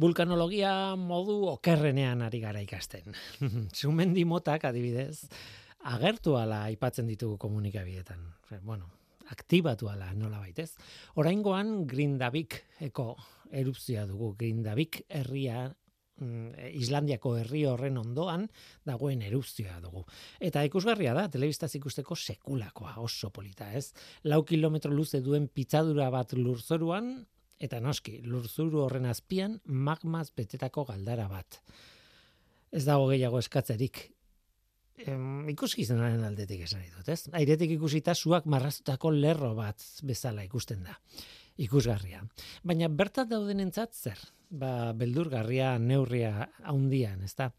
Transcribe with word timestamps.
Vulkanologia 0.00 0.96
modu 0.96 1.42
okerrenean 1.50 2.22
ari 2.24 2.40
gara 2.40 2.62
ikasten. 2.64 3.12
Sumendi 3.80 4.24
motak 4.24 4.64
adibidez, 4.70 5.26
agertu 5.92 6.38
ala 6.40 6.62
aipatzen 6.70 7.10
ditugu 7.10 7.36
komunikabietan. 7.42 8.22
Bueno, 8.62 8.88
aktibatu 9.34 9.90
ala 9.92 10.12
nola 10.16 10.40
baitez. 10.40 10.70
Oraingoan 11.20 11.84
Grindavik 11.90 12.62
eko 12.88 13.12
erupzioa 13.52 14.06
dugu. 14.08 14.32
Grindavik 14.40 15.02
herria 15.08 15.68
Mm, 16.20 16.52
Islandiako 16.76 17.32
herri 17.40 17.62
horren 17.64 17.96
ondoan 17.96 18.44
dagoen 18.84 19.22
erupzioa 19.24 19.78
dugu. 19.80 20.02
Eta 20.36 20.62
ikusgarria 20.68 21.14
da, 21.16 21.26
telebistaz 21.32 21.70
ikusteko 21.78 22.16
sekulakoa, 22.16 22.98
oso 23.00 23.30
polita, 23.32 23.70
ez? 23.72 23.94
Lau 24.28 24.42
kilometro 24.44 24.92
luze 24.92 25.22
duen 25.24 25.48
pitzadura 25.48 26.10
bat 26.12 26.34
lurzoruan, 26.36 27.14
eta 27.60 27.80
noski, 27.80 28.20
lurzuru 28.24 28.84
horren 28.84 29.06
azpian, 29.10 29.58
magmaz 29.64 30.30
betetako 30.36 30.86
galdara 30.88 31.28
bat. 31.28 31.60
Ez 32.72 32.84
dago 32.86 33.10
gehiago 33.10 33.38
eskatzerik. 33.42 34.02
Em, 35.06 35.48
ikuski 35.48 35.84
zenaren 35.84 36.24
aldetik 36.24 36.64
esan 36.66 36.82
dut, 36.96 37.08
ez? 37.08 37.22
Airetik 37.32 37.76
ikusita 37.76 38.14
zuak 38.14 38.46
marrazutako 38.46 39.12
lerro 39.14 39.54
bat 39.54 39.80
bezala 40.04 40.44
ikusten 40.44 40.82
da. 40.84 40.98
Ikusgarria. 41.60 42.24
Baina 42.64 42.88
bertat 42.88 43.28
daudenentzat 43.28 43.94
zer? 43.94 44.20
ba, 44.50 44.92
beldurgarria 44.96 45.76
neurria 45.78 46.50
haundian, 46.66 47.22
ezta? 47.26 47.50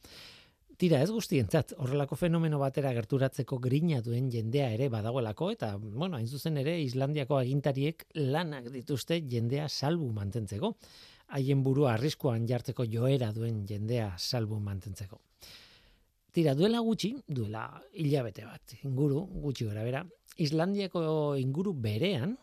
Tira, 0.81 0.97
ez 1.05 1.11
guztientzat, 1.13 1.75
horrelako 1.77 2.15
fenomeno 2.17 2.57
batera 2.57 2.89
gerturatzeko 2.95 3.59
grina 3.61 3.99
duen 4.01 4.31
jendea 4.33 4.71
ere 4.73 4.87
badagoelako, 4.89 5.51
eta, 5.53 5.75
bueno, 5.77 6.17
hain 6.17 6.25
zuzen 6.25 6.55
ere, 6.57 6.73
Islandiako 6.81 7.37
agintariek 7.37 8.07
lanak 8.17 8.71
dituzte 8.73 9.19
jendea 9.29 9.67
salbu 9.69 10.07
mantentzeko. 10.15 10.71
Haien 11.37 11.61
burua 11.61 11.91
arriskuan 11.93 12.47
jartzeko 12.49 12.87
joera 12.89 13.29
duen 13.35 13.59
jendea 13.69 14.07
salbu 14.17 14.57
mantentzeko. 14.57 15.21
Tira, 16.33 16.55
duela 16.57 16.81
gutxi, 16.81 17.13
duela 17.27 17.67
hilabete 17.93 18.47
bat, 18.49 18.75
inguru, 18.81 19.21
gutxi 19.45 19.69
gara 19.69 19.85
bera, 19.85 20.03
Islandiako 20.41 21.05
inguru 21.37 21.75
berean, 21.77 22.33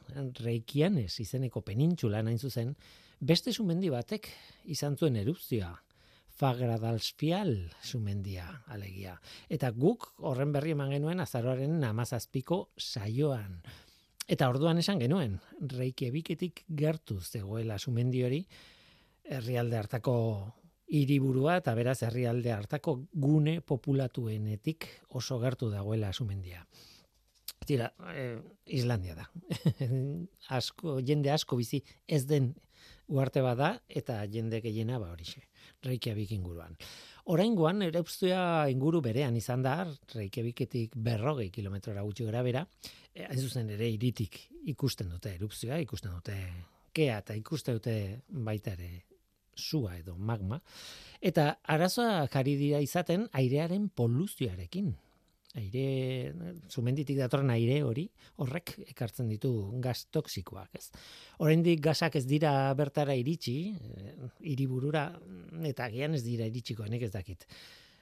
reikianez 0.44 1.10
izeneko 1.26 1.66
penintxula 1.66 2.22
nain 2.22 2.38
zuzen, 2.38 2.76
Beste 3.18 3.50
sumendi 3.50 3.88
batek 3.90 4.28
izan 4.70 4.94
zuen 4.94 5.16
erupzioa. 5.18 5.72
Fagradalsfial 6.38 7.52
sumendia 7.82 8.46
alegia. 8.70 9.16
Eta 9.50 9.72
guk 9.74 10.12
horren 10.22 10.52
berri 10.54 10.76
eman 10.76 10.92
genuen 10.94 11.20
azaroaren 11.24 11.80
namazazpiko 11.82 12.60
saioan. 12.78 13.58
Eta 14.28 14.48
orduan 14.52 14.78
esan 14.78 15.00
genuen, 15.02 15.38
reikebiketik 15.72 16.62
gertu 16.78 17.18
zegoela 17.20 17.78
sumendi 17.78 18.22
hori, 18.22 18.42
herrialde 19.24 19.78
hartako 19.80 20.14
hiriburua 20.88 21.58
eta 21.60 21.74
beraz 21.76 21.98
herrialde 22.06 22.52
hartako 22.52 22.94
gune 23.12 23.58
populatuenetik 23.60 24.86
oso 25.20 25.40
gertu 25.42 25.72
dagoela 25.72 26.12
sumendia. 26.12 26.64
Tira, 27.66 27.90
eh, 28.14 28.38
Islandia 28.78 29.16
da. 29.18 29.26
asko, 30.58 31.00
jende 31.04 31.32
asko 31.34 31.58
bizi 31.58 31.82
ez 32.06 32.24
den 32.30 32.54
uarte 33.08 33.42
bada 33.42 33.72
eta 33.88 34.20
jende 34.30 34.60
gehiena 34.64 34.98
ba 34.98 35.10
horixe. 35.12 35.42
Reykjavik 35.84 36.32
inguruan. 36.36 36.76
Oraingoan 37.32 37.82
erupzioa 37.84 38.68
inguru 38.72 39.02
berean 39.04 39.36
izan 39.36 39.62
da, 39.62 39.82
Reykjaviketik 40.14 40.96
berrogei 40.96 41.50
kilometrora 41.52 42.02
gutxi 42.06 42.24
gara 42.24 42.42
bera, 42.42 42.64
e, 43.12 43.26
hain 43.26 43.40
zuzen 43.40 43.68
ere 43.74 43.88
iritik 43.90 44.38
ikusten 44.72 45.10
dute 45.12 45.34
erupzioa, 45.36 45.78
ikusten 45.84 46.14
dute 46.14 46.38
kea 46.94 47.18
eta 47.20 47.36
ikusten 47.36 47.78
dute 47.78 47.98
baita 48.28 48.72
ere 48.78 49.04
sua 49.54 49.98
edo 49.98 50.16
magma. 50.16 50.60
Eta 51.20 51.58
arazoa 51.62 52.26
jari 52.32 52.56
dira 52.56 52.80
izaten 52.80 53.26
airearen 53.32 53.88
poluzioarekin 53.90 54.94
aire, 55.58 56.32
sumenditik 56.70 57.18
datorren 57.18 57.50
aire 57.54 57.80
hori, 57.84 58.06
horrek 58.42 58.76
ekartzen 58.88 59.28
ditu 59.28 59.52
gaz 59.84 60.06
toksikoak, 60.14 60.70
ez. 60.78 60.88
Oraindik 61.44 61.82
gazak 61.84 62.16
ez 62.16 62.24
dira 62.26 62.52
bertara 62.78 63.16
iritsi, 63.18 63.58
eh, 63.74 64.14
hiriburura 64.40 65.08
eta 65.68 65.90
gian 65.92 66.14
ez 66.14 66.22
dira 66.24 66.48
iritsiko, 66.48 66.86
enek 66.88 67.08
ez 67.08 67.12
dakit. 67.12 67.44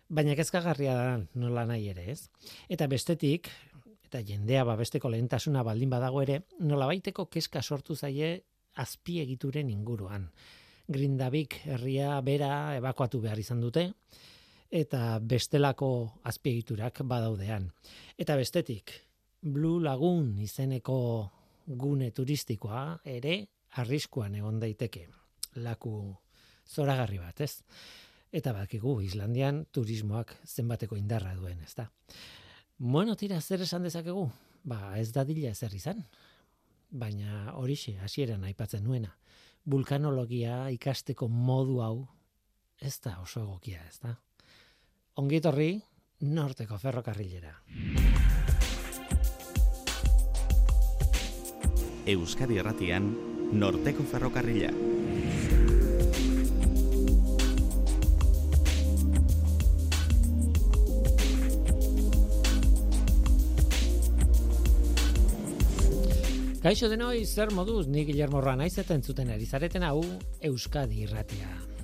Baina 0.09 0.37
kezkagarria 0.39 0.95
da 0.95 1.09
nola 1.35 1.65
nahi 1.67 1.89
ere, 1.91 2.11
ez. 2.13 2.29
Eta 2.71 2.87
bestetik, 2.87 3.51
eta 4.07 4.23
jendea 4.23 4.63
ba 4.65 4.77
besteko 4.79 5.11
lehentasuna 5.11 5.65
baldin 5.67 5.91
badago 5.91 6.23
ere, 6.23 6.43
nola 6.61 6.87
baiteko 6.87 7.27
kezka 7.27 7.63
sortu 7.63 7.97
zaie 7.97 8.45
azpiegituren 8.79 9.71
inguruan. 9.73 10.31
Grindavik 10.87 11.59
herria 11.67 12.21
bera 12.23 12.77
ebakuatu 12.79 13.21
behar 13.25 13.41
izan 13.43 13.61
dute, 13.65 13.89
eta 14.71 15.19
bestelako 15.23 16.21
azpiegiturak 16.25 17.03
badaudean. 17.05 17.71
Eta 18.19 18.37
bestetik, 18.37 18.93
Blue 19.43 19.83
Lagoon 19.83 20.39
izeneko 20.43 20.99
gune 21.67 22.11
turistikoa 22.11 23.01
ere 23.05 23.47
arriskuan 23.77 24.35
egon 24.35 24.59
daiteke. 24.61 25.07
Laku 25.63 26.15
zoragarri 26.67 27.19
bat, 27.19 27.41
ez? 27.41 27.63
Eta 28.33 28.53
bakigu 28.53 29.01
Islandian 29.07 29.65
turismoak 29.73 30.35
zenbateko 30.45 30.97
indarra 30.97 31.35
duen, 31.35 31.61
ezta? 31.63 31.91
Bueno, 32.79 33.17
tira, 33.17 33.41
zer 33.41 33.63
esan 33.63 33.87
dezakegu? 33.87 34.27
Ba, 34.67 34.99
ez 34.99 35.13
da 35.15 35.25
dila 35.25 35.53
ezer 35.55 35.73
izan. 35.75 36.03
Baina 36.91 37.53
horixe, 37.55 37.97
hasieran 38.03 38.45
aipatzen 38.45 38.85
nuena. 38.85 39.15
Vulkanologia 39.65 40.67
ikasteko 40.75 41.29
modu 41.29 41.81
hau 41.83 42.07
ez 42.81 42.99
da 43.01 43.17
oso 43.23 43.43
egokia, 43.43 43.81
ez 43.89 43.99
da? 44.03 44.17
Ongitorri 45.17 45.71
norteko 46.21 46.77
ferrokarrilera. 46.77 47.55
Euskadi 52.07 52.59
Erratian, 52.61 53.09
norteko 53.57 54.05
ferrokarrila. 54.11 54.71
Kaixo 66.67 66.91
denoi, 66.91 67.25
zer 67.25 67.53
moduz, 67.55 67.87
ni 67.87 68.05
Guillermo 68.05 68.41
Ranaiz 68.43 68.75
eta 68.83 68.95
entzuten 68.99 69.31
erizareten 69.31 69.87
hau 69.87 70.03
Euskadi 70.51 71.05
Irratia. 71.07 71.76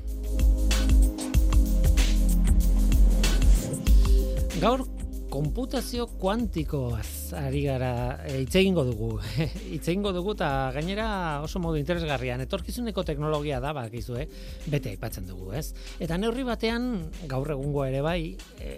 Gaur 4.62 4.84
konputazio 5.26 6.04
kuantikoaz 6.22 7.32
ari 7.34 7.64
gara 7.64 8.20
e, 8.22 8.44
hitz 8.44 8.52
egingo 8.60 8.84
dugu. 8.86 9.16
hitz 9.74 9.88
egingo 9.90 10.12
dugu 10.14 10.36
eta 10.36 10.50
gainera 10.76 11.06
oso 11.42 11.58
modu 11.58 11.80
interesgarrian 11.80 12.44
etorkizuneko 12.44 13.02
teknologia 13.08 13.58
da 13.64 13.72
bakizu, 13.74 14.20
eh? 14.22 14.28
Bete 14.70 14.92
aipatzen 14.92 15.26
dugu, 15.26 15.50
ez? 15.58 15.72
Eta 15.98 16.14
neurri 16.14 16.46
batean 16.46 16.86
gaur 17.32 17.50
egungo 17.56 17.82
ere 17.88 18.04
bai, 18.06 18.36
e, 18.62 18.76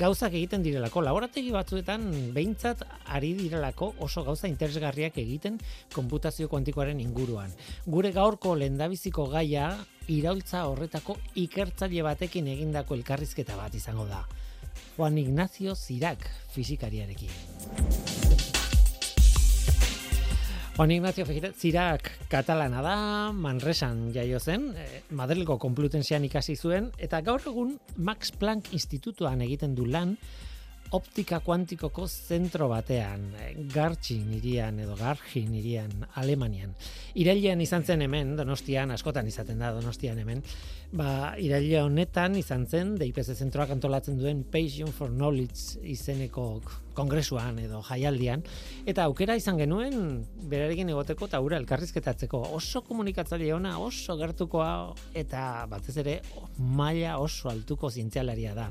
gauzak 0.00 0.32
egiten 0.32 0.64
direlako, 0.64 1.02
laborategi 1.04 1.52
batzuetan 1.52 2.08
behintzat 2.32 2.86
ari 3.12 3.34
direlako 3.36 3.90
oso 4.08 4.24
gauza 4.24 4.48
interesgarriak 4.48 5.20
egiten 5.20 5.60
konputazio 5.92 6.48
kuantikoaren 6.48 7.04
inguruan. 7.04 7.52
Gure 7.84 8.14
gaurko 8.16 8.56
lendabiziko 8.56 9.28
gaia 9.36 9.68
iraultza 10.08 10.64
horretako 10.70 11.20
ikertzaile 11.44 12.08
batekin 12.08 12.48
egindako 12.56 12.96
elkarrizketa 12.96 13.60
bat 13.60 13.76
izango 13.76 14.08
da. 14.08 14.24
Juan 14.96 15.18
Ignacio 15.18 15.74
Zirac 15.74 16.24
fizikariarekin. 16.48 17.28
Juan 20.76 20.90
Ignacio 20.90 21.26
Zirac 21.52 22.08
katalana 22.32 22.80
da, 22.80 22.96
Manresan 23.32 24.12
jaio 24.14 24.40
zen, 24.40 24.70
eh, 24.76 25.02
Madrilgo 25.10 25.58
Komplutensian 25.58 26.24
ikasi 26.24 26.56
zuen, 26.56 26.90
eta 26.96 27.20
gaur 27.20 27.40
egun 27.44 27.78
Max 27.96 28.32
Planck 28.32 28.72
Institutuan 28.72 29.42
egiten 29.42 29.74
du 29.74 29.84
lan, 29.84 30.16
optika 30.94 31.40
kuantikoko 31.40 32.06
zentro 32.06 32.68
batean, 32.70 33.26
eh, 33.40 33.54
Gartxin 33.72 34.32
irian 34.36 34.78
edo 34.80 34.94
Garchin 34.96 35.54
irian 35.54 35.90
Alemanian. 36.14 36.74
Irailean 37.14 37.60
izan 37.60 37.84
zen 37.84 38.02
hemen, 38.02 38.36
Donostian, 38.36 38.90
askotan 38.90 39.26
izaten 39.26 39.58
da 39.58 39.72
Donostian 39.74 40.18
hemen, 40.18 40.42
ba, 40.92 41.34
iraile 41.42 41.80
honetan 41.82 42.36
izan 42.36 42.66
zen, 42.66 42.94
DIPS 43.00 43.34
zentroak 43.34 43.70
antolatzen 43.74 44.18
duen 44.18 44.44
Passion 44.44 44.92
for 44.92 45.10
Knowledge 45.10 45.82
izeneko 45.82 46.60
kongresuan 46.94 47.58
edo 47.58 47.82
jaialdian, 47.84 48.44
eta 48.86 49.04
aukera 49.04 49.34
izan 49.36 49.58
genuen 49.58 50.22
berarekin 50.48 50.88
egoteko 50.94 51.26
eta 51.26 51.40
ura 51.44 51.58
elkarrizketatzeko 51.58 52.40
oso 52.56 52.82
komunikatzaile 52.86 53.52
ona, 53.54 53.78
oso 53.78 54.16
gertukoa 54.16 54.70
eta 55.14 55.66
batez 55.68 55.96
ere 55.98 56.20
maila 56.58 57.18
oso 57.18 57.50
altuko 57.50 57.90
zientzialaria 57.90 58.54
da 58.54 58.70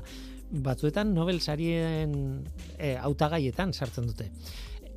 batzuetan 0.50 1.12
Nobel 1.14 1.40
sarien 1.40 2.44
e, 2.78 2.96
autagaietan 2.96 3.72
sartzen 3.72 4.06
dute. 4.06 4.30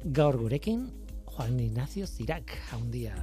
Gaur 0.04 0.38
gurekin 0.38 0.88
Juan 1.26 1.60
Ignacio 1.60 2.08
Zirac, 2.08 2.52
jaundia. 2.70 3.16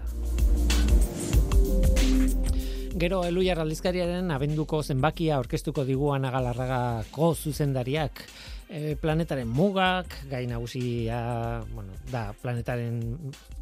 Gero 2.96 3.20
Eluiar 3.28 3.61
aldizkariaren 3.61 4.31
abenduko 4.32 4.81
zenbakia 4.82 5.37
aurkeztuko 5.37 5.84
diguan 5.84 6.25
agalarragako 6.25 7.34
zuzendariak 7.34 8.23
e, 8.68 8.96
planetaren 9.00 9.48
mugak, 9.48 10.12
gai 10.30 10.46
nagusia, 10.46 11.62
bueno, 11.72 11.94
da 12.10 12.32
planetaren 12.42 13.00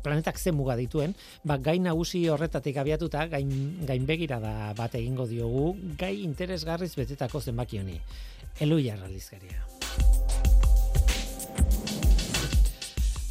planetak 0.02 0.38
ze 0.38 0.52
muga 0.52 0.76
dituen, 0.76 1.14
ba, 1.44 1.58
gai 1.58 1.78
nagusi 1.78 2.28
horretatik 2.28 2.76
abiatuta 2.76 3.26
gain, 3.26 3.50
gain 3.86 4.06
begira 4.06 4.40
da 4.40 4.72
bat 4.76 4.94
egingo 4.94 5.26
diogu 5.26 5.74
gai 5.98 6.22
interesgarriz 6.24 6.94
betetako 6.96 7.40
zenbaki 7.40 7.80
honi. 7.80 8.00
Eluiar 8.60 9.02
aldizkaria. 9.02 9.64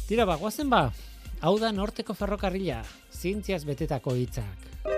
Tira, 0.04 0.26
ba, 0.28 0.36
guazen 0.36 0.68
ba, 0.68 0.90
hau 1.40 1.56
da 1.58 1.72
norteko 1.72 2.14
ferrokarrila, 2.14 2.82
zientziaz 3.12 3.64
betetako 3.64 4.18
hitzak. 4.20 4.93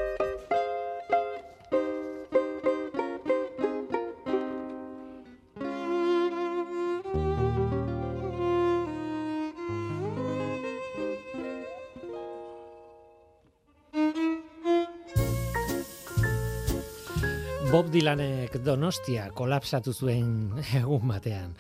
Dylanek 17.97 18.59
Donostia 18.61 19.31
kolapsatu 19.33 19.95
zuen 19.97 20.51
egun 20.77 21.07
batean. 21.09 21.55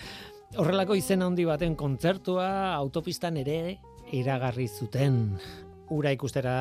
Horrelako 0.61 0.93
izen 0.99 1.25
handi 1.25 1.47
baten 1.49 1.73
kontzertua 1.81 2.75
autopistan 2.75 3.39
ere 3.41 3.79
iragarri 4.13 4.67
zuten. 4.69 5.17
Ura 5.97 6.13
ikustera 6.13 6.59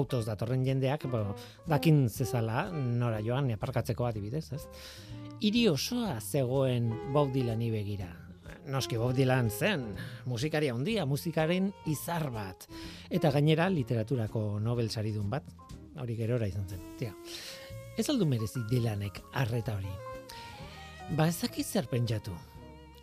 autos 0.00 0.22
datorren 0.24 0.64
jendeak, 0.64 1.04
bo, 1.12 1.20
dakin 1.68 2.06
zezala, 2.08 2.70
nora 2.72 3.20
joan, 3.20 3.50
aparkatzeko 3.52 4.08
adibidez, 4.08 4.46
ez? 4.56 4.64
Iri 5.44 5.66
osoa 5.68 6.16
zegoen 6.22 6.88
Bob 7.12 7.34
Dylani 7.36 7.68
begira. 7.74 8.08
Noski 8.72 8.96
Bob 8.96 9.12
Dylan 9.18 9.50
zen, 9.52 9.90
musikari 10.24 10.72
handia, 10.72 11.04
musikaren 11.04 11.68
izar 11.84 12.30
bat. 12.32 12.64
Eta 13.10 13.34
gainera 13.34 13.68
literaturako 13.68 14.56
Nobel 14.62 14.88
saridun 14.88 15.28
bat, 15.28 15.52
hori 16.00 16.16
gerora 16.16 16.48
izan 16.48 16.64
zen. 16.70 16.94
Tia. 16.96 17.12
Ez 17.92 18.08
aldu 18.08 18.24
merezi 18.24 18.62
Dylanek 18.70 19.18
arreta 19.36 19.74
hori. 19.76 19.90
Ba 21.16 21.26
ezaki 21.28 21.60
zer 21.62 21.90
pentsatu. 21.90 22.32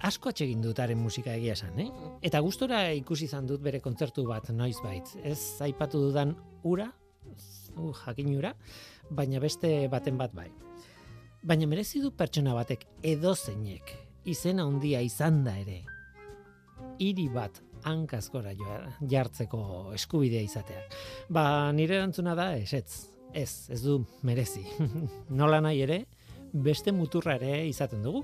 Asko 0.07 0.31
atsegin 0.31 0.63
dutaren 0.63 0.97
musika 0.97 1.35
egia 1.35 1.53
esan, 1.53 1.75
eh? 1.83 1.89
Eta 2.25 2.39
gustora 2.41 2.79
ikusi 2.97 3.27
izan 3.27 3.45
dut 3.45 3.61
bere 3.61 3.81
kontzertu 3.83 4.23
bat 4.25 4.49
noiz 4.55 4.79
bait. 4.81 5.11
Ez 5.21 5.61
aipatu 5.61 6.01
dudan 6.07 6.33
ura, 6.63 6.87
uh, 7.75 7.91
jakin 7.99 8.31
ura, 8.37 8.53
baina 9.11 9.41
beste 9.43 9.87
baten 9.91 10.17
bat 10.17 10.33
bai. 10.33 10.47
Baina 11.43 11.67
merezi 11.69 12.01
du 12.01 12.09
pertsona 12.09 12.55
batek 12.57 12.87
edo 13.03 13.35
zeinek, 13.35 13.93
izena 14.25 14.65
handia 14.65 15.03
izan 15.05 15.43
da 15.43 15.53
ere. 15.59 15.83
Hiri 16.97 17.27
bat 17.29 17.61
hankazkora 17.85 18.55
jartzeko 19.05 19.93
eskubidea 19.93 20.41
izateak. 20.49 20.97
Ba, 21.29 21.71
nire 21.75 21.99
erantzuna 21.99 22.33
da, 22.35 22.55
esetz, 22.57 23.18
Ez, 23.33 23.69
ez 23.69 23.81
du 23.83 23.99
merezi. 24.25 24.63
Nola 25.39 25.59
nahi 25.61 25.83
ere, 25.85 25.99
beste 26.53 26.91
muturra 26.95 27.35
ere 27.37 27.67
izaten 27.69 28.03
dugu. 28.03 28.23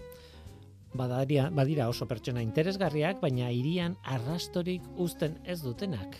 Badaria, 0.95 1.49
badira 1.51 1.89
oso 1.91 2.07
pertsona 2.07 2.41
interesgarriak, 2.41 3.19
baina 3.21 3.51
irian 3.51 3.97
arrastorik 4.03 4.85
uzten 4.95 5.37
ez 5.43 5.59
dutenak. 5.61 6.15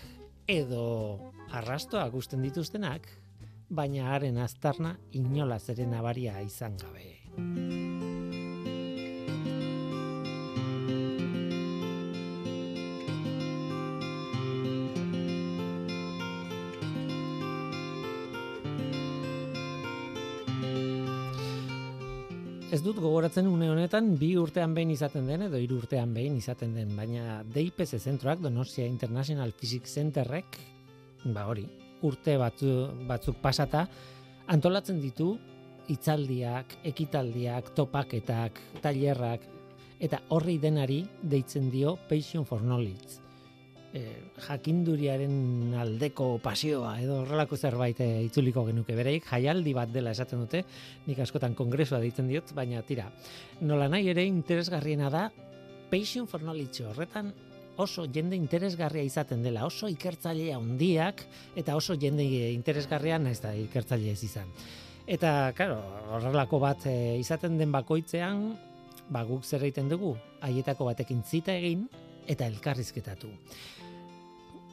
Edo 0.51 1.31
arrastoak 1.55 2.13
uzten 2.13 2.43
dituztenak, 2.43 3.07
baina 3.69 4.11
haren 4.13 4.37
aztarna 4.37 4.97
inola 5.15 5.59
zeren 5.59 5.95
abaria 5.95 6.41
izan 6.43 6.77
gabe. 6.77 7.24
Dut 22.95 23.03
gogoratzen 23.03 23.47
une 23.49 23.67
honetan 23.67 24.13
bi 24.15 24.29
urtean 24.39 24.73
behin 24.75 24.91
izaten 24.93 25.25
den 25.27 25.41
edo 25.49 25.59
hiru 25.59 25.81
urtean 25.81 26.13
behin 26.15 26.37
izaten 26.39 26.71
den, 26.75 26.93
baina 26.95 27.41
DIPS 27.43 27.97
zentroak 27.99 28.39
Donostia 28.39 28.85
International 28.87 29.51
Physics 29.51 29.97
Centerrek 29.97 30.55
ba 31.33 31.43
hori, 31.49 31.65
urte 32.07 32.37
batzu, 32.39 32.71
batzuk 33.09 33.41
pasata 33.41 33.83
antolatzen 34.47 35.01
ditu 35.01 35.33
hitzaldiak, 35.89 36.77
ekitaldiak, 36.93 37.73
topaketak, 37.75 38.63
tailerrak 38.81 39.43
eta 39.99 40.21
horri 40.29 40.57
denari 40.61 41.03
deitzen 41.21 41.69
dio 41.73 41.97
Passion 42.07 42.45
for 42.47 42.63
Knowledge 42.63 43.24
e, 43.95 44.03
jakinduriaren 44.45 45.73
aldeko 45.79 46.35
pasioa 46.43 46.97
edo 47.01 47.21
horrelako 47.23 47.57
zerbait 47.57 47.99
e, 48.03 48.09
itzuliko 48.27 48.65
genuke. 48.67 48.95
Bereik 48.97 49.27
jaialdi 49.29 49.73
bat 49.77 49.91
dela 49.93 50.13
esaten 50.15 50.43
dute 50.43 50.65
nik 51.07 51.21
askotan 51.23 51.55
kongresua 51.55 52.01
deitzen 52.03 52.27
diot 52.31 52.51
baina 52.57 52.83
tira. 52.85 53.07
Nola 53.61 53.87
nahi 53.91 54.11
ere 54.11 54.25
interesgarriena 54.27 55.09
da 55.13 55.29
passion 55.89 56.27
for 56.27 56.43
knowledge 56.43 56.83
horretan 56.85 57.31
oso 57.77 58.05
jende 58.07 58.37
interesgarria 58.39 59.03
izaten 59.03 59.43
dela, 59.43 59.65
oso 59.67 59.89
ikertzailea 59.91 60.55
handiak 60.55 61.25
eta 61.59 61.75
oso 61.75 61.97
jende 61.99 62.23
interesgarria 62.53 63.19
naiz 63.19 63.41
da 63.43 63.51
ikertzaile 63.55 64.13
ez 64.13 64.23
izan. 64.23 64.51
Eta, 65.05 65.51
claro, 65.53 65.81
horrelako 66.15 66.59
bat 66.63 66.87
e, 66.89 66.95
izaten 67.19 67.59
den 67.59 67.71
bakoitzean, 67.75 68.47
ba 69.11 69.21
guk 69.27 69.43
zer 69.45 69.61
egiten 69.67 69.91
dugu, 69.91 70.15
haietako 70.41 70.87
batekin 70.87 71.21
zita 71.21 71.53
egin 71.53 71.83
eta 72.25 72.47
elkarrizketatu 72.49 73.29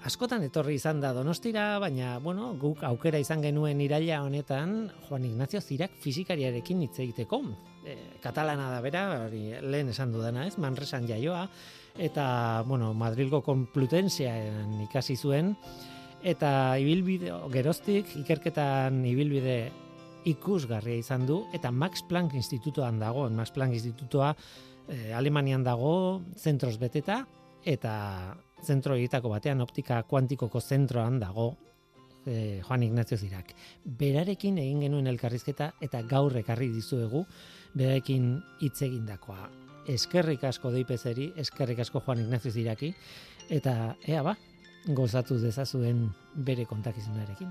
askotan 0.07 0.43
etorri 0.47 0.77
izan 0.79 1.01
da 1.03 1.13
Donostira, 1.15 1.79
baina 1.83 2.17
bueno, 2.23 2.53
guk 2.59 2.83
aukera 2.87 3.21
izan 3.23 3.43
genuen 3.45 3.81
iraila 3.81 4.23
honetan 4.25 4.91
Juan 5.07 5.27
Ignacio 5.29 5.61
Zirak 5.61 5.95
fizikariarekin 6.03 6.83
hitz 6.87 6.97
egiteko. 7.05 7.43
E, 7.87 7.97
katalana 8.23 8.69
da 8.71 8.81
bera, 8.83 9.05
hori 9.27 9.45
lehen 9.63 9.91
esan 9.93 10.13
dudana, 10.15 10.47
ez? 10.47 10.57
Manresan 10.59 11.07
jaioa 11.09 11.47
eta 11.99 12.65
bueno, 12.67 12.93
Madrilgo 12.95 13.43
Complutensian 13.45 14.81
ikasi 14.87 15.17
zuen 15.17 15.53
eta 16.23 16.79
ibilbide 16.79 17.33
geroztik 17.53 18.15
ikerketan 18.23 19.03
ibilbide 19.05 19.57
ikusgarria 20.31 21.03
izan 21.03 21.27
du 21.27 21.43
eta 21.53 21.73
Max 21.75 22.05
Planck 22.09 22.35
Institutoan 22.39 23.03
dago, 23.03 23.29
Max 23.31 23.51
Planck 23.55 23.75
Institutoa 23.75 24.33
e, 24.89 25.13
Alemanian 25.13 25.67
dago, 25.67 26.23
zentros 26.39 26.79
beteta 26.79 27.25
eta 27.65 27.93
zentro 28.65 28.97
egitako 28.97 29.33
batean 29.33 29.61
optika 29.61 30.03
kuantikoko 30.09 30.61
zentroan 30.61 31.19
dago 31.21 31.53
e, 32.27 32.61
Juan 32.63 32.83
Ignacio 32.83 33.19
Zirak. 33.19 33.55
Berarekin 33.85 34.59
egin 34.63 34.81
genuen 34.87 35.11
elkarrizketa 35.11 35.73
eta 35.81 36.03
gaur 36.09 36.37
ekarri 36.39 36.71
dizuegu 36.73 37.25
berarekin 37.75 38.37
hitz 38.61 38.83
egindakoa. 38.83 39.49
Eskerrik 39.93 40.45
asko 40.47 40.71
deipezeri, 40.71 41.33
eskerrik 41.43 41.83
asko 41.83 42.03
Juan 42.05 42.23
Ignacio 42.23 42.53
Ziraki 42.55 42.93
eta 43.51 43.97
ea 44.07 44.23
ba, 44.23 44.37
gozatu 44.87 45.41
dezazuen 45.43 46.07
bere 46.35 46.67
kontakizunarekin. 46.71 47.51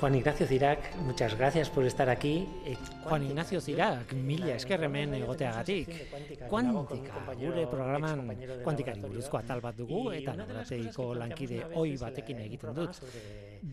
Juan 0.00 0.14
Ignacio 0.14 0.46
Zirac, 0.46 0.94
muchas 0.98 1.36
gracias 1.36 1.70
por 1.70 1.84
estar 1.84 2.08
aquí. 2.08 2.46
Eh, 2.64 2.76
Juan 3.02 3.24
Ignacio 3.24 3.60
Zirac, 3.60 4.12
mila 4.12 4.54
eskerremen 4.54 5.14
egoteagatik. 5.14 5.90
Kuantika, 6.48 7.34
gure 7.34 7.66
programan 7.66 8.22
kuantikari 8.62 9.02
buruzko 9.02 9.40
atal 9.40 9.60
bat 9.60 9.74
dugu 9.74 10.12
eta 10.14 10.36
nabrateiko 10.38 11.08
lankide 11.18 11.64
oi 11.74 11.96
batekin 11.98 12.44
egiten 12.46 12.78
dut. 12.78 13.02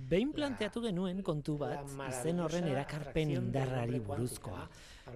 Behin 0.09 0.33
planteatu 0.33 0.81
genuen 0.87 1.21
kontu 1.21 1.59
bat 1.61 1.93
izen 2.09 2.41
horren 2.41 2.73
erakarpen 2.73 3.37
indarrari 3.37 4.01
buruzkoa 4.09 4.65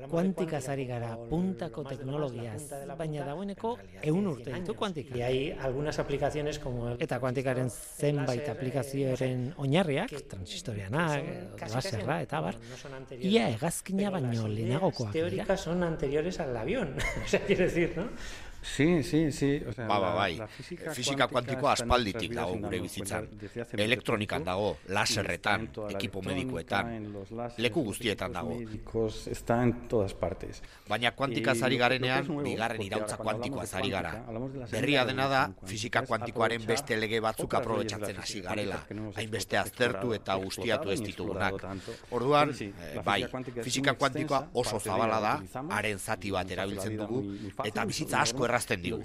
kuantika 0.10 0.60
zari 0.62 0.86
gara, 0.86 1.15
puntako 1.29 1.84
teknologiaz, 1.88 2.62
baina 2.98 3.25
dagoeneko 3.25 3.75
eun 4.12 4.27
urte 4.31 4.53
ditu 4.53 4.75
kuantika. 4.75 5.17
Y 5.17 5.22
hay 5.22 5.51
algunas 5.51 6.00
aplicaciones 6.00 6.60
como... 6.60 6.91
Eta 7.00 7.19
kuantikaren 7.19 7.69
zenbait 7.69 8.50
aplikazioaren 8.50 9.53
oinarriak, 9.58 10.13
transistorianak, 10.29 11.58
laserra, 11.74 12.22
eta 12.25 12.41
bar, 12.46 12.60
ia 13.19 13.50
egazkina 13.55 14.12
baino 14.13 14.48
lehenagokoak. 14.48 15.12
Teóricas 15.13 15.62
son 15.62 15.84
anteriores 15.84 16.39
al 16.39 16.55
avión, 16.55 16.96
o 17.25 17.27
sea, 17.27 17.41
quiero 17.46 17.63
decir, 17.65 17.93
¿no? 17.98 18.08
Sí, 18.62 19.04
sí, 19.04 19.32
sí. 19.32 19.62
O 19.68 19.72
sea, 19.72 19.88
ba, 19.88 20.00
ba, 20.00 20.10
la- 20.10 20.16
bai. 20.16 20.36
la 20.38 20.48
física 20.48 20.92
Fizika 20.92 21.28
cuántica 21.28 21.32
kuantikoa 21.32 21.72
aspalditik 21.74 22.34
dago 22.34 22.58
gure 22.58 22.80
bizitzan. 22.82 23.28
Elektronikan 23.78 24.44
dago, 24.44 24.78
laserretan, 24.88 25.70
la 25.75 25.92
ekipo 25.92 26.22
láseres, 26.22 27.58
leku 27.58 27.84
guztietan 27.84 28.34
dago. 28.34 28.58
Está 29.28 29.63
en 29.63 29.88
todas 29.88 30.13
partes. 30.13 30.62
Baina 30.88 31.12
kuantikaz 31.16 31.58
Y 31.60 31.63
ari 31.63 31.78
lo 31.78 31.86
que- 31.88 32.00
lo 32.00 32.00
que 32.00 32.00
garenean, 32.00 32.44
bigarren 32.44 32.82
irautza 32.82 33.16
ahora 33.16 33.24
cuando 33.24 33.44
hablamos 33.46 33.70
kuantikoaz 33.70 33.72
de 33.72 33.78
ari 33.78 33.89
cuántica, 33.89 34.12
gara. 34.12 34.60
la 34.60 34.66
Berria 34.68 35.06
dena 35.06 35.28
da, 35.28 35.51
es 35.66 36.06
kuantikoaren 36.06 36.66
beste 36.66 36.98
lege 36.98 37.20
batzuk 37.20 37.54
la 37.54 37.60
aprobetxatzen 37.60 38.18
hasi 38.18 38.42
garela, 38.42 38.86
hainbeste 39.16 39.58
aztertu 39.58 40.13
eta 40.13 40.36
guztiatu 40.36 40.92
ez 40.92 41.01
ditugunak. 41.01 41.54
Orduan, 42.12 42.50
eh, 42.60 42.74
la 42.96 43.01
bai, 43.01 43.25
muy 43.63 43.96
kuantikoa 43.96 44.50
oso 44.54 44.80
zabala 44.80 45.20
da, 45.20 45.42
la 45.63 45.75
haren 45.78 46.00
zati 46.00 46.32
bat 46.32 46.48
la 46.48 46.54
erabiltzen 46.54 46.98
dugu, 46.98 47.24
eta 47.63 47.86
bizitza 47.86 48.22
asko 48.22 48.46
errazten 48.50 48.84
digu. 48.84 49.01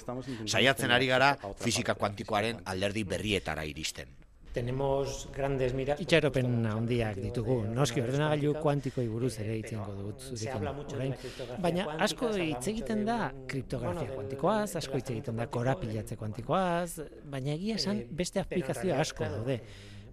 Saiatzen 0.48 0.90
ari 0.94 1.08
gara, 1.12 1.34
fisika 1.62 1.94
kuantikoaren 2.00 2.64
alderdi 2.74 3.04
berrietara 3.14 3.64
iristen. 3.68 4.24
Tenemos 4.54 5.28
grandes 5.34 5.72
miras. 5.74 5.98
Itxaropen 5.98 6.66
handiak 6.70 7.16
ditugu. 7.18 7.56
Noski 7.74 7.98
ordenagailu 8.04 8.52
kuantikoei 8.62 9.08
buruz 9.10 9.32
ere 9.42 9.56
hitz 9.58 9.72
eingo 9.74 9.94
dut 9.96 10.26
zurekin. 10.38 11.16
Baina 11.64 11.88
asko 12.06 12.30
hitz 12.38 12.68
egiten 12.70 13.02
da 13.08 13.32
kriptografia 13.50 14.12
kuantikoaz, 14.12 14.76
asko 14.78 15.00
hitz 15.00 15.10
egiten 15.16 15.42
da 15.42 15.48
korapilatze 15.58 16.14
kuantikoaz, 16.20 17.00
baina 17.34 17.56
egia 17.56 17.80
esan 17.82 18.04
beste 18.22 18.44
aplikazio 18.44 18.94
asko 18.94 19.26
daude. 19.34 19.58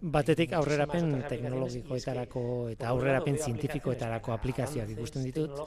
Batetik 0.01 0.53
aurrerapen 0.58 1.12
teknologikoetarako 1.29 2.41
eta 2.72 2.88
aurrerapen 2.89 3.36
zientifikoetarako 3.38 4.34
aplikazioak 4.34 4.89
ikusten 4.96 5.27
ditut, 5.27 5.60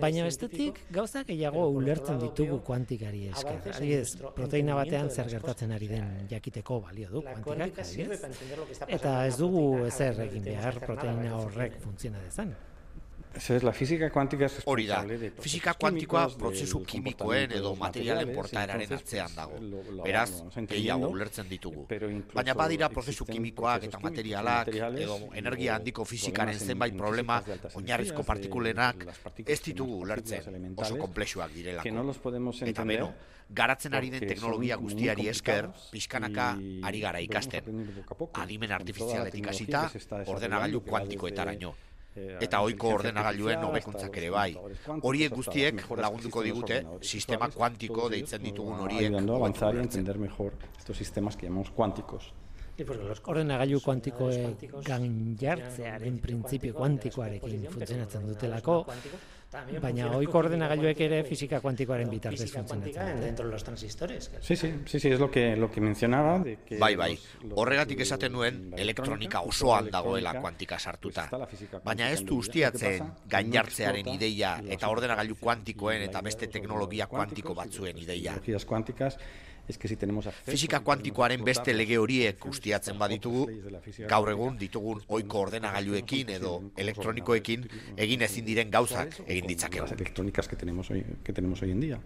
baina 0.00 0.24
bestetik 0.24 0.80
gauza 0.96 1.22
gehiago 1.28 1.66
ulertzen 1.76 2.22
ditugu 2.22 2.62
kuantikari 2.64 3.26
esker. 3.28 3.60
Adibidez, 3.74 4.16
proteina 4.38 4.78
batean 4.80 5.12
zer 5.12 5.28
gertatzen 5.34 5.76
ari 5.76 5.90
den 5.92 6.08
jakiteko 6.32 6.80
balio 6.86 7.12
du 7.12 7.24
kuantikak, 7.26 7.84
adibidez. 7.84 8.88
Eta 8.88 9.14
ez 9.26 9.36
dugu 9.36 9.84
ezer 9.90 10.24
egin 10.24 10.48
behar 10.48 10.80
proteina 10.86 11.36
horrek 11.42 11.80
funtziona 11.84 12.24
dezan. 12.24 12.56
Es 13.32 13.62
la 13.62 13.72
física 13.72 14.10
cuántica 14.10 14.46
es 14.46 14.60
Hori 14.64 14.86
da, 14.86 15.04
fisika 15.40 15.74
kuantikoa 15.74 16.28
prozesu 16.36 16.82
kimikoen 16.84 17.50
comportamiento 17.50 17.56
edo 17.56 17.76
materialen 17.76 18.32
portaeraren 18.34 18.92
atzean 18.92 19.34
dago. 19.36 19.58
Beraz, 20.04 20.42
gehiago 20.68 21.08
ulertzen 21.08 21.48
ditugu. 21.48 21.86
Baina 22.34 22.54
badira 22.54 22.88
prozesu 22.90 23.24
kimikoak 23.24 23.84
eta 23.88 23.98
materialak 24.02 24.68
edo 24.74 25.18
energia 25.34 25.76
handiko 25.76 26.04
problemas 26.04 26.10
fisikaren 26.10 26.54
en- 26.54 26.60
zenbait 26.60 26.92
en 26.92 26.98
problema 26.98 27.42
oinarrizko 27.74 28.22
de 28.22 28.24
partikulenak 28.26 29.06
ez 29.46 29.60
ditugu 29.62 30.00
ulertzen, 30.02 30.74
oso 30.76 30.98
komplexuak 30.98 31.52
direlako. 31.54 31.88
Eta 32.66 32.84
beno, 32.84 33.12
garatzen 33.48 33.94
ari 33.94 34.10
den 34.10 34.26
teknologia 34.26 34.76
guztiari 34.76 35.28
esker, 35.28 35.70
pixkanaka 35.92 36.56
ari 36.82 37.00
gara 37.00 37.20
ikasten. 37.20 37.94
Adimen 38.34 38.72
artifizialetik 38.72 39.46
hasita, 39.46 39.90
ordenagailu 40.26 40.82
kuantikoetaraino. 40.84 41.74
Eh, 42.16 42.36
Eta 42.40 42.60
ohiko 42.66 42.94
ordenagailuen 42.96 43.64
hobekuntzak 43.64 44.16
ere 44.22 44.30
bai. 44.34 44.50
Horiek 45.02 45.34
guztiek 45.34 45.84
lagunduko 45.96 46.42
digute 46.42 46.82
sistema 47.00 47.48
kuantiko 47.54 48.08
deitzen 48.10 48.42
ditugun 48.42 48.84
horiek 48.86 49.14
avanzar 49.14 49.74
y 49.74 49.78
entender 49.78 50.18
mejor 50.18 50.52
estos 50.78 50.96
sistemas 50.96 51.36
que 51.36 51.46
llamamos 51.46 51.70
cuánticos. 51.70 52.32
Ordenagailu 52.80 53.80
kuantikoek 53.84 54.62
gainjartzearen 54.86 56.16
printzipio 56.24 56.72
kuantikoarekin 56.74 57.66
funtzionatzen 57.74 58.26
dutelako, 58.30 58.76
baina 59.50 60.10
ohiko 60.14 60.38
ordenagailuek 60.38 61.00
ere 61.06 61.18
fisika 61.26 61.58
kuantikoaren 61.60 62.10
bitartez 62.10 62.46
funtzionatzen 62.52 63.16
dute. 63.16 63.24
dentro 63.26 63.46
de 63.46 63.50
los 63.52 63.64
transistores. 63.64 64.30
Sí, 64.40 64.56
sí, 64.56 64.72
sí, 64.86 65.00
sí, 65.00 65.08
es 65.08 65.18
lo 65.18 65.30
que, 65.30 65.56
lo 65.56 65.70
que 65.70 65.80
mencionaba. 65.80 66.38
De 66.38 66.58
que 66.66 66.78
Bai, 66.78 66.94
bai. 66.96 67.18
Horregatik 67.54 68.00
esaten 68.00 68.32
nuen 68.32 68.70
la 68.70 68.82
elektronika 68.82 69.40
osoan 69.40 69.86
la 69.86 69.98
dagoela 69.98 70.34
kuantika 70.40 70.78
sartuta. 70.78 71.28
física 71.50 71.80
Baina 71.84 72.10
cuántica 72.10 72.12
ez 72.12 72.20
en 72.20 72.26
du 72.26 72.36
ustiatzen 72.38 73.12
que 73.28 73.36
no 74.06 74.14
ideia 74.14 74.62
eta 74.68 74.86
la 74.86 74.92
ordenagailu 74.92 75.36
kuantikoen 75.36 76.02
eta 76.02 76.20
beste 76.20 76.46
de 76.46 76.52
teknologia 76.52 77.06
kuantiko 77.06 77.54
batzuen 77.54 77.98
ideia. 77.98 78.34
tecnologías 78.34 78.64
cuánticas 78.64 79.18
es 79.68 79.78
que 79.78 79.88
si 79.88 79.96
tenemos 79.96 80.26
acceso, 80.26 80.50
Fisika 80.50 80.78
si 80.78 80.84
kuantikoaren 80.84 81.44
beste 81.44 81.74
lege 81.74 81.98
horiek 81.98 82.44
ustiatzen 82.46 82.98
baditugu, 82.98 83.46
gaur 84.08 84.30
egun 84.30 84.58
ditugun 84.58 85.02
ohiko 85.08 85.40
podemos 85.40 85.50
ordenagailuekin 85.50 86.30
edo 86.36 86.54
elektronikoekin 86.76 87.68
egin 87.96 88.22
ezin 88.22 88.46
diren 88.46 88.70
gauzak 88.70 89.20
egin 89.26 89.46
ditzakegu. 89.46 89.84
Las 89.84 89.92
electrónicas 89.92 90.48
que 90.48 90.56
tenemos 90.56 90.90
hoy, 90.90 91.04
que 91.24 91.32
tenemos 91.32 91.62
hoy 91.62 91.70
en 91.70 91.80
día. 91.80 92.00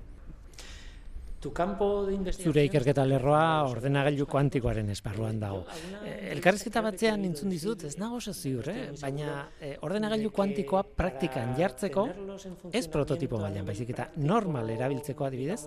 Tu 1.45 1.53
campo 1.53 2.07
de 2.07 2.15
investigación... 2.15 2.55
Zure 2.55 2.63
ikerketa 2.65 3.03
lerroa 3.05 3.67
ordenagailu 3.69 4.25
kuantikoaren 4.25 4.89
esparruan 4.89 5.37
dago. 5.43 5.67
Eh, 6.01 6.31
Elkarrizketa 6.33 6.81
batzean 6.81 7.27
entzun 7.29 7.53
dizut, 7.53 7.85
ez 7.85 7.99
nago 8.01 8.17
oso 8.17 8.33
ziur, 8.33 8.71
eh? 8.73 8.87
baina 8.97 9.51
eh, 9.61 9.75
ordenagailu 9.85 10.31
kuantikoa 10.33 10.81
praktikan 10.97 11.53
jartzeko, 11.59 12.07
ez 12.73 12.87
prototipo 12.89 13.43
mailan 13.43 13.69
baizik 13.69 13.93
eta 13.93 14.09
normal 14.17 14.73
erabiltzeko 14.73 15.29
adibidez, 15.29 15.67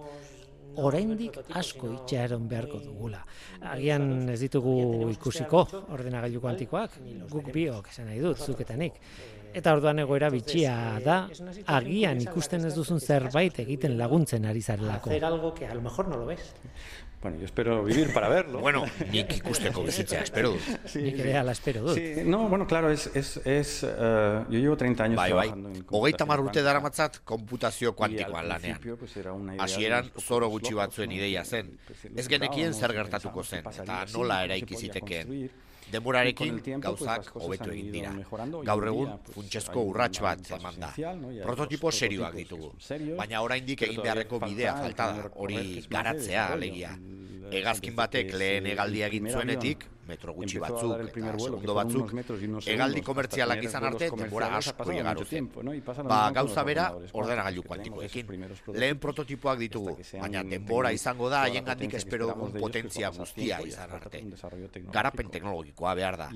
oraindik 0.77 1.39
asko 1.57 1.89
itxaron 1.93 2.47
beharko 2.49 2.79
dugula. 2.83 3.23
Agian 3.73 4.29
ez 4.29 4.39
ditugu 4.41 5.09
ikusiko 5.13 5.65
ordenagailu 5.95 6.41
kuantikoak, 6.43 6.99
guk 7.31 7.49
biok 7.53 7.89
esan 7.93 8.11
nahi 8.11 8.21
dut, 8.23 8.41
zuk 8.43 8.61
eta 8.65 8.77
nik. 8.77 8.99
Eta 9.57 9.73
orduan 9.73 9.99
egoera 10.03 10.29
bitxia 10.29 10.73
da, 11.03 11.17
agian 11.73 12.21
ikusten 12.21 12.67
ez 12.67 12.75
duzun 12.75 12.99
zerbait 12.99 13.57
egiten 13.63 13.97
laguntzen 13.97 14.45
ari 14.45 14.61
zarelako. 14.61 15.09
Hacer 15.09 15.25
algo 15.25 15.53
que 15.53 15.65
a 15.65 15.73
lo 15.73 15.81
mejor 15.81 16.07
no 16.07 16.17
lo 16.17 16.25
ves. 16.27 16.53
Bueno, 17.19 17.39
yo 17.39 17.45
espero 17.45 17.83
vivir 17.83 18.13
para 18.13 18.29
verlo. 18.29 18.59
Bueno, 18.59 18.85
nik 19.11 19.31
ikusteko 19.39 19.81
bizitzea 19.83 20.21
espero 20.21 20.51
dut. 20.51 20.61
Sí, 20.85 21.01
Nik 21.01 21.15
sí. 21.15 21.21
ere 21.21 21.35
ala 21.37 21.51
espero 21.51 21.81
dut. 21.81 21.95
Sí, 21.97 22.13
no, 22.23 22.47
bueno, 22.47 22.67
claro, 22.67 22.91
es, 22.91 23.07
es, 23.15 23.37
es 23.43 23.83
eh, 23.83 24.43
yo 24.49 24.59
llevo 24.59 24.77
30 24.77 25.03
años 25.03 25.17
Bai, 25.17 25.31
bai. 25.33 25.47
trabajando 25.47 25.69
en 25.69 25.85
Hogeita 25.89 26.25
computación 26.25 26.29
urte 26.29 26.43
cuántica. 26.43 26.61
daramatzat 26.63 27.17
konputazio 27.23 27.87
Y 27.87 27.89
al 27.89 27.95
kuantikoan 27.95 28.47
lanean. 28.49 28.79
pues, 28.99 29.17
era 29.17 29.33
una 29.33 29.53
idea 29.55 29.63
Hasieran 29.65 30.05
de 30.05 30.11
unos 30.11 30.23
zoro 30.23 30.47
gutxi 30.47 30.73
batzuen 30.75 31.11
ideia 31.11 31.43
zen. 31.43 31.79
pues, 31.87 32.05
Ez 32.15 32.27
genekien 32.27 32.73
zer 32.73 32.91
y 32.91 32.93
gertatuko 32.93 33.43
zen, 33.43 33.59
eta 33.67 34.05
nola 34.13 34.13
cómo 34.13 34.25
se 34.39 34.45
eraiki 34.45 34.73
podía 34.75 34.79
zitekeen. 34.93 35.51
Denborarekin 35.91 36.57
pues, 36.59 36.79
gauzak 36.83 37.29
hobetu 37.39 37.69
egin 37.71 37.91
dira. 37.93 38.13
Gaur 38.69 38.87
egun 38.91 39.13
funtsezko 39.33 39.83
urrats 39.91 40.19
bat 40.23 40.51
eman 40.59 40.79
da. 40.83 40.91
Prototipo 41.43 41.91
serioak 41.91 42.35
ditugu. 42.41 42.73
Baina 43.19 43.43
oraindik 43.45 43.85
egin 43.87 44.01
beharreko 44.03 44.41
bidea 44.43 44.75
falta 44.81 45.11
da. 45.13 45.29
Hori 45.35 45.85
garatzea 45.89 46.47
alegia. 46.57 46.95
Hegazkin 47.51 47.95
batek 47.95 48.33
lehen 48.35 48.65
hegaldia 48.67 49.07
el 49.07 49.13
egin 49.13 49.29
zuenetik, 49.31 49.85
metro 50.07 50.33
gutxi 50.33 50.59
batzuk 50.59 50.93
el 50.99 51.09
eta 51.09 51.39
segundo 51.39 51.73
batzuk, 51.77 52.13
hegaldi 52.13 52.65
segundos, 52.65 53.05
komertzialak 53.05 53.63
izan 53.63 53.87
arte, 53.89 54.09
denbora 54.09 54.49
asko 54.57 54.91
igaro 54.93 55.25
zen. 55.25 55.49
¿no? 55.63 55.73
Ba, 56.07 56.19
gauza 56.31 56.63
bera 56.63 56.87
ordenagailu 57.13 57.63
kuantikoekin. 57.63 58.33
Lehen 58.73 58.99
prototipoak 58.99 59.59
ditugu, 59.59 59.97
baina 60.19 60.43
denbora 60.43 60.91
izango 60.93 61.29
da 61.29 61.45
que 61.47 61.97
espero 61.97 62.27
dugun 62.27 62.53
potentzia 62.59 63.09
guztia 63.09 63.61
izan 63.61 63.91
arte. 63.91 64.23
Garapen 64.91 65.29
teknologikoa 65.29 65.93
behar 65.95 66.17
da. 66.17 66.29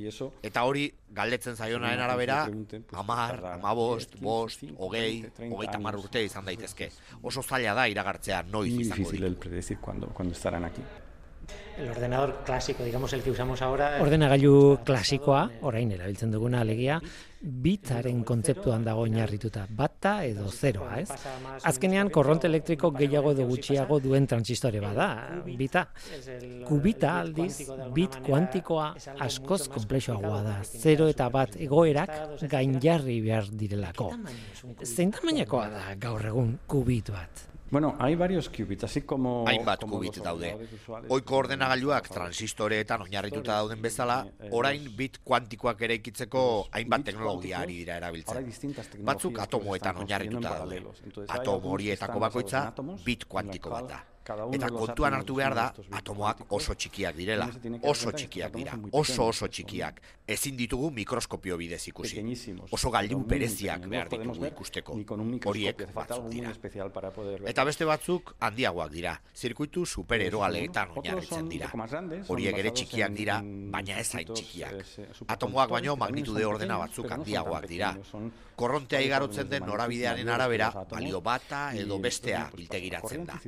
Eta 0.44 0.64
hori, 0.64 0.88
galdetzen 1.10 1.56
zaionaren 1.56 2.00
arabera, 2.00 2.46
amar, 2.94 3.46
amabost, 3.56 4.16
10, 4.16 4.22
15, 4.22 4.26
bost, 4.26 4.60
5, 4.62 4.76
hogei, 4.78 5.22
20, 5.22 5.36
30 5.36 5.56
hogeita 5.56 5.78
años. 5.78 6.04
urte 6.04 6.24
izan 6.24 6.46
daitezke. 6.46 6.92
Oso 7.22 7.44
zaila 7.44 7.74
da 7.74 7.88
iragartzea 7.88 8.44
noiz 8.44 8.74
izango 8.74 8.96
difícil 8.96 9.24
el 9.24 9.36
ditu. 9.36 9.80
cuándo 10.14 10.34
estarán 10.34 10.66
aquí. 10.66 10.82
El 11.78 11.90
ordenador 11.90 12.44
clásico, 12.46 12.84
digamos 12.84 13.14
el 13.14 13.24
que 13.24 13.32
usamos 13.32 13.62
ahora... 13.62 13.98
Ordenagailu 14.04 14.80
klasikoa, 14.86 15.50
orain 15.66 15.92
erabiltzen 15.96 16.30
duguna 16.30 16.60
alegia, 16.62 17.00
bitaren 17.42 18.20
kontzeptuan 18.28 18.84
dago 18.86 19.06
oinarrituta, 19.08 19.64
bata 19.66 20.14
edo 20.28 20.52
zeroa, 20.52 21.00
ez? 21.02 21.10
Azkenean 21.66 22.12
korronte 22.14 22.46
elektriko 22.52 22.92
gehiago 22.94 23.32
edo 23.34 23.48
gutxiago 23.50 23.98
duen 24.04 24.28
transistore 24.30 24.82
bada, 24.84 25.08
bita. 25.48 25.88
Kubita 26.68 27.16
aldiz, 27.24 27.64
bit 27.96 28.20
kuantikoa 28.28 28.92
askoz 29.26 29.64
komplexoagoa 29.74 30.42
da, 30.46 30.58
zero 30.64 31.10
eta 31.10 31.30
bat 31.34 31.56
egoerak 31.58 32.44
gainjarri 32.52 33.22
behar 33.26 33.50
direlako. 33.50 34.12
Zein 34.86 35.16
tamainakoa 35.16 35.70
da 35.74 35.96
gaur 35.98 36.30
egun 36.34 36.60
kubit 36.68 37.10
bat? 37.16 37.48
Bueno, 37.72 37.96
hay 38.00 38.16
varios 38.16 38.50
qubits, 38.50 38.84
así 38.84 39.02
como... 39.02 39.46
Hainbat 39.48 39.84
los 39.84 40.22
daude. 40.22 40.58
Oiko 41.08 41.38
ordenagailuak 41.38 42.10
transistoreetan 42.10 43.02
oinarrituta 43.02 43.54
dauden 43.54 43.82
bezala, 43.82 44.26
Eh, 44.42 44.50
orain 44.52 44.90
bit 44.98 45.20
kuantikoak 45.24 45.82
eraikitzeko 45.82 46.68
los 46.68 46.68
hainbat 46.72 47.04
teknologia 47.06 47.60
ari 47.62 47.78
dira 47.78 47.94
ahora 47.96 48.08
hay 48.08 48.12
erabiltzen. 48.12 48.46
distintas 48.46 48.88
tecnologías 48.88 49.16
Batzuk 49.16 49.32
que 49.32 49.38
se 49.38 49.44
atomoetan 49.44 49.96
están 49.96 50.08
construyendo 50.08 50.40
Cada 54.24 54.46
uno 54.46 54.54
eta 54.56 54.68
kontuan 54.70 55.16
hartu 55.18 55.36
behar 55.40 55.56
da, 55.58 55.64
atomoak 55.98 56.44
oso 56.54 56.76
txikiak 56.78 57.16
direla, 57.18 57.48
oso 57.90 58.12
txikiak 58.14 58.54
dira, 58.54 58.76
oso 58.94 59.26
oso 59.32 59.48
txikiak. 59.50 59.98
Ezin 60.32 60.56
ditugu 60.60 60.92
mikroskopio 60.94 61.58
bidez 61.58 61.82
ikusi, 61.90 62.22
oso 62.70 62.92
galdiun 62.94 63.24
pereziak 63.28 63.88
behar 63.90 64.12
ditugu 64.12 64.46
ikusteko, 64.52 64.98
horiek 65.50 65.82
batzuk 65.96 66.30
dira. 66.30 66.54
Eta 67.50 67.66
beste 67.66 67.88
batzuk 67.90 68.36
handiagoak 68.40 68.94
dira, 68.94 69.16
zirkuitu 69.34 69.88
supereroaleetan 69.90 70.94
oinarritzen 71.02 71.50
dira. 71.50 71.72
Horiek 72.30 72.62
ere 72.62 72.76
txikiak 72.78 73.18
dira, 73.18 73.42
baina 73.74 73.98
ez 74.04 74.10
hain 74.20 74.30
txikiak. 74.30 74.94
Atomoak 75.34 75.74
baino 75.74 75.98
magnitude 75.98 76.46
ordena 76.46 76.78
batzuk 76.86 77.10
handiagoak 77.18 77.68
dira, 77.74 77.96
korrontea 78.62 79.02
igarotzen 79.06 79.50
den 79.50 79.66
norabidearen 79.66 80.30
arabera, 80.30 80.70
balio 80.92 81.22
bata 81.26 81.64
edo 81.78 81.98
bestea 82.04 82.44
biltegiratzen 82.56 83.26
da. 83.26 83.40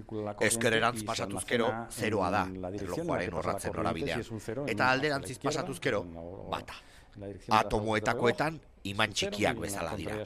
Ezkererantz 0.50 1.04
pasatuzkero, 1.08 1.70
zeroa 1.92 2.32
da, 2.34 2.44
erlojuaren 2.74 3.40
horratzen 3.42 3.78
norabidea. 3.78 4.20
Eta 4.74 4.90
alderantziz 4.90 5.40
pasatuzkero, 5.44 6.04
bata. 6.52 6.82
Atomoetakoetan, 7.62 8.60
iman 8.92 9.14
txikiak 9.16 9.60
bezala 9.64 9.94
dira. 9.96 10.18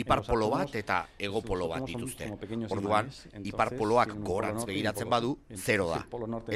Iparpolo 0.00 0.48
bat 0.52 0.74
eta 0.80 0.98
egopolo 1.28 1.68
bat 1.68 1.84
dituzte. 1.88 2.30
Orduan, 2.72 3.10
iparpoloak 3.50 4.14
gorantz 4.24 4.64
begiratzen 4.68 5.10
badu, 5.12 5.34
zero 5.54 5.88
da. 5.92 6.00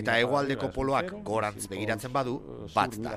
Eta 0.00 0.16
hegoaldeko 0.20 0.70
poloak 0.72 1.12
gorantz 1.26 1.66
begiratzen 1.68 2.12
badu, 2.12 2.38
bat 2.74 2.96
da. 3.04 3.16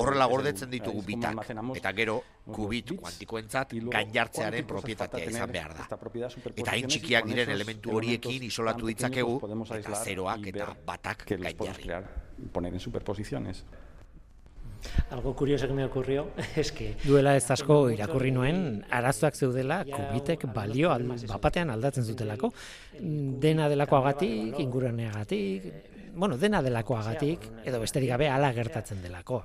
Horrela 0.00 0.28
gordetzen 0.32 0.72
ditugu 0.72 1.04
bitak. 1.06 1.44
Eta 1.76 1.92
gero, 1.96 2.20
kubit 2.44 2.94
kuantikoentzat 2.96 3.76
gainjartzearen 3.92 4.66
propietatea 4.68 5.30
izan 5.30 5.52
behar 5.52 5.76
da. 5.82 5.88
Eta 6.54 6.70
hain 6.72 6.88
txikiak 6.88 7.28
diren 7.28 7.54
elementu 7.56 7.96
horiekin 7.98 8.48
isolatu 8.48 8.88
ditzakegu, 8.92 9.40
eta 9.78 10.04
zeroak 10.04 10.52
eta 10.54 10.72
batak 10.86 11.26
gainjarri. 11.28 11.90
poner 12.52 12.74
en 12.74 12.80
superposiciones. 12.80 13.64
Algo 15.10 15.34
curioso 15.34 15.66
que 15.66 15.74
me 15.74 15.84
ocurrió 15.84 16.28
es 16.56 16.72
que... 16.72 16.96
Duela 17.04 17.36
ez 17.36 17.50
asko 17.50 17.88
irakurri 17.90 18.32
nuen, 18.34 18.84
arazoak 18.90 19.36
zeudela, 19.36 19.82
kubitek 19.84 20.46
balio 20.54 20.92
al, 20.92 21.06
bapatean 21.28 21.70
aldatzen 21.70 22.04
zutelako. 22.04 22.52
Eh, 22.94 23.00
Dena 23.44 23.68
delako 23.68 23.98
agatik, 24.02 24.58
inguraneagatik, 24.64 25.66
eh, 25.66 25.93
bueno, 26.16 26.36
dena 26.38 26.60
delakoagatik, 26.62 27.46
edo 27.66 27.80
besterik 27.82 28.10
gabe 28.12 28.28
hala 28.30 28.50
gertatzen 28.54 29.00
delako. 29.02 29.40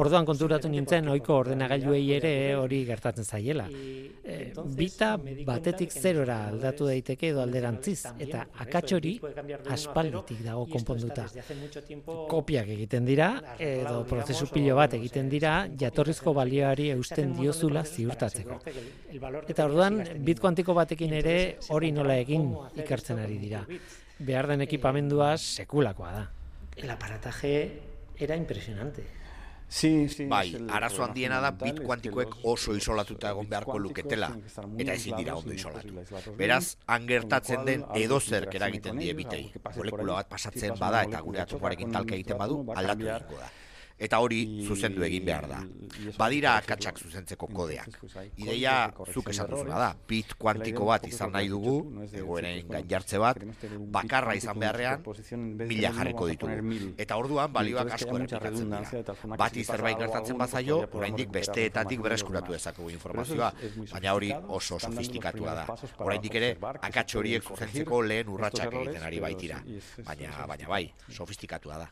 Orduan 0.00 0.26
konturatu 0.28 0.68
nintzen, 0.72 1.08
ohiko 1.12 1.36
ordenagailuei 1.42 2.02
ere 2.16 2.32
hori 2.56 2.82
gertatzen 2.88 3.24
zaiela. 3.24 3.66
E, 3.68 4.52
bita 4.78 5.12
batetik 5.46 5.92
zerora 5.92 6.38
aldatu 6.48 6.88
daiteke 6.88 7.30
edo 7.32 7.42
alderantziz, 7.44 7.98
eta 8.18 8.46
akatsori 8.64 9.16
aspalditik 9.74 10.42
dago 10.46 10.66
konponduta. 10.72 11.26
Kopiak 12.30 12.72
egiten 12.76 13.06
dira, 13.08 13.30
edo 13.58 14.02
prozesu 14.08 14.48
pilo 14.52 14.78
bat 14.80 14.96
egiten 14.98 15.30
dira, 15.32 15.54
jatorrizko 15.78 16.34
balioari 16.36 16.90
eusten 16.96 17.36
diozula 17.36 17.84
ziurtatzeko. 17.84 18.60
Eta 19.46 19.68
orduan, 19.68 20.02
bit 20.26 20.40
kuantiko 20.40 20.74
batekin 20.76 21.14
ere 21.20 21.36
hori 21.70 21.92
nola 21.92 22.18
egin 22.24 22.50
ikertzen 22.82 23.22
ari 23.22 23.38
dira 23.42 23.64
behar 24.18 24.46
den 24.46 24.64
ekipamendua 24.64 25.34
eh, 25.34 25.38
sekulakoa 25.38 26.12
da. 26.12 26.24
El 26.76 26.90
aparataje 26.90 27.52
era 28.18 28.36
impresionante. 28.36 29.04
Sí, 29.68 30.08
sí, 30.08 30.26
bai, 30.30 30.54
arazo 30.70 31.02
handiena 31.02 31.40
da 31.42 31.50
bit 31.50 31.80
kuantikoek 31.82 32.36
oso 32.46 32.76
isolatuta 32.78 33.32
egon 33.34 33.48
beharko 33.50 33.80
luketela, 33.82 34.28
eta 34.78 34.94
ezin 34.94 35.16
dira 35.18 35.34
ondo 35.34 35.52
isolatu. 35.52 35.90
Beraz, 36.38 36.76
han 36.86 37.08
gertatzen 37.08 37.64
den 37.66 37.82
edo 37.98 38.20
zerk 38.20 38.54
eragiten 38.54 39.00
die 39.02 39.14
bitei. 39.18 39.42
Molekula 39.74 40.20
bat 40.20 40.30
pasatzen 40.30 40.78
bada 40.78 41.02
eta 41.08 41.20
gure 41.20 41.42
atzokoarekin 41.42 41.90
talka 41.98 42.14
egiten 42.14 42.38
badu, 42.38 42.62
aldatu 42.76 43.10
egingo 43.10 43.40
da 43.42 43.50
eta 43.98 44.18
hori 44.20 44.40
zuzendu 44.66 45.04
egin 45.06 45.24
behar 45.24 45.46
da. 45.48 45.60
Badira 46.18 46.56
akatsak 46.60 46.98
zuzentzeko 47.00 47.48
kodeak. 47.48 47.96
Ideia 48.36 48.74
zuk 49.12 49.30
esatuzuna 49.32 49.78
da, 49.80 49.90
bit 50.08 50.34
kuantiko 50.38 50.84
bat 50.90 51.06
izan 51.08 51.32
nahi 51.32 51.48
dugu, 51.48 51.76
egoeren 52.10 52.68
gainjartze 52.68 53.20
bat, 53.22 53.40
bakarra 53.96 54.34
izan 54.36 54.60
beharrean, 54.60 55.04
mila 55.62 55.92
jarriko 55.96 56.28
ditugu. 56.28 56.90
Eta 57.00 57.16
orduan, 57.16 57.52
balioak 57.52 57.94
asko 57.96 58.18
erpikatzen 58.20 58.74
dira. 58.74 59.36
Bat 59.36 59.56
izerbait 59.62 59.98
gertatzen 60.02 60.38
bazaio, 60.38 60.82
oraindik 60.92 61.32
besteetatik 61.32 62.04
bereskuratu 62.04 62.56
ezakugu 62.58 62.92
informazioa, 62.96 63.52
baina 63.92 64.14
hori 64.18 64.32
oso 64.48 64.76
bai, 64.76 64.90
sofistikatua 64.90 65.56
da. 65.56 65.66
Oraindik 66.04 66.36
ere, 66.36 66.52
akats 66.60 67.16
horiek 67.16 67.48
zuzentzeko 67.48 68.02
lehen 68.04 68.28
urratsak 68.34 68.76
egiten 68.82 69.08
ari 69.08 69.22
baitira. 69.24 69.62
Baina, 70.04 70.44
baina 70.50 70.68
bai, 70.68 70.84
sofistikatua 71.08 71.80
da. 71.80 71.90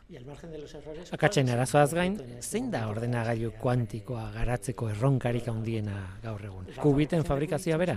Akatzen 1.15 1.49
arazoaz 1.55 1.94
gain, 1.95 2.17
zein 2.41 2.69
da 2.71 2.85
ordenagailu 2.91 3.51
kuantikoa 3.61 4.27
garatzeko 4.35 4.89
erronkarik 4.91 5.47
handiena 5.51 5.95
gaur 6.23 6.43
egun? 6.45 6.67
Kubiten 6.81 7.23
fabrikazioa 7.25 7.77
bera? 7.81 7.95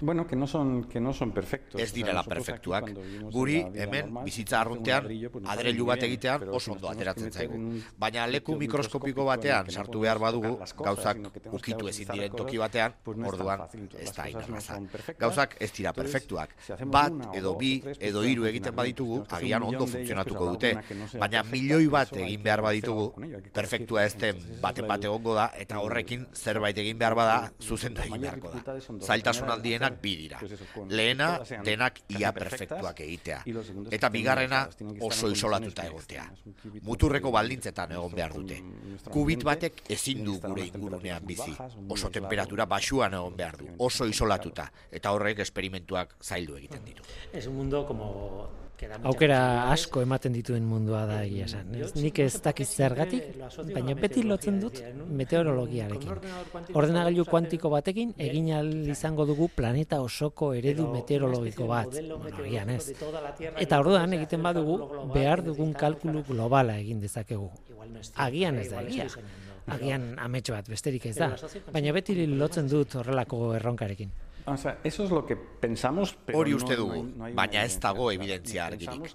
Bueno, 0.00 0.26
que 0.26 0.36
no 0.36 0.46
son 0.46 0.84
que 0.84 1.00
no 1.00 1.12
son 1.12 1.32
perfectos. 1.32 1.80
Ez 1.80 1.92
dira 1.94 2.12
la 2.12 2.24
perfektuak. 2.24 2.90
Guri 3.32 3.60
hemen 3.74 4.12
bizitza 4.24 4.60
arruntean 4.60 5.08
adreilu 5.54 5.86
bat 5.86 6.02
egitean 6.02 6.48
oso 6.50 6.72
ondo 6.74 6.90
ateratzen 6.90 7.32
zaigu. 7.32 7.60
Baina 7.98 8.26
leku 8.26 8.56
mikroskopiko 8.60 9.24
batean 9.24 9.70
sartu 9.70 10.04
behar 10.04 10.18
badugu 10.18 10.58
gauzak 10.82 11.22
ukitu 11.52 11.88
ezin 11.88 12.10
diren 12.12 12.36
toki 12.36 12.58
batean, 12.58 12.94
orduan 13.06 13.66
ez 13.98 14.12
da 14.12 14.28
inarraza. 14.28 14.80
Gauzak 15.18 15.56
ez 15.60 15.70
dira 15.72 15.92
perfektuak. 15.96 16.54
Bat 16.84 17.36
edo 17.40 17.54
bi 17.58 17.76
edo 17.98 18.24
hiru 18.26 18.46
egiten 18.50 18.74
baditugu 18.74 19.22
agian 19.30 19.62
ondo 19.62 19.86
funtzionatuko 19.86 20.50
dute, 20.52 20.74
baina 21.18 21.44
milioi 21.50 21.88
bat 21.88 22.12
egin 22.16 22.42
behar 22.42 22.62
baditugu 22.68 23.13
con 23.14 23.24
ello. 23.24 23.38
Perfektua 23.52 24.04
este 24.04 24.32
baten 24.60 24.88
bate 24.88 25.08
ongo 25.08 25.34
da, 25.34 25.46
eta 25.58 25.78
horrekin 25.80 26.26
zerbait 26.34 26.78
egin 26.78 26.98
behar 26.98 27.14
bada, 27.14 27.52
zuzendu 27.62 28.02
egin 28.02 28.20
beharko 28.20 28.50
da. 28.50 28.76
Zailtasun 29.00 29.50
handienak 29.54 30.00
bi 30.02 30.16
dira. 30.24 30.40
Lehena, 30.90 31.28
denak 31.64 32.00
ia 32.18 32.32
perfektuak 32.34 33.00
egitea. 33.06 33.42
Eta 33.94 34.10
bigarrena 34.10 34.64
oso 35.00 35.30
isolatuta 35.30 35.86
egotea. 35.86 36.26
Muturreko 36.82 37.32
baldintzetan 37.34 37.94
egon 37.96 38.14
behar 38.14 38.34
dute. 38.34 38.60
Kubit 39.10 39.46
batek 39.46 39.84
ezin 39.94 40.24
du 40.26 40.38
gure 40.42 40.66
ingurunean 40.66 41.24
bizi. 41.26 41.54
Oso 41.88 42.10
temperatura 42.10 42.66
basuan 42.66 43.14
egon 43.14 43.38
behar 43.38 43.58
du. 43.62 43.70
Oso 43.78 44.08
isolatuta. 44.10 44.70
Eta 44.90 45.14
horrek 45.14 45.44
esperimentuak 45.46 46.16
zaildu 46.22 46.58
egiten 46.58 46.84
ditu. 46.84 47.06
Es 47.32 47.46
un 47.46 47.56
mundo 47.56 47.86
como 47.86 48.63
aukera 49.10 49.38
asko 49.72 50.02
ematen 50.04 50.32
dituen 50.34 50.64
mundua 50.68 51.04
da 51.08 51.20
egia 51.24 51.46
esan. 51.48 51.74
ez? 51.74 51.90
Nik 51.96 52.18
ez 52.24 52.32
dakit 52.42 52.68
zergatik, 52.68 53.38
baina 53.72 53.94
beti 53.98 54.24
lotzen 54.26 54.60
dut 54.60 54.80
meteorologiarekin. 55.20 56.10
Ordenagailu 56.74 57.24
kuantiko 57.28 57.70
batekin 57.70 58.14
egin 58.18 58.52
al 58.56 58.72
izango 58.96 59.26
dugu 59.26 59.48
planeta 59.54 60.00
osoko 60.02 60.52
eredu 60.54 60.88
meteorologiko 60.92 61.68
bat, 61.70 61.96
agian 62.32 62.74
ez. 62.76 62.92
Eta 63.56 63.80
orduan 63.80 64.12
egiten 64.18 64.42
badugu 64.42 64.78
behar 65.14 65.44
dugun 65.44 65.72
kalkulu 65.72 66.24
globala 66.28 66.78
egin 66.78 67.00
dezakegu. 67.00 67.50
Agian 68.26 68.58
ez 68.58 68.70
da 68.70 68.82
egia. 68.82 69.08
Agian 69.74 70.12
ametxo 70.20 70.52
bat, 70.52 70.68
besterik 70.68 71.06
ez 71.08 71.16
da. 71.16 71.32
Baina 71.72 71.92
beti 71.96 72.26
lotzen 72.26 72.68
dut 72.68 72.94
horrelako 73.00 73.54
erronkarekin. 73.56 74.12
O 74.46 74.56
sea, 74.58 74.78
eso 74.84 75.04
es 75.04 75.10
lo 75.10 75.24
que 75.24 75.36
pensamos, 75.36 76.18
pero 76.26 76.38
Hori 76.38 76.52
uste 76.52 76.76
dugu, 76.76 77.04
no, 77.04 77.28
no 77.28 77.34
baina 77.34 77.62
ez 77.64 77.78
dago 77.80 78.10
evidentzia 78.12 78.66
argirik. 78.66 79.14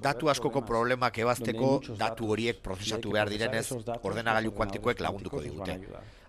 Datu 0.00 0.30
askoko 0.32 0.62
problema 0.64 1.10
kebazteko 1.12 1.74
datu 2.00 2.30
horiek 2.32 2.62
prozesatu 2.64 3.12
behar 3.12 3.28
direnez 3.28 3.66
ordenagailu 4.00 4.54
kuantikoek 4.56 5.04
lagunduko 5.04 5.42
digute. 5.44 5.76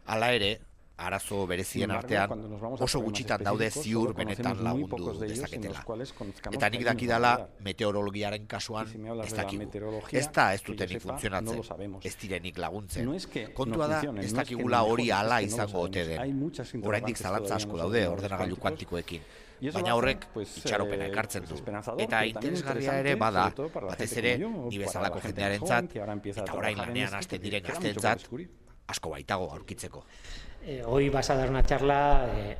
Hala 0.05 0.33
ere, 0.35 0.51
arazo 1.03 1.43
berezien 1.47 1.91
artean 1.91 2.33
oso 2.79 3.01
gutxitan 3.03 3.43
daude 3.43 3.69
ziur 3.69 4.13
benetan 4.17 4.63
lagundu 4.63 5.13
dezaketela. 5.21 5.83
Eta 6.51 6.69
nik 6.73 6.85
dakidala 6.89 7.33
meteorologiaren 7.67 8.47
kasuan 8.47 8.91
ez 9.25 9.33
dakigu. 9.33 9.69
Ez 10.11 10.27
da 10.31 10.49
ez 10.53 10.61
dutenik 10.65 11.01
funtzionatzen, 11.03 11.63
ez 12.01 12.15
direnik 12.21 12.59
laguntzen. 12.65 13.13
Kontua 13.53 13.87
da 13.87 14.01
ez 14.23 14.33
dakigula 14.33 14.83
hori 14.89 15.09
ala 15.11 15.41
izango 15.41 15.87
ote 15.87 16.05
den. 16.09 16.43
Horaindik 16.83 17.17
zalantza 17.17 17.55
asko 17.61 17.79
daude 17.85 18.07
ordenagailu 18.07 18.59
kuantikoekin. 18.67 19.33
Baina 19.71 19.93
horrek 19.95 20.25
pues, 20.33 20.49
itxaropena 20.59 21.05
ekartzen 21.07 21.45
du. 21.47 21.57
Eta 22.03 22.23
interesgarria 22.27 22.97
ere 22.99 23.13
bada, 23.19 23.45
batez 23.55 24.09
ere, 24.19 24.33
nibe 24.41 24.89
zalako 24.89 25.21
jendearen 25.23 25.67
zat, 25.67 25.95
eta 26.33 26.57
orain 26.57 26.81
lanean 26.81 27.15
aste 27.19 27.39
diren 27.39 27.69
aste 27.71 27.93
asko 28.93 29.13
baitago 29.13 29.47
aurkitzeko. 29.55 30.03
Eh, 30.65 30.81
hoy 30.85 31.09
vas 31.09 31.29
a 31.29 31.35
dar 31.35 31.49
una 31.49 31.63
charla 31.63 32.25
eh, 32.35 32.57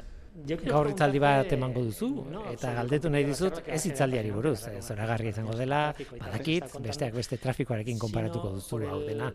gaur 0.65 0.89
hitzaldi 0.89 1.19
bat 1.21 1.51
emango 1.55 1.83
duzu, 1.85 2.09
eta 2.51 2.73
galdetu 2.79 3.09
nahi 3.13 3.25
dizut 3.27 3.59
ez 3.67 3.81
hitzaldiari 3.85 4.31
buruz, 4.33 4.59
zoragarri 4.81 5.29
izango 5.29 5.53
dela, 5.57 5.81
badakit, 6.11 6.77
besteak 6.81 7.13
beste 7.13 7.37
trafikoarekin 7.37 7.99
konparatuko 8.01 8.55
duzu 8.55 8.81
hau 8.89 9.01
dena. 9.05 9.31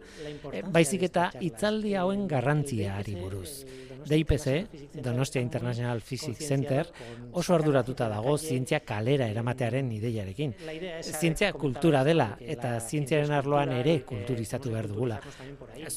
Eh, 0.53 0.63
baizik 0.63 1.07
eta 1.09 1.31
hitzaldi 1.41 1.95
hauen 1.95 2.27
garrantziari 2.29 3.15
buruz. 3.21 3.65
DIPC, 4.09 4.69
Donostia 5.03 5.43
International 5.43 6.01
Physics 6.01 6.47
Center, 6.47 6.87
oso 7.33 7.55
arduratuta 7.55 8.09
dago 8.09 8.37
zientzia 8.39 8.81
kalera 8.81 9.27
eramatearen 9.29 9.91
ideiarekin. 9.93 10.55
Zientzia 11.03 11.53
kultura 11.53 12.03
dela 12.07 12.31
eta 12.41 12.79
zientziaren 12.81 13.35
arloan 13.37 13.73
ere 13.77 13.99
kulturizatu 14.09 14.73
behar 14.73 14.89
dugula. 14.89 15.21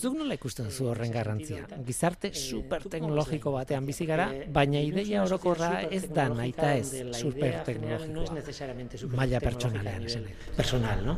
Duk 0.02 0.18
nola 0.18 0.36
ikusten 0.36 0.72
zu 0.72 0.90
horren 0.92 1.14
garrantzia. 1.14 1.68
Gizarte 1.88 2.34
superteknologiko 2.34 3.54
batean 3.56 3.86
bizi 3.88 4.06
gara, 4.10 4.28
baina 4.52 4.82
ideia 4.92 5.24
orokorra 5.24 5.72
ez 5.90 6.04
da 6.12 6.28
naita 6.30 6.74
ez 6.76 6.90
superteknologikoa. 7.18 9.16
Maila 9.18 9.40
pertsonalean 9.44 10.06
esan. 10.12 10.28
Personal, 10.58 11.06
¿no? 11.06 11.18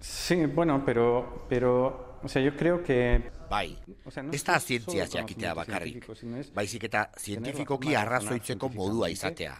Sí, 0.00 0.46
bueno, 0.46 0.82
pero, 0.84 1.46
pero, 1.48 2.18
o 2.22 2.28
sea, 2.28 2.40
yo 2.42 2.56
creo 2.56 2.82
que 2.82 3.30
Bai, 3.50 3.76
ez 4.32 4.44
da 4.46 4.60
zientzia 4.60 5.08
jakitea 5.10 5.54
bakarrik, 5.58 6.06
baizik 6.54 6.84
eta 6.86 7.10
zientifikoki 7.18 7.96
arrazoitzeko 7.98 8.68
modua 8.76 9.10
izatea 9.10 9.56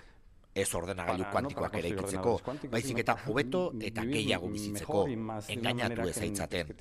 ez 0.52 0.66
ordenagailu 0.74 1.24
kuantikoak 1.30 1.74
ere 1.78 1.90
ikitzeko, 1.92 2.32
baizik 2.72 2.98
eta 3.04 3.14
hobeto 3.24 3.60
eta 3.86 4.02
gehiago 4.08 4.48
bizitzeko, 4.50 5.02
engainatu 5.54 6.08
ez 6.10 6.16
aitzaten. 6.26 6.72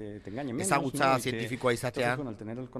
Ezagutza 0.65 1.09
zientifikoa 1.19 1.73
izatean, 1.77 2.23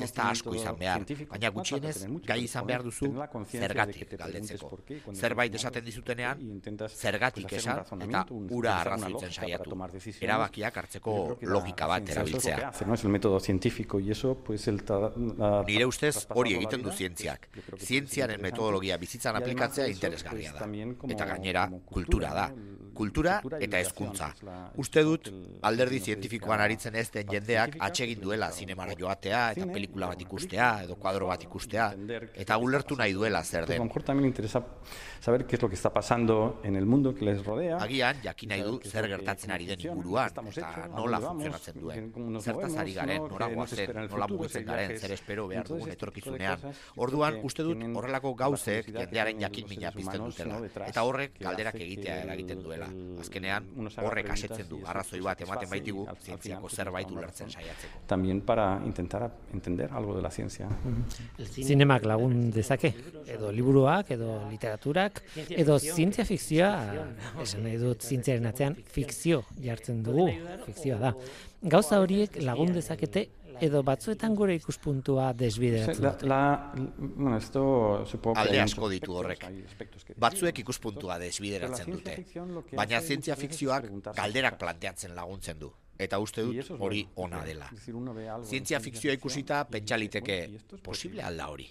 ez 0.01 0.11
da 0.17 0.29
asko 0.31 0.55
izan 0.57 0.79
behar, 0.79 1.05
baina 1.29 1.51
gutxienez, 1.53 1.95
gai 2.25 2.39
izan 2.45 2.65
behar 2.71 2.85
duzu 2.87 3.11
zergatik 3.51 4.15
galdetzeko. 4.17 4.71
Zerbait 5.13 5.59
esaten 5.61 5.85
dizutenean, 5.85 6.41
zergatik 6.89 7.53
esan 7.59 7.83
eta 8.07 8.25
ura 8.57 8.79
arrazoitzen 8.81 9.31
saiatu. 9.31 9.77
Erabakiak 10.19 10.81
hartzeko 10.81 11.15
logika 11.41 11.87
bat 11.93 12.09
erabiltzea. 12.15 12.73
Nire 15.69 15.85
ustez 15.85 16.15
hori 16.33 16.57
egiten 16.57 16.81
du 16.81 16.91
zientziak. 16.91 17.47
Zientziaren 17.77 18.41
metodologia 18.41 18.97
bizitzan 18.97 19.37
aplikatzea 19.37 19.87
interesgarria 19.93 20.57
da 20.57 20.78
eta 21.09 21.25
gainera 21.33 21.69
kultura 21.85 22.33
da. 22.33 22.49
Kultura 22.99 23.37
eta 23.63 23.79
hezkuntza. 23.79 24.33
Uste 24.81 25.03
dut 25.07 25.29
alderdi 25.63 25.99
zientifikoan 25.99 26.59
aritzen 26.65 26.97
ez 26.99 27.07
den 27.13 27.29
jendeak 27.31 27.77
atsegin 27.87 28.19
duela 28.21 28.51
zinemara 28.51 28.95
joatea 28.99 29.43
eta 29.55 29.67
pelikula 29.71 30.09
bat 30.11 30.21
ikustea 30.25 30.69
edo 30.83 30.97
kuadro 30.99 31.29
bat 31.31 31.43
ikustea 31.47 31.93
eta 32.35 32.57
ulertu 32.57 32.97
nahi 32.99 33.13
duela 33.13 33.43
zer 33.43 33.65
den. 33.65 33.87
saber 35.19 35.45
qué 35.45 35.55
es 35.55 35.61
lo 35.61 35.69
que 35.69 35.75
está 35.75 35.91
pasando 35.91 36.61
en 36.63 36.75
el 36.75 36.85
mundo 36.85 37.13
que 37.13 37.25
les 37.25 37.43
rodea. 37.45 37.77
Agian 37.77 38.21
jakin 38.23 38.49
nahi 38.49 38.61
du 38.61 38.79
zer 38.83 39.07
gertatzen 39.07 39.51
ari 39.51 39.65
den 39.65 39.81
inguruan 39.81 40.29
eta 40.31 40.87
nola 40.95 41.19
funtzionatzen 41.19 41.79
duen. 41.79 42.11
Zertaz 42.41 42.75
ari 42.77 42.93
garen, 42.93 43.27
nora 43.27 43.47
guazen, 43.53 43.91
nola 44.09 44.27
mugitzen 44.27 44.65
garen, 44.65 44.97
zer 44.97 45.11
espero 45.11 45.47
behar 45.47 45.67
dugun 45.67 45.91
etorkizunean. 45.91 46.63
Orduan, 46.95 47.39
uste 47.43 47.63
dut 47.67 47.83
horrelako 48.01 48.33
gauzek 48.35 48.91
jendearen 48.93 49.39
jakin 49.45 49.69
mina 49.69 49.91
pizten 49.91 50.23
dutela 50.25 50.61
eta 50.87 51.03
horrek 51.03 51.37
galderak 51.39 51.75
egitea 51.75 52.19
eragiten 52.23 52.61
duela. 52.63 52.87
Azkenean 53.19 53.67
horrek 54.03 54.29
asetzen 54.35 54.67
du 54.69 54.81
arrazoi 54.85 55.21
bat 55.25 55.41
ematen 55.45 55.69
baitigu 55.71 56.05
zientziako 56.23 56.69
zerbait 56.69 57.11
ulertzen 57.11 57.51
saiatzeko. 57.51 58.03
También 58.07 58.41
para 58.41 58.81
intentar 58.85 59.29
entender 59.53 59.91
algo 59.93 60.15
de 60.15 60.21
la 60.21 60.31
ciencia. 60.31 60.69
Zinemak 61.49 62.05
lagun 62.05 62.51
dezake 62.51 62.93
edo 63.27 63.51
liburuak 63.51 64.11
edo 64.11 64.39
literaturak 64.49 65.23
edo 65.49 65.79
zientzia 65.79 66.25
fikzioa 66.25 66.71
esan 67.43 67.63
nahi 67.67 67.77
dut 67.81 68.01
zientziaren 68.03 68.45
atzean 68.49 68.77
fikzio 68.85 69.43
jartzen 69.61 70.03
dugu, 70.03 70.29
fikzioa 70.65 70.99
da. 70.99 71.13
Gauza 71.61 71.99
horiek 71.99 72.37
lagun 72.39 72.71
dezakete 72.71 73.27
edo 73.65 73.81
batzuetan 73.83 74.35
gure 74.35 74.55
ikuspuntua 74.59 75.31
desbideratzen 75.37 76.03
dute. 76.03 76.29
La, 76.29 76.41
bueno, 76.75 77.37
esto 77.37 78.05
supongo 78.05 78.39
Alde 78.39 78.61
asko 78.61 78.89
ditu 78.91 79.15
horrek. 79.19 79.45
Batzuek 80.17 80.61
ikuspuntua 80.63 81.19
desbideratzen 81.21 81.91
dute. 81.91 82.17
Baina 82.75 83.01
zientzia 83.01 83.37
fikzioak 83.39 83.89
galderak 84.15 84.59
planteatzen 84.61 85.15
laguntzen 85.15 85.59
du. 85.59 85.71
Eta 85.99 86.19
uste 86.23 86.45
dut 86.47 86.71
hori 86.79 87.03
ona 87.19 87.43
dela. 87.43 87.67
Zientzia 88.45 88.79
fikzioa 88.79 89.17
ikusita 89.19 89.65
pentsaliteke 89.67 90.39
posible 90.83 91.25
alda 91.25 91.49
hori. 91.51 91.67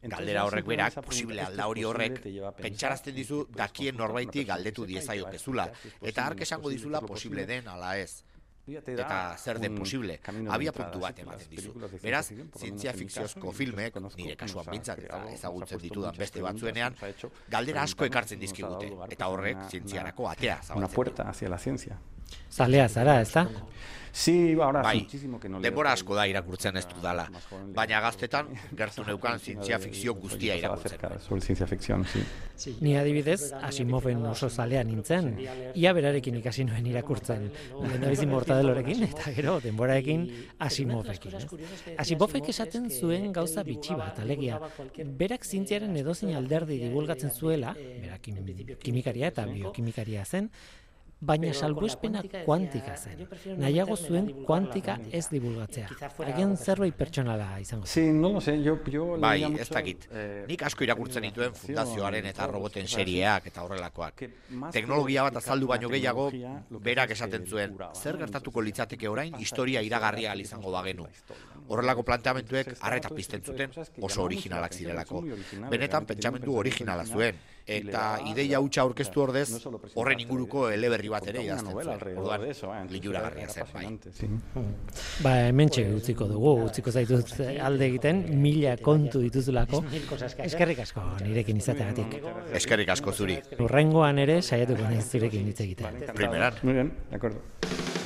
Galdera 0.00 0.46
horrek 0.48 0.64
berak, 0.64 0.94
posible 1.04 1.42
alda 1.44 1.66
hori 1.68 1.82
horrek, 1.84 2.22
pentsarazten 2.56 3.12
dizu 3.14 3.42
dakien 3.52 3.98
norbaiti 4.00 4.46
galdetu 4.48 4.86
diezaio 4.88 5.28
pezula. 5.28 5.68
Eta 6.00 6.24
hark 6.24 6.40
esango 6.46 6.72
dizula 6.72 7.02
posible 7.04 7.44
den 7.46 7.68
ala 7.68 7.98
ez 8.00 8.22
eta 8.68 9.36
zer 9.38 9.58
den 9.58 9.74
posible, 9.74 10.18
abia 10.48 10.72
puntu 10.72 11.00
bat 11.00 11.18
ematen 11.18 11.50
dizu. 11.50 11.72
Beraz, 12.02 12.26
zientzia 12.58 12.92
fikziozko 12.94 13.52
filmek, 13.52 13.96
nire 14.16 14.36
kasuan 14.36 14.68
bintzat 14.70 15.04
eta 15.06 15.22
ezagutzen 15.32 15.82
ditudan 15.82 16.16
beste 16.18 16.42
batzuenean, 16.44 16.98
galdera 17.50 17.82
asko 17.88 18.06
ekartzen 18.08 18.40
dizkigute, 18.40 18.92
eta 19.10 19.30
horrek 19.32 19.64
zientziarako 19.70 20.28
atea 20.28 20.60
zabaltzen. 20.62 20.84
Una 20.84 20.88
puerta 20.88 21.28
hacia 21.30 21.48
la 21.48 21.58
ciencia. 21.58 21.98
Zalea 22.50 22.88
zara, 22.88 23.20
ez 23.20 23.32
da? 23.32 23.46
Sí, 24.12 24.56
ahora 24.60 24.82
bai, 24.82 25.06
denbora 25.62 25.92
asko 25.92 26.14
da 26.18 26.26
irakurtzen 26.28 26.76
ez 26.76 26.86
dudala. 26.90 27.28
Baina 27.74 28.00
gaztetan, 28.02 28.48
gertu 28.80 29.04
neukan 29.06 29.38
zientzia 29.38 29.78
fikzio 29.78 30.14
guztia 30.14 30.56
irakurtzen. 30.58 31.20
Sobre 31.20 31.40
ciencia 31.40 31.66
ficción, 31.66 32.04
sí. 32.04 32.74
Ni 32.80 32.96
adibidez, 32.96 33.52
Asimoven 33.62 34.24
oso 34.26 34.50
zalea 34.50 34.82
nintzen, 34.84 35.30
ia 35.74 35.92
berarekin 35.96 36.36
ikasi 36.40 36.66
nuen 36.68 36.86
irakurtzen. 36.86 37.46
Lehendabizi 37.80 38.26
mortadelorekin, 38.26 39.04
eta 39.08 39.32
gero, 39.36 39.58
denboraekin 39.64 40.26
Asimovekin. 40.58 41.38
Eh? 41.38 41.96
Asimovek 41.98 42.50
esaten 42.52 42.90
zuen 42.90 43.30
gauza 43.32 43.64
bitxi 43.64 43.96
bat, 43.96 44.18
alegia. 44.20 44.60
Berak 45.22 45.46
zientziaren 45.46 45.96
edozin 46.02 46.34
alderdi 46.36 46.80
divulgatzen 46.82 47.32
zuela, 47.32 47.72
berak 47.78 48.28
kimikaria 48.82 49.30
eta 49.32 49.46
biokimikaria 49.48 50.24
zen, 50.24 50.50
baina 51.20 51.52
salbuespena 51.52 52.22
kuantika 52.44 52.96
zen. 52.96 53.26
Nahiago 53.60 53.96
zuen 53.96 54.30
kuantika 54.46 54.96
ez 55.12 55.26
divulgatzea. 55.30 55.88
Agen 56.26 56.56
zerbait 56.56 56.96
pertsonala 56.96 57.48
izango. 57.60 57.86
Sí, 57.86 58.06
no 58.12 58.32
lo 58.32 58.40
sé, 58.40 58.56
yo 58.62 58.78
yo 58.90 59.18
bai, 59.20 59.44
ez 59.60 59.68
dakit. 59.68 60.08
Nik 60.48 60.62
asko 60.62 60.84
irakurtzen 60.84 61.22
dituen 61.28 61.54
fundazioaren 61.54 62.26
eta 62.26 62.46
roboten 62.46 62.88
serieak 62.88 63.46
eta 63.52 63.62
horrelakoak. 63.62 64.24
Teknologia 64.72 65.22
bat 65.28 65.36
azaldu 65.36 65.68
baino 65.68 65.88
gehiago, 65.88 66.30
berak 66.70 67.10
esaten 67.10 67.46
zuen, 67.46 67.76
zer 67.94 68.16
gertatuko 68.16 68.60
litzateke 68.60 69.08
orain 69.08 69.34
historia 69.38 69.82
iragarria 69.82 70.34
izango 70.34 70.72
bagenu. 70.72 71.06
Horrelako 71.68 72.02
planteamentuek 72.02 72.74
arreta 72.80 73.10
pizten 73.14 73.42
zuten 73.44 73.70
oso 74.00 74.24
originalak 74.24 74.72
zirelako. 74.72 75.22
Benetan 75.70 76.06
pentsamendu 76.06 76.56
originala 76.56 77.04
zuen 77.04 77.36
eta 77.66 78.04
ideia 78.26 78.60
hutsa 78.60 78.82
aurkeztu 78.82 79.22
ordez 79.22 79.48
horren 79.94 80.20
inguruko 80.24 80.68
eleberri 80.70 81.10
bat 81.12 81.26
ere 81.32 81.44
idazten 81.44 81.72
zuen. 81.72 82.16
Orduan, 82.16 82.90
lilura 82.90 83.22
garria 83.26 83.48
zen, 83.48 83.66
bai. 83.74 84.64
Ba, 85.24 85.34
hemen 85.48 85.70
utziko 85.96 86.26
dugu, 86.30 86.54
utziko 86.66 86.90
zaitut 86.90 87.34
alde 87.60 87.86
egiten, 87.86 88.24
mila 88.42 88.76
kontu 88.82 89.22
dituzulako. 89.26 89.84
Eskerrik 90.46 90.84
asko 90.86 91.06
nirekin 91.22 91.62
izateagatik. 91.62 92.20
Eskerrik 92.60 92.92
asko 92.96 93.12
zuri. 93.12 93.38
Urrengoan 93.60 94.18
ere 94.18 94.40
saiatuko 94.42 94.88
naiz 94.88 95.06
zurekin 95.08 95.48
hitz 95.52 95.60
egiten. 95.66 96.04
Primeran. 96.14 96.60
Muy 96.62 96.74
bien, 96.74 96.94
de 97.10 97.16
acuerdo. 97.16 97.99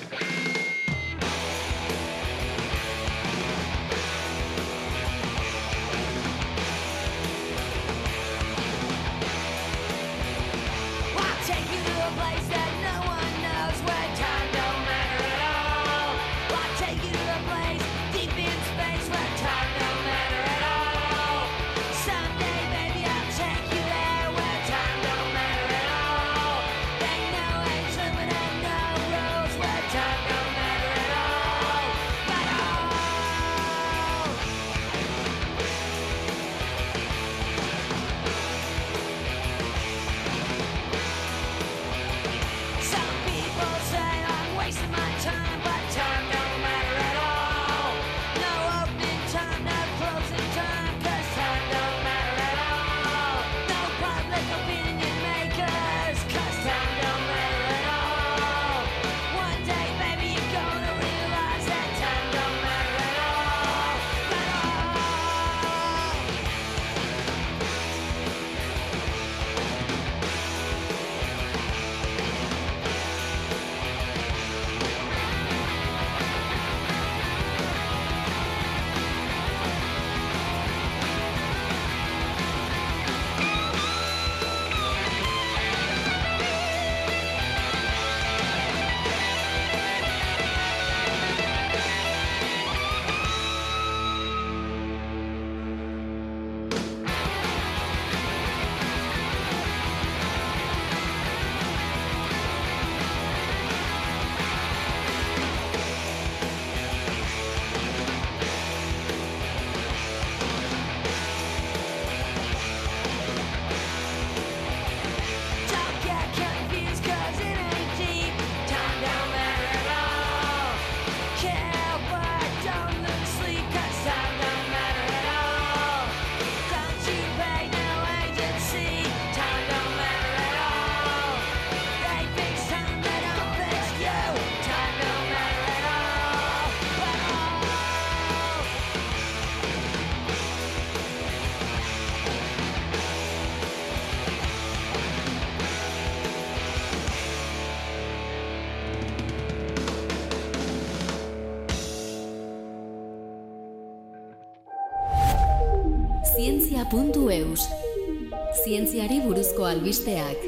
Zientziari 159.05 159.27
buruzko 159.29 159.64
albisteak 159.69 160.45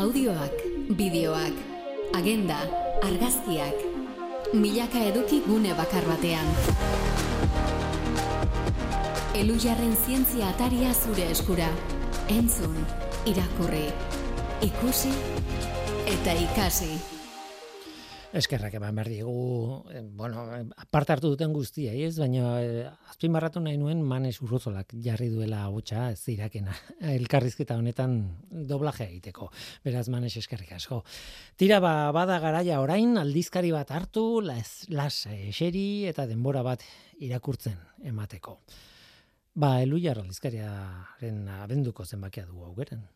Audioak, 0.00 0.62
bideoak, 0.96 1.56
agenda, 2.16 2.56
argazkiak 3.04 4.54
Milaka 4.56 5.02
eduki 5.10 5.42
gune 5.44 5.74
bakar 5.76 6.06
batean. 6.08 6.48
Elujarren 9.42 9.92
zientzia 10.06 10.48
ataria 10.54 10.94
zure 10.94 11.26
eskura. 11.34 11.68
Entzun, 12.32 12.78
irakurri, 13.28 13.84
ikusi 14.70 15.12
eta 16.14 16.38
ikasi 16.46 17.15
Eskerrak 18.36 18.74
eman 18.76 18.98
behar 18.98 19.08
diegu, 19.08 19.84
eh, 19.88 20.02
bueno, 20.04 20.42
eh, 20.54 20.64
aparte 20.76 21.14
hartu 21.14 21.30
duten 21.32 21.54
guztia, 21.54 21.94
ez? 21.94 22.18
Baina 22.20 22.60
eh, 22.60 22.84
azpimarratu 23.08 23.62
nahi 23.64 23.78
nuen 23.80 24.02
manes 24.04 24.34
urruzolak 24.44 24.92
jarri 25.04 25.30
duela 25.32 25.62
hotxa 25.72 26.10
zirakena 26.16 26.74
elkarrizketa 27.16 27.78
honetan 27.80 28.18
doblajea 28.50 29.08
egiteko. 29.08 29.48
Beraz 29.86 30.08
manes 30.12 30.34
eskerrik 30.36 30.74
asko. 30.76 31.00
Tira 31.56 31.80
ba, 31.80 32.12
bada 32.12 32.36
garaia 32.44 32.82
orain 32.84 33.16
aldizkari 33.22 33.72
bat 33.72 33.90
hartu, 33.90 34.42
las, 34.44 34.84
las 34.92 35.24
eseri 35.32 36.04
eta 36.12 36.28
denbora 36.28 36.60
bat 36.66 36.84
irakurtzen 37.16 37.80
emateko. 38.04 38.60
Ba, 39.56 39.78
elu 39.80 39.96
aldizkariaren 40.12 41.46
abenduko 41.62 42.04
zenbakia 42.04 42.44
dugu 42.44 42.68
hau 42.68 42.74
geren. 42.76 43.06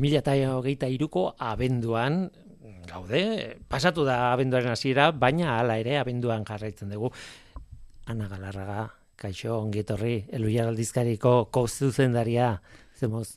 2008 0.00 1.10
ko 1.12 1.26
abenduan 1.38 2.30
gaude, 2.90 3.58
pasatu 3.68 4.04
da 4.06 4.32
abenduaren 4.32 4.72
hasiera, 4.72 5.10
baina 5.12 5.58
hala 5.58 5.78
ere 5.80 5.98
abenduan 6.00 6.46
jarraitzen 6.48 6.90
dugu. 6.90 7.12
Ana 8.10 8.26
Galarraga, 8.30 8.88
kaixo, 9.20 9.58
ongetorri, 9.60 10.24
eluiar 10.32 10.70
aldizkariko 10.72 11.50
kostu 11.54 11.92
zendaria, 11.92 12.56
zemoz. 12.98 13.36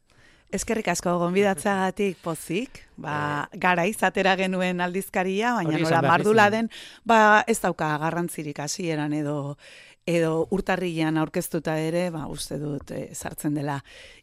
Eskerrik 0.53 0.87
asko 0.91 1.15
gonbidatzagatik 1.17 2.19
pozik, 2.21 2.83
ba, 2.95 3.13
bai. 3.49 3.59
gara 3.61 3.85
izatera 3.89 4.35
genuen 4.37 4.83
aldizkaria, 4.85 5.55
baina 5.57 5.79
nola 5.81 6.01
mardula 6.05 6.49
den, 6.53 6.69
ba, 7.09 7.41
ez 7.49 7.57
dauka 7.63 7.89
garrantzirik 8.03 8.61
hasieran 8.61 9.15
edo 9.17 9.57
edo 10.05 10.47
urtarrian 10.51 11.17
aurkeztuta 11.17 11.77
ere, 11.79 12.09
ba, 12.11 12.25
uste 12.31 12.57
dut 12.59 12.91
e, 12.91 13.07
sartzen 13.15 13.55
dela 13.55 13.77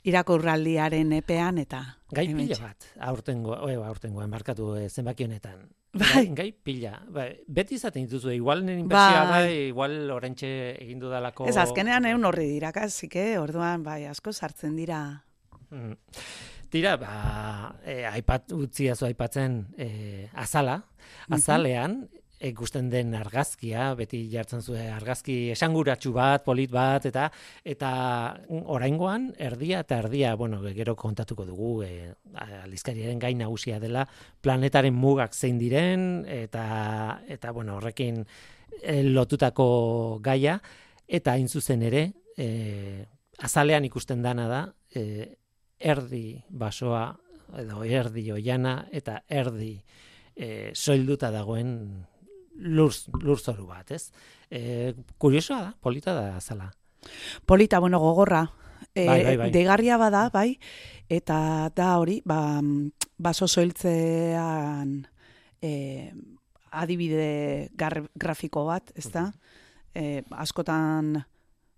irakurraldiaren 0.05 1.13
epean 1.17 1.59
eta 1.63 1.83
gai 2.13 2.27
pila 2.35 2.59
bat 2.61 2.89
aurtengo 3.11 3.57
e, 3.69 3.77
aurtengo 3.77 4.25
enbarkatu 4.25 4.75
e, 4.77 4.89
zenbaki 4.89 5.25
honetan. 5.25 5.69
Bai, 5.91 6.29
gai 6.39 6.53
pila. 6.53 6.93
Bai, 7.11 7.31
beti 7.49 7.75
izaten 7.75 8.05
dituzu 8.07 8.31
igual 8.37 8.63
nere 8.67 8.79
inbertsioa 8.85 9.25
bai. 9.27 9.41
da, 9.43 9.57
igual 9.73 9.97
orentxe 10.15 10.51
egin 10.77 11.01
dudalako. 11.03 11.49
Ez 11.51 11.57
azkenean 11.59 12.07
egun 12.07 12.29
horri 12.29 12.47
dira, 12.53 12.71
kasike, 12.77 13.33
orduan 13.41 13.83
bai 13.83 14.05
asko 14.07 14.33
sartzen 14.33 14.77
dira. 14.79 15.01
Mm. 15.71 15.97
Tira, 16.71 16.95
ba, 17.01 17.15
e, 17.83 18.05
aipat, 18.07 18.53
utziazu 18.55 19.09
aipatzen 19.09 19.65
e, 19.75 20.29
azala, 20.39 20.77
azalean, 21.35 22.05
ikusten 22.41 22.89
den 22.91 23.13
argazkia, 23.15 23.91
beti 23.99 24.23
jartzen 24.33 24.63
zuen 24.65 24.89
argazki 24.95 25.51
esanguratsu 25.53 26.13
bat, 26.17 26.45
polit 26.45 26.73
bat, 26.73 27.05
eta 27.07 27.27
eta 27.69 27.91
oraingoan 28.73 29.31
erdia 29.39 29.83
eta 29.85 29.99
erdia, 30.01 30.35
bueno, 30.41 30.61
gero 30.77 30.97
kontatuko 30.97 31.45
dugu, 31.45 31.73
e, 31.85 32.13
aldizkariaren 32.63 33.21
gain 33.21 33.39
nagusia 33.45 33.81
dela, 33.81 34.07
planetaren 34.41 34.97
mugak 34.97 35.35
zein 35.35 35.59
diren, 35.61 36.25
eta, 36.27 37.21
eta 37.29 37.53
bueno, 37.53 37.77
horrekin 37.77 38.25
e, 38.81 39.03
lotutako 39.05 40.19
gaia, 40.25 40.59
eta 41.07 41.37
hain 41.37 41.49
zuzen 41.49 41.83
ere, 41.83 42.07
e, 42.39 43.05
azalean 43.45 43.85
ikusten 43.85 44.23
dana 44.23 44.49
da, 44.49 44.63
e, 44.95 45.37
erdi 45.81 46.41
basoa, 46.49 47.11
edo 47.61 47.83
erdi 47.85 48.31
oiana, 48.33 48.87
eta 48.93 49.21
erdi 49.29 49.75
e, 50.37 50.71
soilduta 50.73 51.31
dagoen 51.35 52.07
lur, 52.61 52.93
lur 53.23 53.41
bat, 53.67 53.91
ez? 53.91 54.11
E, 54.51 54.95
kuriosoa 55.19 55.61
da, 55.61 55.75
polita 55.81 56.15
da 56.15 56.41
zala. 56.41 56.71
Polita, 57.47 57.79
bueno, 57.79 57.99
gogorra. 57.99 58.51
E, 58.95 59.07
bai, 59.07 59.25
bai, 59.25 59.37
bai. 59.37 59.51
Degarria 59.51 59.97
bada, 59.97 60.29
bai, 60.33 60.59
eta 61.09 61.71
da 61.75 61.97
hori, 61.99 62.21
ba, 62.25 62.61
baso 63.19 63.49
zoiltzean 63.49 65.07
e, 65.63 66.13
adibide 66.71 67.71
grafiko 67.75 68.65
bat, 68.67 68.93
ez 68.97 69.11
da? 69.13 69.31
E, 69.95 70.23
askotan 70.31 71.19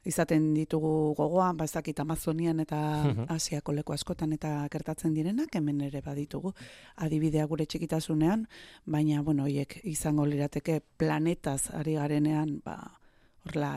izaten 0.05 0.53
ditugu 0.55 1.15
gogoa, 1.19 1.53
ba 1.55 1.65
ez 1.65 1.73
dakit 1.73 2.01
Amazonian 2.01 2.61
eta 2.61 2.81
mhm. 3.05 3.31
Asiako 3.33 3.73
leku 3.73 3.93
askotan 3.93 4.33
eta 4.33 4.67
gertatzen 4.73 5.15
direnak, 5.15 5.55
hemen 5.55 5.81
ere 5.81 6.03
baditugu 6.05 6.55
adibidea 6.97 7.47
gure 7.47 7.67
txikitasunean, 7.67 8.47
baina, 8.85 9.23
bueno, 9.23 9.47
hiek 9.47 9.81
izango 9.85 10.27
lirateke 10.27 10.81
planetaz 10.99 11.71
ari 11.79 11.95
garenean, 12.01 12.61
ba, 12.65 12.79
horla, 13.47 13.77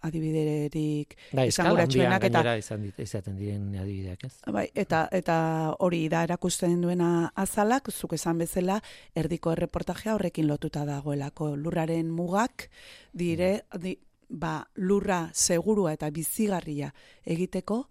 adibiderik 0.00 1.16
da, 1.32 1.44
esanguratsuenak 1.44 2.24
eta 2.30 2.54
izan 2.56 2.84
dit, 2.86 3.00
izaten 3.04 3.36
diren 3.36 3.66
adibideak, 3.82 4.24
ez? 4.24 4.32
Bai, 4.52 4.66
eta 4.74 5.02
eta 5.12 5.36
hori 5.84 6.06
da 6.12 6.22
erakusten 6.28 6.80
duena 6.80 7.30
azalak, 7.36 7.90
zuk 7.92 8.14
esan 8.16 8.40
bezala, 8.40 8.80
erdiko 9.14 9.52
erreportajea 9.52 10.14
horrekin 10.16 10.48
lotuta 10.48 10.86
dagoelako 10.88 11.52
lurraren 11.56 12.10
mugak 12.10 12.70
dire, 13.12 13.66
di, 13.76 13.98
ba, 14.30 14.64
lurra 14.74 15.30
segurua 15.34 15.92
eta 15.92 16.10
bizigarria 16.10 16.92
egiteko 17.24 17.88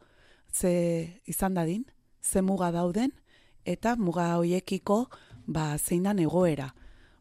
ze 0.52 1.21
izan 1.28 1.54
dadin, 1.54 1.86
ze 2.21 2.41
muga 2.41 2.71
dauden 2.71 3.12
eta 3.65 3.95
muga 3.95 4.36
hoiekiko 4.38 5.10
ba 5.45 5.78
zein 5.78 6.04
da 6.04 6.12
egoera 6.17 6.73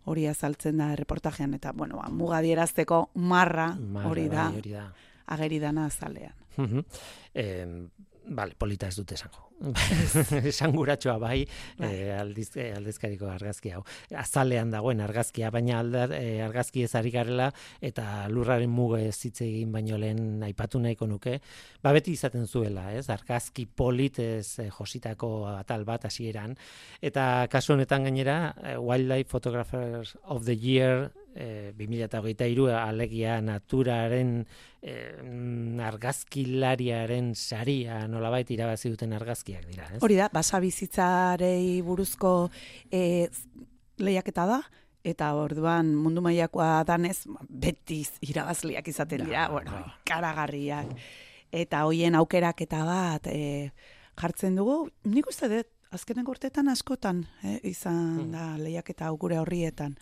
hori 0.05 0.27
azaltzen 0.27 0.79
da 0.79 0.95
reportajean 0.97 1.55
eta 1.55 1.73
bueno, 1.73 1.97
ba, 1.97 2.09
muga 2.09 2.41
dierazteko 2.41 3.11
marra, 3.15 3.77
hori 4.05 4.29
da, 4.29 4.51
bai, 4.51 4.89
ageri 5.27 5.59
dana 5.59 5.87
azalean. 5.87 6.35
eh, 7.35 7.89
Vale, 8.29 8.55
polita 8.59 8.89
ez 8.89 8.97
dute 8.97 9.15
esango. 9.15 9.48
Esanguratxoa 10.53 11.17
bai, 11.19 11.39
bai. 11.79 11.91
E, 11.91 12.11
aldiz, 12.15 12.49
e, 12.57 12.69
aldizkariko 12.77 13.27
argazki 13.31 13.73
hau. 13.75 13.83
Azalean 14.15 14.71
dagoen 14.71 15.03
argazkia, 15.03 15.51
baina 15.55 15.81
aldar, 15.83 16.15
e, 16.15 16.39
argazki 16.45 16.85
ez 16.87 16.93
ari 16.99 17.11
garela 17.15 17.49
eta 17.83 18.29
lurraren 18.31 18.71
muge 18.71 19.03
ez 19.09 19.17
hitz 19.27 19.41
egin 19.47 19.73
baino 19.75 19.99
lehen 19.99 20.45
aipatu 20.47 20.81
nahiko 20.83 21.09
nuke. 21.11 21.39
Ba 21.83 21.93
beti 21.97 22.15
izaten 22.15 22.47
zuela, 22.47 22.89
ez? 22.95 23.09
Argazki 23.11 23.67
politez 23.67 24.59
e, 24.63 24.69
jositako 24.71 25.33
atal 25.57 25.87
bat 25.89 26.07
hasieran 26.07 26.55
eta 27.03 27.49
kasu 27.51 27.75
honetan 27.75 28.07
gainera 28.07 28.39
Wildlife 28.79 29.31
Photographers 29.31 30.17
of 30.25 30.45
the 30.47 30.55
Year 30.55 31.11
e, 31.35 31.73
2008 31.77 32.69
alegia 32.79 33.39
naturaren 33.41 34.43
e, 34.83 34.95
argazkilariaren 35.85 37.33
saria 37.35 38.03
nolabait 38.11 38.51
irabazi 38.51 38.91
duten 38.93 39.15
argazkiak 39.49 39.67
dira, 39.71 39.87
ez? 39.95 40.03
Hori 40.03 40.17
da, 40.17 40.29
basa 40.33 40.61
bizitzarei 40.61 41.81
buruzko 41.83 42.51
e, 42.91 43.29
lehiaketa 43.99 44.47
da, 44.47 44.61
eta 45.05 45.33
orduan 45.39 45.95
mundu 45.95 46.23
mailakoa 46.25 46.85
danez, 46.85 47.27
betiz 47.49 48.19
irabazliak 48.21 48.89
izaten 48.89 49.27
dira, 49.27 49.49
bueno, 49.51 49.85
karagarriak. 50.09 50.93
Eta 51.51 51.85
hoien 51.89 52.15
aukerak 52.15 52.61
eta 52.61 52.85
bat, 52.85 53.27
e, 53.27 53.71
jartzen 54.19 54.57
dugu, 54.59 54.89
nik 55.05 55.29
uste 55.29 55.49
dut, 55.49 55.69
azkenen 55.91 56.27
urteetan 56.29 56.69
askotan, 56.69 57.23
eh, 57.43 57.61
izan 57.71 58.27
hmm. 58.27 58.33
da 58.35 58.49
lehiak 58.61 58.91
eta 58.93 59.07
augure 59.09 59.39
horrietan, 59.41 59.97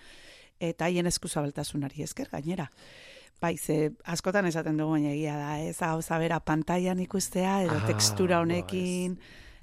eta 0.59 0.89
haien 0.89 1.07
eskuzabaltasunari 1.07 2.03
esker 2.03 2.33
gainera. 2.33 2.67
Bai, 3.41 3.57
ze 3.59 3.91
askotan 4.09 4.47
esaten 4.49 4.79
dugu 4.81 4.97
egia 4.97 5.37
da, 5.37 5.59
ez? 5.61 5.77
Hau 5.85 6.01
zabera 6.03 6.39
pantailan 6.41 7.03
ikustea, 7.05 7.63
edo 7.67 7.77
ah, 7.77 7.85
tekstura 7.87 8.41
honekin, 8.41 9.19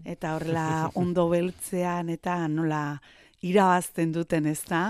eta 0.06 0.32
horrela 0.36 0.92
ondo 1.00 1.26
beltzean, 1.32 2.12
eta 2.14 2.44
nola 2.48 3.00
irabazten 3.42 4.14
duten 4.14 4.46
ez 4.46 4.62
da 4.70 4.84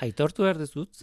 aitortu 0.00 0.42
behar 0.42 0.58
dezut, 0.58 1.02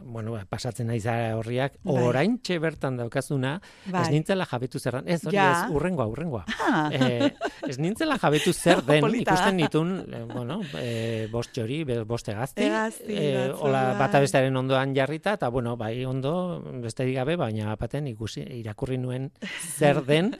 bueno, 0.00 0.32
ba, 0.32 0.44
pasatzen 0.48 0.88
nahi 0.88 1.00
horriak, 1.36 1.76
bai. 1.82 2.02
orain 2.04 2.38
bertan 2.60 2.96
daukazuna, 2.96 3.60
bai. 3.86 4.02
ez 4.02 4.10
nintzela 4.10 4.46
jabetu 4.46 4.78
zer 4.78 5.02
ez 5.06 5.20
hori 5.26 5.36
ez, 5.36 5.70
urrengoa, 5.70 6.06
urrengoa. 6.06 6.44
Ah. 6.60 6.88
Eh, 6.92 7.30
ez 7.68 7.78
nintzela 7.78 8.18
jabetu 8.18 8.52
zer 8.52 8.82
den, 8.88 9.04
ikusten 9.20 9.56
nitun, 9.56 9.92
eh, 10.12 10.24
bueno, 10.24 10.60
eh, 10.78 11.28
bost 11.32 11.54
jori, 11.56 11.84
bost 12.04 12.28
egazti, 12.28 12.64
eh, 12.64 13.50
hola, 13.52 13.94
bata 13.98 14.20
bestaren 14.20 14.56
ondoan 14.56 14.94
jarrita, 14.94 15.34
eta 15.34 15.48
bueno, 15.48 15.76
bai 15.76 16.04
ondo, 16.04 16.62
beste 16.82 17.10
gabe, 17.12 17.36
baina 17.36 17.72
apaten 17.72 18.06
ikusi, 18.06 18.44
irakurri 18.60 18.98
nuen 18.98 19.30
zer 19.76 20.04
den, 20.06 20.34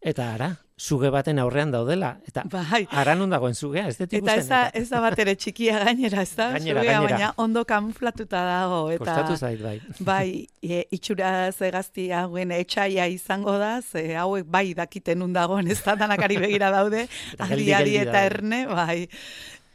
eta 0.00 0.34
ara, 0.34 0.54
zuge 0.80 1.10
baten 1.14 1.38
aurrean 1.38 1.70
daudela 1.70 2.16
eta 2.26 2.42
bai. 2.50 2.82
ara 2.90 3.14
non 3.14 3.30
dagoen 3.30 3.54
zugea 3.54 3.86
ez 3.88 3.96
dut 3.98 4.12
ikusten 4.12 4.42
eta 4.42 4.60
ez 4.74 4.88
da 4.90 5.00
bat 5.04 5.18
ere 5.22 5.36
txikia 5.38 5.78
gainera 5.84 6.22
ez 6.22 6.34
da 6.34 6.48
gainera, 6.56 6.80
zugea, 6.80 6.98
gainera. 6.98 7.16
baina 7.16 7.32
ondo 7.36 7.64
kamuflatuta 7.64 8.42
dago 8.48 8.80
eta 8.90 9.04
kostatu 9.04 9.36
zait 9.36 9.62
bai 9.62 9.76
bai 10.00 10.28
e, 10.62 10.82
itxura 10.90 11.52
zegazti 11.52 12.10
hauen 12.10 12.50
etxaia 12.58 13.06
izango 13.06 13.56
da 13.58 13.80
ze 13.82 14.16
hauek 14.16 14.50
bai 14.50 14.74
dakiten 14.74 15.22
un 15.22 15.32
dagoen 15.32 15.70
ez 15.70 15.80
da 15.84 15.94
danakari 15.94 16.38
begira 16.42 16.70
daude 16.74 17.06
ari 17.38 17.96
eta 18.04 18.26
erne 18.26 18.66
bai 18.66 19.08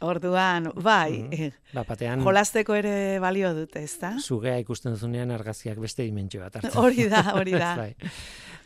Orduan, 0.00 0.72
bai, 0.80 1.12
mm 1.12 1.30
-hmm. 1.30 1.52
ba, 1.74 1.84
patean, 1.84 2.22
jolasteko 2.24 2.74
ere 2.74 3.18
balio 3.20 3.52
dute, 3.52 3.82
ez 3.84 3.98
da? 4.00 4.14
Zugea 4.18 4.56
ikusten 4.58 4.96
zunean 4.96 5.30
argaziak 5.30 5.76
beste 5.78 6.02
dimentsio 6.02 6.40
bat 6.40 6.56
hartzen. 6.56 6.78
Hori 6.80 7.04
da, 7.08 7.20
hori 7.34 7.52
da. 7.64 7.74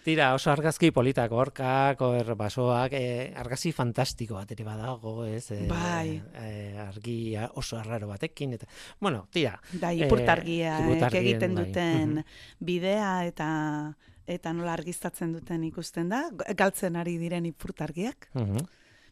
Bai. 0.04 0.12
Tira, 0.12 0.34
oso 0.34 0.50
argazki 0.50 0.90
politak, 0.92 1.32
orkak, 1.32 2.00
or, 2.04 2.34
basoak, 2.36 2.92
e, 2.92 3.32
argazki 3.34 3.72
fantastiko 3.72 4.36
bat 4.36 4.50
ere 4.52 4.64
badago, 4.64 5.24
ez? 5.24 5.50
E, 5.50 5.66
bai. 5.66 6.20
E, 6.34 6.76
argia 6.78 7.50
oso 7.54 7.78
arraro 7.78 8.08
batekin, 8.08 8.52
eta, 8.54 8.66
bueno, 9.00 9.26
tira. 9.30 9.58
Da, 9.72 9.92
ipurtargia, 9.92 10.78
e, 10.84 11.00
egiten 11.20 11.54
bai. 11.54 11.64
duten 11.64 12.24
bidea, 12.60 13.24
eta 13.26 13.94
eta 14.26 14.54
nola 14.56 14.72
argiztatzen 14.72 15.34
duten 15.34 15.64
ikusten 15.64 16.08
da, 16.08 16.30
galtzen 16.56 16.96
ari 16.96 17.18
diren 17.18 17.44
ipurtargiak, 17.44 18.30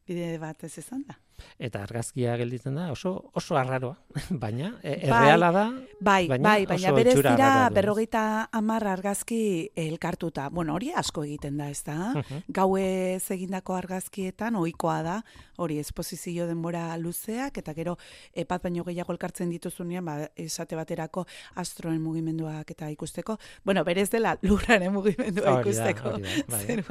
bide 0.08 0.38
bat 0.40 0.64
ez 0.64 0.78
ezan 0.78 1.04
da 1.06 1.21
eta 1.58 1.82
argazkia 1.82 2.36
gelditzen 2.40 2.76
da 2.78 2.90
oso 2.92 3.30
oso 3.34 3.56
arraroa, 3.56 3.96
baina 4.44 4.74
e, 4.82 4.96
bai, 4.96 5.08
erreala 5.08 5.50
da. 5.54 5.64
Bai, 6.00 6.26
baina, 6.28 6.48
bai, 6.48 6.66
baina 6.66 6.92
berez 6.96 7.16
dira 7.18 7.52
berrogeita 7.74 8.24
hamar 8.52 8.86
argazki 8.88 9.70
elkartuta. 9.76 10.48
Bueno, 10.50 10.74
hori 10.74 10.92
asko 10.94 11.24
egiten 11.24 11.58
da, 11.60 11.70
ez 11.70 11.82
da? 11.86 12.12
Uh 12.16 12.40
Gauez 12.52 13.30
egindako 13.32 13.74
argazkietan 13.76 14.56
ohikoa 14.56 14.98
da, 15.04 15.16
hori 15.62 15.78
esposizio 15.80 16.46
denbora 16.48 16.84
luzeak 17.00 17.58
eta 17.60 17.74
gero 17.76 17.96
epat 18.34 18.66
baino 18.66 18.84
gehiago 18.84 19.14
elkartzen 19.14 19.50
dituzunean, 19.52 20.04
ba 20.04 20.16
esate 20.36 20.76
baterako 20.78 21.26
astroen 21.62 22.00
mugimenduak 22.02 22.70
eta 22.74 22.90
ikusteko. 22.92 23.38
Bueno, 23.64 23.84
berez 23.84 24.08
dela 24.10 24.36
lurraren 24.48 24.92
mugimendua 24.92 25.60
ikusteko. 25.60 26.16
Bai. 26.52 26.82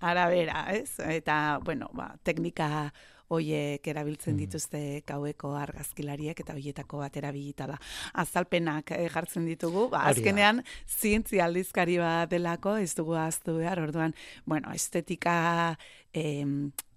arabera, 0.00 0.66
ez? 0.74 0.98
Eta 0.98 1.60
bueno, 1.64 1.90
ba, 1.92 2.14
teknika 2.22 2.92
hoiek 3.30 3.86
erabiltzen 3.92 4.34
mm. 4.34 4.40
dituzte 4.44 4.82
gaueko 5.06 5.52
argazkilariek 5.58 6.42
eta 6.42 6.56
hoietako 6.56 7.02
bat 7.04 7.16
erabilita 7.20 7.68
da. 7.70 7.78
Azalpenak 8.22 8.92
eh, 8.96 9.06
jartzen 9.12 9.46
ditugu, 9.48 9.88
ba, 9.92 10.04
azkenean 10.10 10.64
zientzia 10.88 11.46
aldizkari 11.46 11.98
bat 12.02 12.30
delako, 12.30 12.76
ez 12.82 12.92
dugu 12.98 13.16
aztu 13.20 13.58
behar, 13.60 13.82
orduan, 13.86 14.16
bueno, 14.46 14.74
estetika 14.74 15.76
eh, 16.12 16.46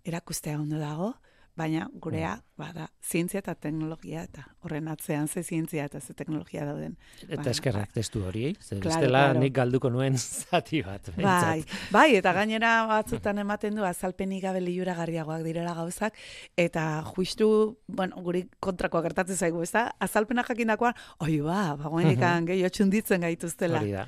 erakustea 0.03 0.59
ondo 0.59 0.81
dago, 0.81 1.13
baina 1.57 1.87
gurea 2.01 2.35
mm. 2.35 2.41
bada 2.57 2.87
zientzia 3.03 3.41
eta 3.43 3.53
teknologia 3.55 4.23
eta 4.25 4.43
horren 4.65 4.87
atzean 4.87 5.27
ze 5.27 5.43
zientzia 5.43 5.85
eta 5.85 5.99
ze 5.99 6.13
teknologia 6.13 6.65
dauden. 6.65 6.95
Eta 7.27 7.49
eskerrak 7.51 7.91
ba. 7.91 7.93
testu 7.93 8.23
hori, 8.25 8.55
ze 8.61 8.79
claro, 8.79 9.39
nik 9.39 9.53
galduko 9.53 9.89
nuen 9.89 10.17
zati 10.49 10.81
bat. 10.81 11.11
Bai, 11.17 11.63
bai, 11.91 12.15
eta 12.15 12.33
gainera 12.33 12.73
batzutan 12.89 13.37
ematen 13.43 13.75
du 13.75 13.85
azalpenik 13.85 14.43
gabe 14.43 14.61
liuragarriagoak 14.61 15.43
direla 15.43 15.73
gauzak, 15.77 16.17
eta 16.57 17.03
justu, 17.13 17.77
bueno, 17.87 18.21
guri 18.25 18.47
kontrakoa 18.59 19.01
gertatzen 19.01 19.37
zaigu, 19.37 19.61
ez 19.63 19.71
da? 19.71 19.91
Azalpena 19.99 20.45
jakindakoan, 20.47 20.97
oi 21.19 21.39
ba, 21.45 21.75
bagoenikan 21.77 22.49
gehi 22.49 22.69
txunditzen 22.69 23.21
gaituztela. 23.21 23.81
Hori 23.81 23.97
da 23.99 24.07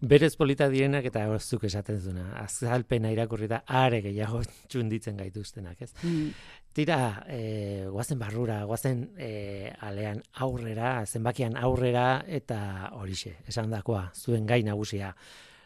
berez 0.00 0.32
polita 0.36 0.68
dienak 0.72 1.04
eta 1.10 1.26
zuk 1.38 1.64
esaten 1.68 2.00
zuna. 2.00 2.30
Azalpena 2.40 3.10
irakurri 3.12 3.48
da 3.48 3.62
are 3.66 4.00
gehiago 4.02 4.40
txunditzen 4.70 5.16
gaituztenak, 5.20 5.82
ez? 5.82 5.92
Mm. 6.02 6.30
Tira, 6.72 7.24
e, 7.26 7.86
guazen 7.90 8.18
barrura, 8.18 8.62
guazen 8.64 9.08
e, 9.18 9.72
alean 9.80 10.22
aurrera, 10.38 11.04
zenbakian 11.04 11.56
aurrera 11.58 12.22
eta 12.26 12.90
horixe, 12.96 13.36
esan 13.50 13.70
dakoa, 13.74 14.08
zuen 14.14 14.46
gai 14.46 14.62
nagusia. 14.62 15.12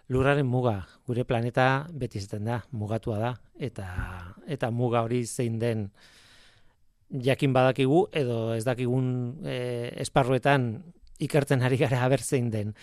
Lurraren 0.09 0.47
muga, 0.49 0.79
gure 1.07 1.25
planeta 1.25 1.87
beti 1.93 2.21
zaten 2.21 2.49
da, 2.49 2.59
mugatua 2.73 3.21
da, 3.21 3.33
eta, 3.57 3.87
eta 4.49 4.71
muga 4.73 5.05
hori 5.05 5.23
zein 5.25 5.59
den 5.61 5.89
jakin 7.25 7.53
badakigu, 7.55 8.09
edo 8.13 8.55
ez 8.57 8.65
dakigun 8.67 9.45
e, 9.47 9.57
esparruetan 10.03 10.73
ikertzen 11.23 11.63
ari 11.63 11.79
gara 11.79 12.03
haber 12.05 12.25
zein 12.25 12.51
den 12.51 12.75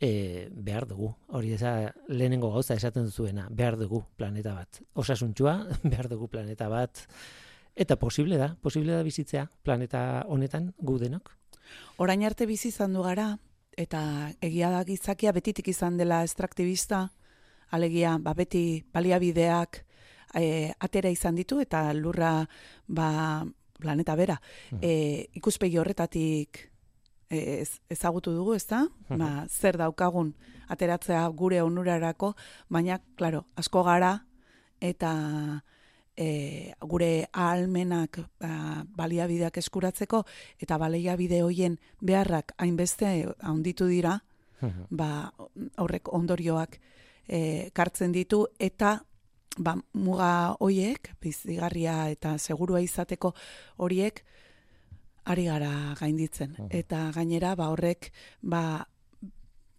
e, 0.00 0.48
behar 0.50 0.86
dugu. 0.88 1.12
Hori 1.28 1.52
eza 1.52 1.92
lehenengo 2.08 2.50
gauza 2.50 2.74
esaten 2.74 3.10
zuena, 3.10 3.46
behar 3.50 3.76
dugu 3.78 4.02
planeta 4.16 4.54
bat. 4.56 4.80
Osasuntxua, 4.94 5.54
behar 5.92 6.08
dugu 6.08 6.28
planeta 6.28 6.68
bat. 6.72 7.04
Eta 7.76 7.96
posible 7.96 8.40
da, 8.40 8.54
posible 8.60 8.96
da 8.96 9.04
bizitzea 9.06 9.46
planeta 9.62 10.24
honetan 10.26 10.72
gu 10.78 10.98
denok. 10.98 11.30
Orain 12.02 12.24
arte 12.26 12.48
bizi 12.48 12.72
izan 12.72 12.96
du 12.96 13.04
gara, 13.04 13.36
eta 13.78 14.02
egia 14.42 14.72
da 14.72 14.82
gizakia 14.84 15.32
betitik 15.32 15.68
izan 15.70 16.00
dela 16.00 16.24
estraktibista, 16.24 17.04
alegia, 17.70 18.16
ba, 18.18 18.34
beti 18.34 18.82
baliabideak 18.92 19.84
e, 20.34 20.72
atera 20.80 21.12
izan 21.12 21.38
ditu, 21.38 21.60
eta 21.62 21.92
lurra 21.94 22.32
ba, 22.88 23.44
planeta 23.78 24.16
bera. 24.18 24.40
Hmm. 24.70 24.82
E, 24.82 25.28
ikuspegi 25.38 25.78
horretatik 25.78 26.69
ez, 27.30 27.80
ezagutu 27.90 28.32
dugu, 28.34 28.54
ezta? 28.54 28.84
Ba, 29.08 29.46
zer 29.48 29.78
daukagun 29.78 30.34
ateratzea 30.70 31.26
gure 31.34 31.62
onurarako, 31.62 32.34
baina, 32.68 33.00
claro, 33.16 33.44
asko 33.56 33.82
gara 33.86 34.12
eta 34.80 35.12
e, 36.16 36.72
gure 36.80 37.28
ahalmenak 37.32 38.20
ba, 38.40 38.84
baliabideak 38.96 39.60
eskuratzeko 39.62 40.24
eta 40.62 40.78
baliabide 40.78 41.42
hoien 41.42 41.78
beharrak 42.00 42.54
hainbeste 42.58 43.12
handitu 43.40 43.86
dira, 43.90 44.18
ba, 44.90 45.30
horrek 45.80 46.12
ondorioak 46.12 46.78
e, 47.28 47.70
kartzen 47.72 48.12
ditu 48.12 48.44
eta 48.58 48.98
ba, 49.58 49.76
muga 49.94 50.56
hoiek, 50.60 51.12
bizigarria 51.22 52.08
eta 52.12 52.36
segurua 52.38 52.82
izateko 52.84 53.34
horiek, 53.78 54.24
ari 55.24 55.46
gara 55.46 55.94
gainditzen. 55.98 56.56
Eta 56.70 57.10
gainera, 57.14 57.54
ba, 57.56 57.70
horrek, 57.70 58.12
ba, 58.42 58.86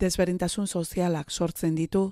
desberintasun 0.02 0.68
sozialak 0.68 1.32
sortzen 1.32 1.76
ditu, 1.76 2.12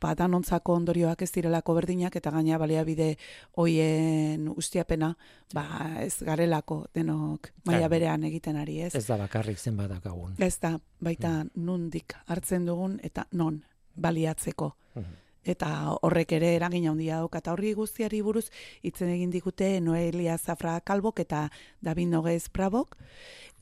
ba, 0.00 0.14
danontzako 0.16 0.74
ondorioak 0.80 1.22
ez 1.22 1.30
direlako 1.34 1.74
berdinak, 1.76 2.16
eta 2.16 2.32
gaina 2.32 2.58
baliabide 2.58 3.14
hoien 3.60 4.48
ustiapena, 4.54 5.12
ba, 5.54 5.64
ez 6.00 6.22
garelako 6.24 6.86
denok 6.94 7.50
maila 7.68 7.88
berean 7.92 8.24
egiten 8.24 8.56
ari, 8.60 8.80
ez? 8.88 8.94
Ez 8.94 9.06
da 9.06 9.18
bakarrik 9.20 9.58
zen 9.58 9.76
badakagun. 9.76 10.36
Ez 10.38 10.56
da, 10.60 10.76
baita 11.00 11.44
nundik 11.54 12.16
hartzen 12.26 12.68
dugun, 12.68 12.98
eta 13.04 13.26
non 13.32 13.62
baliatzeko. 13.96 14.74
Mm 14.94 15.18
eta 15.44 15.96
horrek 16.02 16.32
ere 16.36 16.54
eragin 16.56 16.88
handia 16.90 17.20
dauka 17.20 17.40
eta 17.40 17.52
horri 17.52 17.72
guztiari 17.74 18.20
buruz 18.22 18.48
hitzen 18.82 19.08
egin 19.08 19.30
digute 19.30 19.80
Noelia 19.80 20.36
Zafra 20.38 20.80
Kalbok 20.80 21.20
eta 21.20 21.48
David 21.80 22.08
Noguez 22.08 22.48
Prabok. 22.48 22.96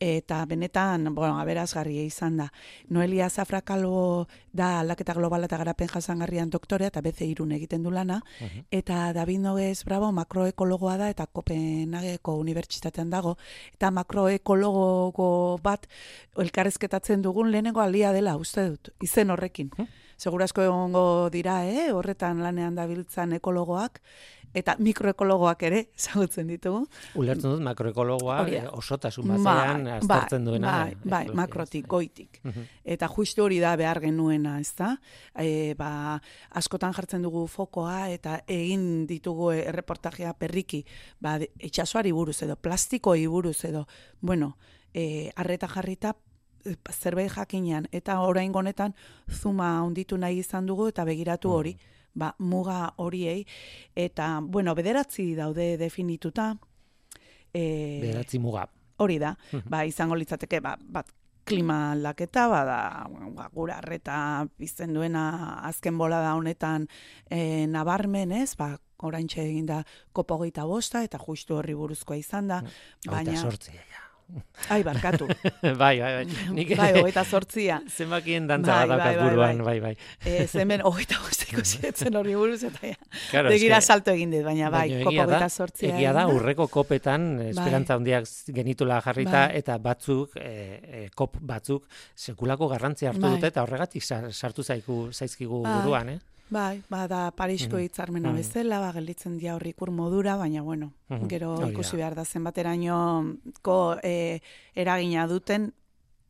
Eta 0.01 0.45
benetan, 0.47 1.13
bueno, 1.13 1.41
aberazgarria 1.41 2.05
izan 2.07 2.37
da. 2.37 2.45
Noelia 2.89 3.29
Zafra 3.31 3.63
Kalbo 3.67 4.29
da 4.53 4.79
aldaketa 4.79 5.15
globala 5.15 5.49
eta 5.51 5.59
garapen 5.59 5.89
jasangarrian 5.91 6.51
doktorea 6.51 6.93
eta 6.93 7.01
beze 7.03 7.27
irun 7.27 7.51
egiten 7.57 7.83
du 7.83 7.91
lana. 7.91 8.21
Eta 8.71 9.13
David 9.13 9.41
Noguez 9.43 9.83
Bravo 9.85 10.13
makroekologoa 10.13 10.97
da 10.99 11.11
eta 11.11 11.27
Kopenhageko 11.27 12.37
unibertsitatean 12.39 13.11
dago. 13.11 13.37
Eta 13.75 13.91
makroekologo 13.91 15.59
bat 15.63 15.89
elkarrezketatzen 16.37 17.23
dugun 17.23 17.51
lehenengo 17.51 17.81
alia 17.81 18.13
dela 18.13 18.37
uste 18.37 18.69
dut, 18.69 18.95
izen 19.03 19.31
horrekin 19.35 19.73
segurazko 20.19 20.65
egongo 20.67 21.05
dira, 21.31 21.63
eh? 21.67 21.93
horretan 21.95 22.43
lanean 22.43 22.75
dabiltzan 22.75 23.37
ekologoak, 23.39 24.01
eta 24.57 24.75
mikroekologoak 24.81 25.63
ere 25.69 25.81
ezagutzen 25.97 26.49
ditugu. 26.51 26.83
Ulertzen 27.21 27.53
dut 27.53 27.65
makroekologoa 27.65 28.39
eh, 28.49 28.63
osotasun 28.73 29.29
bazean 29.35 29.85
bai, 29.85 29.97
aztertzen 29.99 30.47
duena. 30.49 30.73
Bai, 30.73 30.95
bai, 31.05 31.23
makrotik, 31.37 31.87
goitik. 31.89 32.41
Eta 32.85 33.11
justu 33.13 33.45
hori 33.45 33.61
da 33.63 33.75
behar 33.79 34.01
genuena, 34.03 34.59
ez 34.63 34.73
da? 34.79 34.95
E, 35.39 35.75
ba, 35.79 35.91
askotan 36.61 36.97
jartzen 36.97 37.25
dugu 37.27 37.47
fokoa 37.51 38.09
eta 38.15 38.41
egin 38.47 39.07
ditugu 39.11 39.53
erreportajea 39.57 40.35
perriki, 40.39 40.83
ba, 41.21 41.37
itxasoari 41.59 42.15
buruz 42.17 42.41
edo, 42.47 42.57
plastikoi 42.57 43.27
buruz 43.29 43.59
edo, 43.69 43.87
bueno, 44.21 44.57
e, 44.95 45.31
arreta 45.37 45.69
jarrita 45.69 46.17
zerbait 46.93 47.31
jakinean 47.33 47.87
eta 47.93 48.21
orain 48.21 48.55
honetan 48.55 48.95
zuma 49.31 49.83
onditu 49.83 50.17
nahi 50.17 50.39
izan 50.39 50.67
dugu 50.67 50.89
eta 50.89 51.05
begiratu 51.05 51.51
hori 51.51 51.77
ba, 52.19 52.35
muga 52.39 52.95
horiei, 52.97 53.45
eta, 53.97 54.39
bueno, 54.43 54.75
bederatzi 54.75 55.33
daude 55.39 55.77
definituta. 55.81 56.51
E, 57.53 57.63
bederatzi 58.03 58.41
muga. 58.43 58.67
Hori 58.99 59.21
da, 59.23 59.37
ba, 59.71 59.85
izango 59.87 60.19
litzateke, 60.19 60.61
ba, 60.65 60.75
bat, 60.79 61.13
klima 61.49 61.93
aldaketa, 61.95 62.49
bada, 62.51 62.81
ba, 63.37 63.47
gura 63.55 63.79
arreta 63.79 64.19
bizten 64.61 64.93
duena 64.93 65.23
azken 65.69 65.97
bola 65.97 66.19
da 66.25 66.35
honetan 66.37 66.89
e, 67.31 67.65
nabarmen, 67.71 68.35
ez, 68.43 68.53
ba, 68.59 68.75
orain 69.07 69.31
egin 69.31 69.71
da 69.71 69.79
kopogeita 70.13 70.67
bosta, 70.67 71.05
eta 71.07 71.23
justu 71.23 71.57
horri 71.57 71.79
buruzkoa 71.79 72.19
izan 72.19 72.51
da. 72.51 72.61
Baina, 73.07 73.39
sortzia, 73.39 73.81
ja. 73.81 74.08
Ai, 74.73 74.83
barkatu. 74.85 75.27
bai, 75.83 75.99
bai, 76.01 76.13
bai. 76.19 76.25
Nik... 76.57 76.73
Bai, 76.79 76.91
hogeita 76.99 77.25
sortzia. 77.25 77.79
Zenbakien 77.89 78.49
dantza 78.49 78.81
bai, 78.81 78.89
bai, 78.89 78.99
bai, 78.99 79.15
buruan, 79.23 79.63
bai, 79.65 79.79
bai. 79.81 79.95
bai. 79.97 80.09
E, 80.25 80.47
zemen 80.47 80.83
hogeita 80.87 81.19
guztiko 81.25 81.65
zietzen 81.65 82.19
hori 82.19 82.37
buruz, 82.39 82.61
eta 82.69 82.93
ja. 82.93 82.99
Claro, 83.31 83.53
Begira 83.55 83.81
eske... 83.81 83.95
salto 83.95 84.15
egin 84.15 84.33
dit, 84.35 84.45
baina 84.47 84.71
bai, 84.75 84.87
kopo 85.03 85.15
hogeita 85.25 85.49
sortzia. 85.49 85.93
Egia 85.95 86.15
da, 86.17 86.27
urreko 86.33 86.69
kopetan, 86.73 87.29
bai. 87.41 87.51
esperantza 87.55 87.99
handiak 87.99 88.29
genitula 88.55 89.01
jarrita, 89.05 89.47
bai. 89.47 89.63
eta 89.63 89.79
batzuk, 89.83 90.37
e, 90.41 90.57
e, 90.79 91.05
kop 91.17 91.39
batzuk, 91.41 91.87
sekulako 92.19 92.71
garrantzi 92.75 93.09
hartu 93.11 93.25
bai. 93.27 93.37
dute, 93.37 93.53
eta 93.55 93.65
horregatik 93.65 94.05
sartu 94.05 94.65
zaiku, 94.65 95.07
zaizkigu 95.13 95.63
bai. 95.65 95.79
buruan, 95.81 96.17
eh? 96.17 96.21
Bai, 96.51 96.83
bada 96.89 97.31
Parisko 97.37 97.77
mm 97.77 97.85
hitzarmena 97.85 98.33
mm 98.33 98.41
bezala, 98.41 98.81
ba 98.81 98.93
gelditzen 98.93 99.37
dia 99.39 99.55
horrikur 99.55 99.91
modura, 99.91 100.37
baina 100.37 100.63
bueno, 100.63 100.93
gero 101.29 101.55
ikusi 101.69 101.97
behar 101.97 102.15
da 102.15 102.25
zenbaterainoko 102.25 103.79
e, 104.03 104.41
eragina 104.75 105.27
duten 105.29 105.71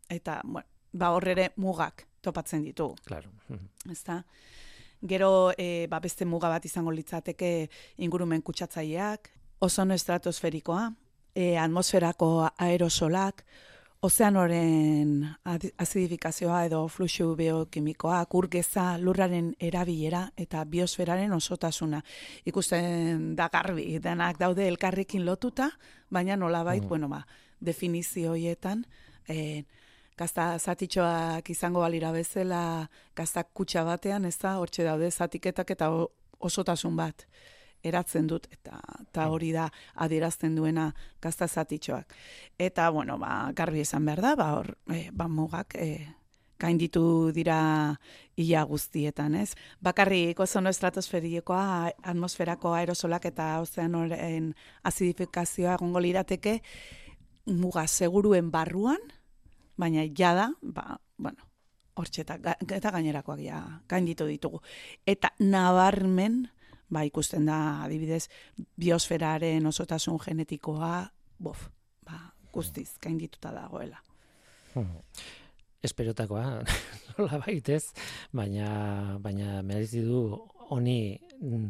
eta 0.08 0.40
bueno, 0.44 0.66
ba 0.92 1.12
horrere 1.14 1.52
mugak 1.56 2.06
topatzen 2.20 2.64
ditugu. 2.64 2.96
Claro. 3.04 3.30
Ezta? 3.90 4.24
Gero 5.00 5.52
e, 5.56 5.86
ba 5.86 6.00
beste 6.00 6.24
muga 6.26 6.48
bat 6.48 6.64
izango 6.64 6.90
litzateke 6.90 7.68
ingurumen 7.98 8.42
kutsatzaileak, 8.42 9.30
ozono 9.60 9.94
estratosferikoa, 9.94 10.90
e, 11.34 11.56
atmosferako 11.56 12.48
aerosolak, 12.56 13.44
ozeanoren 14.00 15.26
azidifikazioa 15.78 16.62
edo 16.68 16.84
fluxu 16.88 17.32
biokimikoa, 17.38 18.20
kurgeza, 18.30 18.92
lurraren 19.02 19.50
erabilera 19.60 20.22
eta 20.38 20.62
biosferaren 20.64 21.32
osotasuna. 21.34 22.00
Ikusten 22.46 23.34
da 23.36 23.48
garbi, 23.52 23.98
denak 24.02 24.38
daude 24.38 24.68
elkarrekin 24.68 25.26
lotuta, 25.26 25.70
baina 26.10 26.36
nolabait, 26.36 26.84
mm. 26.84 26.88
bueno, 26.88 27.08
ba, 27.10 27.24
definizio 27.60 28.36
hoietan, 28.36 28.84
e, 29.28 29.64
gazta 30.18 30.52
zatitxoak 30.58 31.50
izango 31.50 31.82
balira 31.82 32.12
bezala, 32.14 32.62
gazta 33.16 33.44
kutsa 33.44 33.84
batean, 33.86 34.30
ez 34.30 34.36
da, 34.38 34.58
hortxe 34.62 34.86
daude 34.86 35.10
zatiketak 35.10 35.74
eta 35.74 35.90
osotasun 36.38 36.96
bat 36.96 37.26
eratzen 37.82 38.26
dut 38.26 38.46
eta 38.50 38.78
ta 39.12 39.26
mm. 39.26 39.32
hori 39.32 39.52
da 39.52 39.68
adierazten 39.94 40.56
duena 40.56 40.92
gaztazatitxoak. 41.22 42.14
Eta 42.58 42.90
bueno, 42.90 43.18
ba 43.18 43.52
garbi 43.54 43.80
esan 43.80 44.04
behar 44.04 44.22
da, 44.22 44.36
ba 44.36 44.52
hor 44.58 44.74
e, 44.92 45.08
ba 45.12 45.28
mugak 45.28 45.74
e, 45.78 46.06
gainditu 46.58 47.30
dira 47.32 47.98
ia 48.36 48.62
guztietan, 48.66 49.34
ez? 49.38 49.54
Bakarrik 49.80 50.40
ozono 50.40 50.70
estratosferikoa, 50.74 51.92
atmosferako 52.02 52.74
aerosolak 52.74 53.28
eta 53.30 53.60
ozeanoren 53.62 54.52
azidifikazioa 54.82 55.76
egongo 55.78 56.02
lirateke 56.02 56.58
muga 57.48 57.86
seguruen 57.86 58.50
barruan, 58.50 59.00
baina 59.78 60.04
jada, 60.14 60.50
ba, 60.60 60.98
bueno, 61.16 61.46
hortxeta, 61.98 62.38
eta 62.60 62.92
gainerakoak 62.94 63.40
ja, 63.42 63.62
gainditu 63.88 64.26
ditugu. 64.28 64.60
Eta 65.06 65.32
nabarmen, 65.38 66.48
ba, 66.90 67.04
ikusten 67.08 67.48
da, 67.48 67.58
adibidez, 67.86 68.26
biosferaren 68.80 69.66
osotasun 69.70 70.18
genetikoa, 70.24 70.92
bof, 71.38 71.68
ba, 72.06 72.20
guztiz, 72.52 72.90
kain 73.02 73.18
dituta 73.20 73.52
dagoela. 73.54 74.00
Hmm. 74.74 75.02
Esperotakoa, 75.84 76.44
nola 77.18 77.38
baitez, 77.44 77.84
baina, 78.34 79.18
baina 79.22 79.60
merezi 79.62 80.02
du 80.02 80.22
honi 80.68 81.18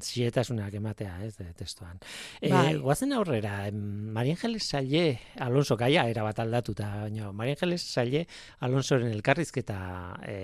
zietasunak 0.03 0.75
ematea, 0.75 1.13
ez, 1.27 1.35
de, 1.37 1.51
testuan. 1.59 2.01
E, 2.41 2.51
guazen 2.81 3.13
aurrera, 3.15 3.71
Marien 3.71 4.39
Geles 4.41 4.65
Salle, 4.65 5.21
Alonso, 5.45 5.77
gaia 5.77 6.07
era 6.11 6.25
bat 6.27 6.41
aldatuta, 6.43 6.89
baina 7.05 7.31
Marien 7.37 7.59
Geles 7.61 7.85
Salle, 7.85 8.25
Alonsoren 8.65 9.13
elkarrizketa 9.13 9.79
e, 10.27 10.39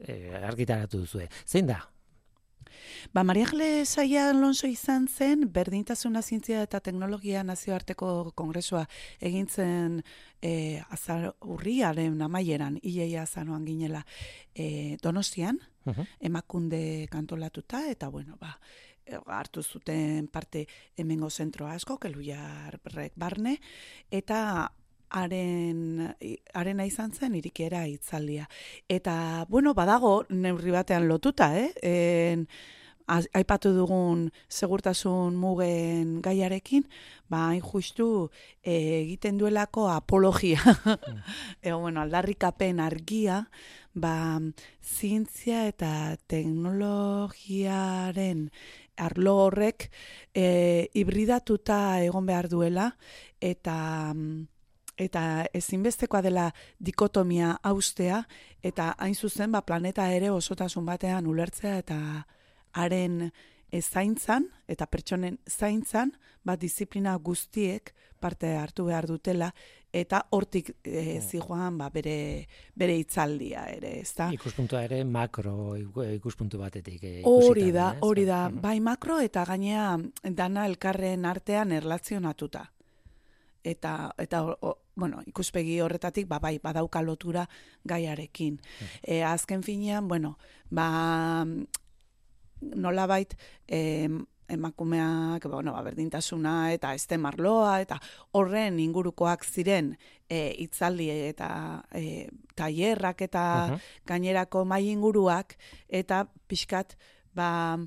e, 0.00 0.16
argitaratu 0.40 1.04
duzue. 1.04 1.28
Zein 1.46 1.68
da, 1.70 1.82
Ba, 3.12 3.24
Maria 3.24 3.46
Saia 3.84 4.30
Alonso 4.30 4.66
izan 4.66 5.08
zen, 5.08 5.50
berdintasuna 5.52 6.22
zientzia 6.22 6.62
eta 6.62 6.80
teknologia 6.80 7.42
nazioarteko 7.44 8.32
kongresua 8.34 8.86
egintzen 9.20 10.02
e, 10.42 10.82
azar 10.90 11.34
urriaren 11.40 12.20
amaieran, 12.22 12.78
iei 12.82 13.16
azanoan 13.16 13.64
ginela 13.66 14.04
e, 14.54 14.96
donostian, 15.02 15.58
emakunde 16.20 17.08
kantolatuta, 17.10 17.88
eta 17.90 18.08
bueno, 18.08 18.36
ba, 18.40 18.58
e, 19.04 19.18
hartu 19.26 19.62
zuten 19.62 20.28
parte 20.28 20.66
hemengo 20.96 21.30
zentro 21.30 21.66
asko, 21.66 21.98
keluiarrek 21.98 23.16
barne, 23.16 23.58
eta 24.10 24.72
haren 25.10 26.14
arena 26.54 26.86
izan 26.86 27.12
zen 27.12 27.34
irikiera 27.34 27.86
itzaldia. 27.86 28.48
Eta, 28.88 29.46
bueno, 29.48 29.74
badago 29.74 30.24
neurri 30.30 30.70
batean 30.70 31.08
lotuta, 31.08 31.56
eh? 31.58 31.72
En, 31.82 32.46
aipatu 33.10 33.72
dugun 33.74 34.30
segurtasun 34.48 35.34
mugen 35.36 36.22
gaiarekin, 36.22 36.84
ba, 37.28 37.48
hain 37.50 37.62
justu 37.62 38.30
e, 38.62 39.02
egiten 39.02 39.38
duelako 39.38 39.88
apologia. 39.90 40.60
Mm. 40.62 41.18
e, 41.62 41.72
bueno, 41.72 42.00
aldarrikapen 42.02 42.80
argia, 42.80 43.50
ba, 43.94 44.40
zientzia 44.80 45.66
eta 45.68 46.16
teknologiaren 46.30 48.50
arlo 49.00 49.36
horrek 49.46 49.88
e, 50.34 50.90
hibridatuta 50.94 52.02
egon 52.04 52.26
behar 52.28 52.48
duela, 52.52 52.96
eta 53.40 54.14
eta 55.00 55.46
ezinbestekoa 55.56 56.20
dela 56.22 56.50
dikotomia 56.78 57.54
austea, 57.62 58.22
eta 58.62 58.92
hain 58.98 59.14
zuzen 59.14 59.52
ba, 59.52 59.62
planeta 59.64 60.10
ere 60.12 60.30
osotasun 60.30 60.84
batean 60.86 61.26
ulertzea 61.30 61.78
eta 61.80 62.00
haren 62.76 63.30
zaintzan 63.78 64.48
eta 64.68 64.86
pertsonen 64.90 65.38
zaintzan 65.48 66.12
bat 66.44 66.58
disiplina 66.60 67.14
guztiek 67.16 67.92
parte 68.20 68.50
hartu 68.58 68.84
behar 68.88 69.06
dutela 69.06 69.50
eta 69.92 70.20
hortik 70.30 70.72
e, 70.84 71.20
zijoan 71.20 71.78
ba, 71.78 71.88
bere, 71.90 72.46
bere 72.76 72.96
itzaldia 72.98 73.64
ere, 73.70 73.96
ez 74.00 74.12
da? 74.16 74.28
Ikuspuntua 74.34 74.82
ere 74.86 75.02
makro 75.04 75.76
ikuspuntu 75.78 76.58
batetik 76.60 77.04
e, 77.04 77.14
Hori 77.26 77.70
da, 77.74 77.94
hori 78.06 78.26
da, 78.28 78.48
bai 78.50 78.78
makro 78.80 79.20
eta 79.20 79.44
gainea 79.48 79.96
dana 80.22 80.66
elkarren 80.66 81.24
artean 81.24 81.72
erlazionatuta. 81.72 82.66
Eta, 83.64 84.14
eta 84.18 84.42
bueno, 84.96 85.22
ikuspegi 85.26 85.80
horretatik, 85.80 86.28
ba, 86.28 86.38
bai, 86.38 86.58
badauka 86.62 87.02
lotura 87.02 87.46
gaiarekin. 87.84 88.60
E, 89.02 89.22
azken 89.22 89.62
finean, 89.62 90.08
bueno, 90.08 90.38
ba, 90.70 91.44
nolabait 92.60 93.34
eh, 93.68 94.08
emakumeak, 94.50 95.46
bueno, 95.46 95.72
ba, 95.72 95.82
berdintasuna 95.82 96.72
eta 96.72 96.94
este 96.94 97.18
marloa 97.18 97.80
eta 97.80 98.00
horren 98.32 98.80
ingurukoak 98.80 99.44
ziren 99.44 99.94
e, 100.28 100.54
itzaldi 100.58 101.08
eta 101.30 101.50
e, 101.94 102.28
tailerrak 102.58 103.22
eta 103.22 103.44
gainerako 104.06 104.64
mai 104.64 104.88
inguruak 104.90 105.56
eta 105.88 106.26
pixkat 106.48 106.96
ba 107.34 107.78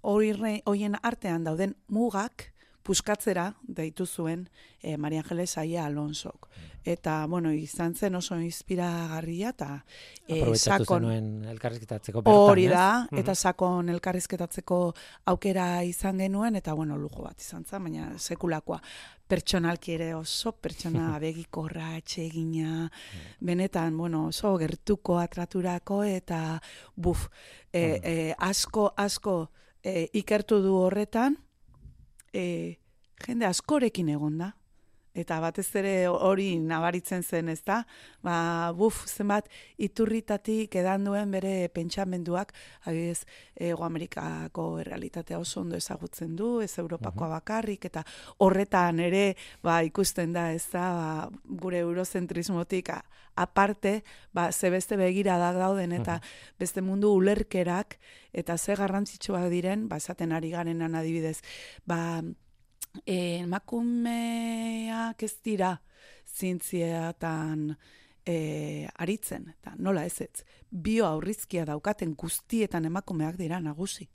horien 0.00 0.96
artean 1.02 1.44
dauden 1.44 1.76
mugak 1.88 2.52
puskatzera 2.86 3.50
deitu 3.66 4.06
zuen 4.06 4.46
e, 4.80 4.96
Maria 4.96 5.24
Angeles 5.24 5.58
Aia 5.58 5.84
Alonsok. 5.86 6.46
Eta, 6.86 7.26
bueno, 7.26 7.50
izan 7.50 7.96
zen 7.98 8.14
oso 8.14 8.36
inspiragarria 8.38 9.50
eta 9.50 9.70
e, 10.28 10.38
sakon... 10.54 11.08
elkarrizketatzeko 11.50 12.22
Hori 12.30 12.68
da, 12.70 13.08
eta 13.10 13.34
sakon 13.34 13.90
elkarrizketatzeko 13.90 14.78
aukera 15.32 15.66
izan 15.82 16.22
genuen, 16.22 16.54
eta, 16.60 16.76
bueno, 16.78 16.94
lujo 17.00 17.24
bat 17.26 17.42
izan 17.42 17.66
zen, 17.66 17.88
baina 17.88 18.12
sekulakoa. 18.22 18.78
Pertsonalki 19.26 19.96
ere 19.96 20.12
oso 20.14 20.52
pertsona 20.62 21.08
abegikorra, 21.16 21.96
etxegina, 21.98 22.86
benetan, 23.42 23.98
bueno, 23.98 24.28
oso 24.30 24.54
gertuko 24.62 25.18
atraturako, 25.18 26.04
eta, 26.06 26.60
buf, 26.94 27.26
e, 27.72 27.82
e, 27.98 28.14
asko, 28.38 28.92
asko 28.94 29.40
e, 29.82 30.06
ikertu 30.22 30.62
du 30.62 30.78
horretan, 30.84 31.40
e, 32.36 32.76
jende 33.26 33.48
askorekin 33.48 34.12
egon 34.12 34.38
da. 34.38 34.52
Eta 35.16 35.38
batez 35.40 35.68
ere 35.80 35.94
hori 36.12 36.58
nabaritzen 36.60 37.22
zen, 37.24 37.48
ez 37.48 37.62
da? 37.64 37.80
Ba, 38.24 38.36
buf, 38.76 39.06
zenbat, 39.08 39.48
iturritatik 39.80 40.76
edan 40.76 41.06
duen 41.08 41.32
bere 41.32 41.70
pentsamenduak, 41.72 42.52
adibidez, 42.84 43.24
Ego 43.56 43.86
Amerikako 43.86 44.66
realitatea 44.84 45.38
oso 45.40 45.62
ondo 45.62 45.78
ezagutzen 45.80 46.36
du, 46.36 46.60
ez 46.60 46.74
Europakoa 46.78 47.30
bakarrik, 47.38 47.88
eta 47.88 48.04
horretan 48.44 49.00
ere, 49.00 49.30
ba, 49.64 49.80
ikusten 49.86 50.36
da, 50.36 50.50
ez 50.52 50.66
da, 50.72 50.90
ba, 50.92 51.54
gure 51.64 51.80
eurozentrismotik 51.86 52.92
aparte, 53.36 54.02
ba, 54.32 54.50
ze 54.52 54.70
beste 54.70 54.96
begira 54.96 55.38
da 55.38 55.52
dauden, 55.56 55.92
eta 55.92 56.20
beste 56.58 56.82
mundu 56.82 57.12
ulerkerak, 57.16 57.98
eta 58.32 58.56
ze 58.58 58.76
garrantzitsua 58.76 59.46
diren, 59.52 59.88
ba, 59.88 59.96
esaten 59.96 60.32
ari 60.32 60.50
garenan 60.50 60.94
adibidez, 60.94 61.40
ba, 61.84 62.22
emakumeak 63.06 64.08
ez 65.22 65.34
dira 65.44 65.82
zintziatan 66.26 67.76
e, 68.26 68.86
aritzen, 68.98 69.48
eta 69.54 69.74
nola 69.78 70.04
ez 70.06 70.20
ez, 70.20 70.44
bio 70.70 71.06
aurrizkia 71.06 71.64
daukaten 71.68 72.14
guztietan 72.18 72.84
emakumeak 72.88 73.36
dira 73.38 73.60
nagusi. 73.60 74.08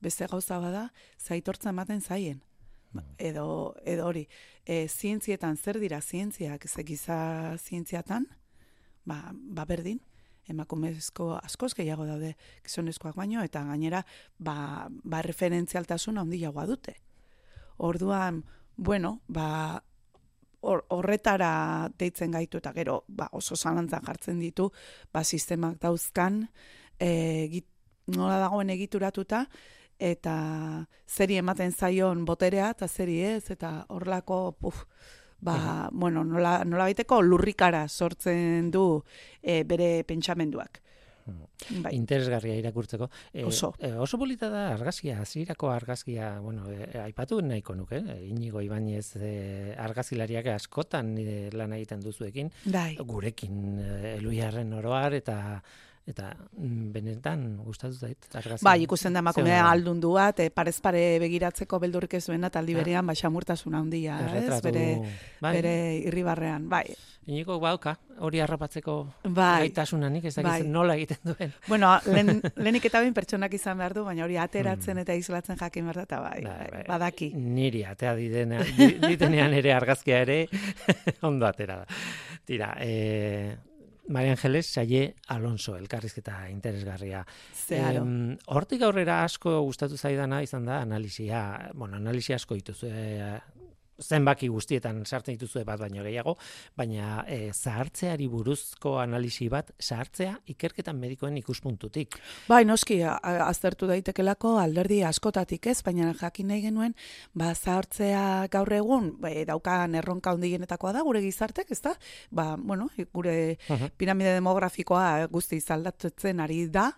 Beste 0.00 0.26
gauza 0.30 0.58
bada, 0.62 0.92
zaitortza 1.18 1.70
ematen 1.70 2.00
zaien. 2.00 2.42
Mm. 2.92 3.00
Edo, 3.18 3.74
edo 3.84 4.06
hori, 4.08 4.28
e, 4.64 4.86
zientzietan 4.88 5.56
zer 5.56 5.78
dira 5.82 6.00
zientziak, 6.00 6.64
ez 6.64 6.78
egiza 6.80 7.56
zientziatan, 7.58 8.26
ba, 9.04 9.32
ba 9.34 9.66
berdin, 9.68 10.00
emakumezko 10.48 11.34
askoz 11.36 11.74
gehiago 11.76 12.06
daude 12.08 12.34
gizonezkoak 12.64 13.16
baino, 13.18 13.42
eta 13.44 13.64
gainera, 13.68 14.04
ba, 14.38 14.88
ba 14.88 15.20
referentzialtasuna 15.26 16.24
handiagoa 16.24 16.64
dute. 16.70 16.96
Orduan, 17.78 18.44
bueno, 18.76 19.20
ba, 19.28 19.82
horretara 20.60 21.88
deitzen 21.98 22.32
gaitu 22.34 22.58
eta 22.58 22.72
gero 22.74 23.04
ba, 23.08 23.28
oso 23.32 23.56
zalantzan 23.56 24.02
jartzen 24.04 24.40
ditu 24.42 24.70
ba, 25.12 25.22
sistemak 25.24 25.78
dauzkan 25.80 26.48
e, 26.98 27.62
nola 28.10 28.38
dagoen 28.42 28.70
egituratuta 28.74 29.44
eta 29.98 30.34
zeri 31.06 31.38
ematen 31.38 31.72
zaion 31.72 32.24
boterea 32.24 32.72
eta 32.74 32.88
zeri 32.88 33.20
ez 33.22 33.50
eta 33.50 33.86
horlako 33.88 34.52
puf, 34.58 34.84
ba, 35.40 35.88
bueno, 35.92 36.24
nola, 36.24 36.64
nola 36.64 36.90
baiteko 36.90 37.20
lurrikara 37.22 37.86
sortzen 37.88 38.70
du 38.70 39.02
e, 39.42 39.62
bere 39.64 40.04
pentsamenduak. 40.04 40.82
Bai. 41.82 41.94
interesgarria 41.96 42.56
irakurtzeko. 42.60 43.08
E, 43.32 43.44
oso. 43.44 43.72
E, 43.78 43.92
oso 43.92 44.18
polita 44.18 44.48
da 44.52 44.68
argazkia, 44.72 45.18
hasierako 45.22 45.70
argazkia, 45.70 46.38
bueno, 46.40 46.68
e, 46.70 46.98
aipatu 47.02 47.40
nahiko 47.42 47.74
nuke, 47.74 48.00
e, 48.00 48.18
inigo 48.28 48.62
Ibanez 48.64 49.16
e, 49.16 49.74
argazilariak 49.78 50.52
askotan 50.54 51.14
nire 51.14 51.50
lan 51.56 51.74
egiten 51.76 52.00
duzuekin, 52.04 52.52
Dai. 52.64 52.96
gurekin 53.00 53.78
e, 53.78 54.16
eluiarren 54.16 54.72
oroar 54.78 55.18
eta 55.18 55.38
eta 56.08 56.30
mm, 56.56 56.88
benetan 56.92 57.44
gustatu 57.64 57.94
zait. 57.94 58.28
Bai, 58.64 58.78
ikusten 58.86 59.12
da 59.12 59.20
emakumea 59.20 59.66
aldundu 59.68 60.14
bat, 60.16 60.40
e, 60.40 60.48
parez 60.50 60.78
pare 60.84 61.02
begiratzeko 61.20 61.80
beldurrik 61.82 62.16
ez 62.18 62.24
duena 62.26 62.50
taldi 62.50 62.76
berean, 62.78 63.06
ba 63.06 63.16
xamurtasun 63.18 63.76
handia, 63.76 64.18
ez? 64.40 64.60
Bere 64.64 64.86
bai. 65.40 65.52
bere 65.58 65.74
irribarrean, 66.08 66.68
bai. 66.68 66.86
Iniko 67.28 67.58
bauka, 67.60 67.92
hori 68.24 68.40
harrapatzeko 68.40 68.94
bai. 69.36 69.66
gaitasunanik, 69.66 70.30
ez 70.30 70.38
bai. 70.40 70.62
nola 70.64 70.96
egiten 70.96 71.20
duen. 71.28 71.52
Bueno, 71.68 71.92
len, 72.08 72.40
lehenik 72.56 72.88
eta 72.88 73.02
bain 73.04 73.12
pertsonak 73.12 73.52
izan 73.58 73.76
behar 73.82 73.98
du, 73.98 74.06
baina 74.08 74.24
hori 74.24 74.40
ateratzen 74.40 74.96
mm. 74.96 75.04
eta 75.04 75.16
izolatzen 75.20 75.60
jakin 75.60 75.90
behar 75.90 76.02
eta 76.06 76.22
bai, 76.24 76.40
bai, 76.46 76.68
bai, 76.72 76.84
badaki. 76.88 77.34
Niri, 77.36 77.84
atea 77.84 78.16
ditenean 78.16 79.60
ere 79.60 79.76
argazkia 79.76 80.24
ere, 80.24 80.46
ondo 81.28 81.44
atera 81.44 81.82
da. 81.82 82.02
Tira, 82.48 82.72
e, 82.80 83.67
Maria 84.08 84.32
Angeles 84.32 84.66
Saie 84.66 85.14
Alonso 85.28 85.76
elkarrizketa 85.76 86.48
interesgarria. 86.48 87.24
Zeharo. 87.54 88.04
hortik 88.56 88.82
aurrera 88.82 89.22
asko 89.24 89.60
gustatu 89.66 89.96
zaidana 89.96 90.40
izan 90.42 90.64
da 90.64 90.80
analizia, 90.80 91.70
bueno, 91.74 91.96
analizia 92.00 92.36
asko 92.40 92.56
dituzu, 92.56 92.88
zenbaki 93.98 94.48
guztietan 94.48 95.02
sartzen 95.06 95.34
dituzue 95.36 95.64
bat 95.66 95.80
baino 95.80 96.04
gehiago, 96.06 96.36
baina 96.78 97.24
e, 97.26 97.50
zahartzeari 97.52 98.28
buruzko 98.30 98.96
analisi 99.02 99.48
bat 99.50 99.72
zahartzea 99.82 100.36
ikerketan 100.54 100.98
medikoen 100.98 101.36
ikuspuntutik. 101.40 102.18
Bai, 102.48 102.64
noski, 102.68 103.00
aztertu 103.02 103.88
daitekelako 103.90 104.56
alderdi 104.62 105.02
askotatik 105.06 105.66
ez, 105.72 105.80
baina 105.86 106.12
jakin 106.20 106.52
nahi 106.52 106.62
genuen, 106.68 106.94
ba, 107.34 107.52
zahartzea 107.54 108.22
gaur 108.52 108.72
egun, 108.78 109.12
ba, 109.20 109.32
daukan 109.48 109.98
erronka 109.98 110.34
hondienetakoa 110.36 110.94
da, 110.94 111.02
gure 111.06 111.22
gizartek, 111.24 111.74
ez 111.74 111.82
da? 111.82 111.96
Ba, 112.30 112.52
bueno, 112.56 112.88
gure 113.14 113.58
piramide 113.98 114.36
demografikoa 114.38 115.28
guzti 115.32 115.60
zaldatzen 115.60 116.40
ari 116.44 116.66
da, 116.72 116.90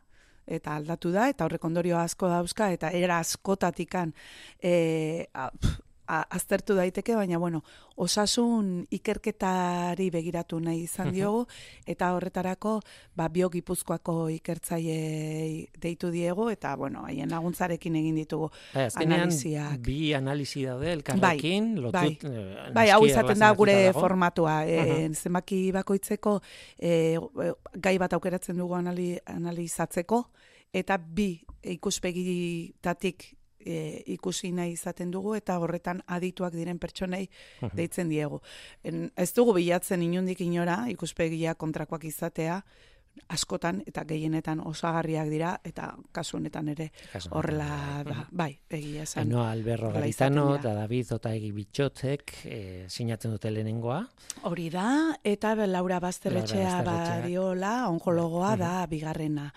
eta 0.50 0.74
aldatu 0.76 1.12
da, 1.14 1.28
eta 1.30 1.46
horrek 1.46 1.64
ondorio 1.64 1.98
asko 2.00 2.28
dauzka, 2.28 2.70
eta 2.74 2.90
era 2.96 3.20
askotatikan 3.22 4.12
e, 4.62 5.26
aztertu 6.10 6.74
daiteke, 6.74 7.14
baina 7.16 7.38
bueno, 7.38 7.62
osasun 8.00 8.86
ikerketari 8.90 10.08
begiratu 10.10 10.60
nahi 10.60 10.84
izan 10.86 11.12
diogu, 11.14 11.44
eta 11.86 12.10
horretarako 12.16 12.78
ba, 13.16 13.28
biogipuzkoako 13.32 14.16
ikertzaile 14.36 15.68
deitu 15.80 16.10
diego, 16.10 16.48
eta 16.50 16.74
bueno, 16.80 17.04
haien 17.08 17.30
laguntzarekin 17.30 17.96
egin 18.00 18.20
ditugu 18.22 18.50
bai, 18.74 18.88
analiziak. 19.04 19.80
Bi 19.86 20.12
analizi 20.16 20.64
daude, 20.68 20.92
elkarrekin, 20.98 21.72
bai, 21.74 21.82
lotut, 21.86 22.26
bai, 22.26 22.32
eh, 22.32 22.70
bai 22.76 22.86
hau 22.94 23.02
izaten 23.06 23.40
da 23.40 23.52
gure 23.56 23.78
formatua. 23.96 24.60
E, 24.66 25.08
zenbaki 25.14 25.62
bakoitzeko 25.74 26.38
e, 26.78 27.18
gai 27.76 27.96
bat 28.02 28.16
aukeratzen 28.16 28.58
dugu 28.58 28.78
analizatzeko, 28.78 30.24
eta 30.72 30.98
bi 30.98 31.32
ikuspegitatik 31.76 33.34
e, 33.60 34.02
ikusi 34.14 34.52
nahi 34.52 34.74
izaten 34.76 35.10
dugu 35.10 35.34
eta 35.38 35.58
horretan 35.60 36.02
adituak 36.06 36.54
diren 36.56 36.78
pertsonei 36.78 37.26
deitzen 37.76 38.08
diegu. 38.08 38.40
En, 38.84 39.08
ez 39.16 39.30
dugu 39.36 39.54
bilatzen 39.56 40.02
inundik 40.02 40.40
inora 40.44 40.84
ikuspegia 40.92 41.54
kontrakoak 41.54 42.04
izatea, 42.04 42.60
askotan 43.30 43.80
eta 43.86 44.04
gehienetan 44.08 44.60
osagarriak 44.66 45.28
dira 45.30 45.50
eta 45.66 45.90
kasu 46.14 46.38
honetan 46.38 46.70
ere 46.72 46.88
horrela 47.30 48.02
da, 48.06 48.16
bai, 48.30 48.50
egia 48.70 49.04
esan. 49.06 49.28
Eno 49.28 49.44
Alberro 49.44 49.92
Garitano 49.94 50.46
eta 50.56 50.72
David 50.74 51.12
Otaegi 51.18 51.50
Bitxotzek 51.54 52.34
e, 52.44 52.60
sinatzen 52.88 53.34
dute 53.36 53.52
lehenengoa. 53.52 54.00
Hori 54.50 54.68
da, 54.72 54.88
eta 55.24 55.54
Laura 55.66 56.00
Bazterretxea 56.02 56.80
badiola, 56.86 57.74
onkologoa 57.90 58.56
da 58.58 58.74
bigarrena. 58.90 59.50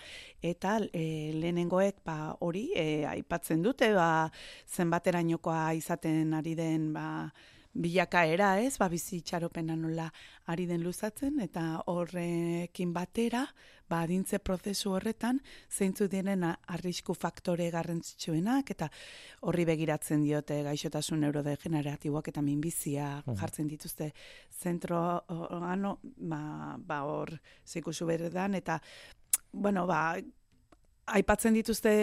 Eta 0.43 0.77
e, 0.91 1.31
lehenengoek 1.39 2.03
ba 2.05 2.35
hori 2.43 2.67
e, 2.75 3.05
aipatzen 3.07 3.63
dute 3.63 3.93
ba 3.95 4.29
zenbaterainokoa 4.67 5.71
izaten 5.79 6.33
ari 6.35 6.55
den 6.59 6.91
ba 6.93 7.31
bilakaera, 7.73 8.59
ez? 8.61 8.77
Ba 8.77 8.87
bizi 8.89 9.17
itxaropena 9.21 9.75
nola 9.75 10.05
ari 10.51 10.65
den 10.69 10.83
luzatzen 10.83 11.39
eta 11.41 11.83
horrekin 11.89 12.93
batera, 12.93 13.43
ba 13.89 14.03
adintze 14.05 14.39
prozesu 14.39 14.93
horretan 14.93 15.39
zeintzu 15.71 16.07
diren 16.09 16.45
arrisku 16.45 17.13
faktore 17.13 17.69
garrantzitsuenak 17.73 18.71
eta 18.75 18.89
horri 19.41 19.65
begiratzen 19.69 20.23
diote 20.23 20.61
gaixotasun 20.65 21.21
neurodegeneratiboak 21.25 22.29
eta 22.31 22.41
minbizia 22.41 23.09
jartzen 23.27 23.67
dituzte 23.67 24.11
zentro 24.51 25.01
ano, 25.27 25.97
ba, 26.17 26.77
ba 26.77 27.03
hor 27.09 27.35
zeikusu 27.65 28.05
berdan 28.05 28.55
eta 28.55 28.79
bueno, 29.53 29.85
ba, 29.85 30.17
aipatzen 31.05 31.53
dituzte 31.53 31.93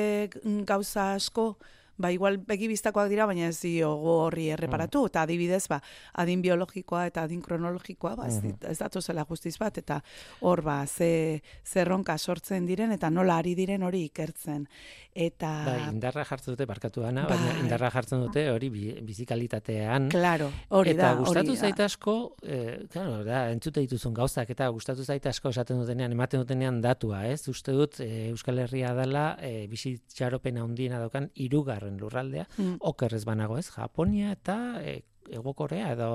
gauza 0.66 1.14
asko, 1.16 1.56
ba, 2.00 2.10
igual 2.12 2.38
begibiztakoak 2.48 3.10
dira, 3.12 3.26
baina 3.28 3.50
ez 3.50 3.58
diogo 3.60 4.16
horri 4.24 4.48
erreparatu, 4.54 5.04
eta 5.10 5.24
adibidez, 5.26 5.66
ba, 5.70 5.80
adin 6.22 6.42
biologikoa 6.42 7.06
eta 7.10 7.24
adin 7.28 7.42
kronologikoa, 7.44 8.14
ba, 8.18 8.28
ez, 8.30 8.40
ez 8.70 8.78
datu 8.80 9.02
zela 9.02 9.26
justiz 9.28 9.56
bat, 9.60 9.78
eta 9.78 10.00
hor, 10.40 10.64
ba, 10.66 10.80
ze, 10.86 11.42
zerronka 11.66 12.16
sortzen 12.18 12.66
diren, 12.66 12.92
eta 12.96 13.10
nola 13.10 13.38
ari 13.40 13.54
diren 13.58 13.84
hori 13.86 14.06
ikertzen. 14.08 14.66
Eta... 15.10 15.48
Ba, 15.66 15.76
indarra 15.90 16.22
jartzen 16.24 16.54
dute, 16.54 16.66
barkatu 16.70 17.02
baina 17.02 17.24
bai. 17.26 17.38
indarra 17.58 17.90
jartzen 17.90 18.20
dute 18.22 18.44
hori 18.52 18.68
bizikalitatean. 18.70 20.06
Claro, 20.12 20.50
hori 20.68 20.94
da, 20.94 21.10
Eta 21.10 21.24
gustatu 21.24 21.56
zaita 21.56 21.88
asko, 21.90 22.14
eh, 22.46 22.86
claro, 22.92 23.24
da, 23.26 23.42
entzute 23.50 23.82
dituzun 23.82 24.14
gauzak, 24.14 24.52
eta 24.54 24.68
gustatu 24.70 25.02
zaita 25.02 25.32
asko 25.34 25.50
esaten 25.50 25.80
dutenean, 25.82 26.14
ematen 26.14 26.44
dutenean 26.44 26.78
datua, 26.84 27.24
ez? 27.26 27.42
Uste 27.50 27.74
dut, 27.74 27.98
e, 28.04 28.28
Euskal 28.30 28.62
Herria 28.62 28.94
dela, 28.94 29.24
e, 29.42 29.66
bizitxaropen 29.70 30.60
handiena 30.62 31.02
daukan, 31.02 31.26
irugarren 31.34 31.89
lurraldea, 31.98 32.46
mm. 32.56 32.76
okerrez 32.80 33.24
banago, 33.24 33.58
ez? 33.58 33.68
Japonia 33.74 34.32
eta 34.36 34.56
e, 34.84 35.00
Ego 35.30 35.54
Korea 35.54 35.92
edo 35.92 36.10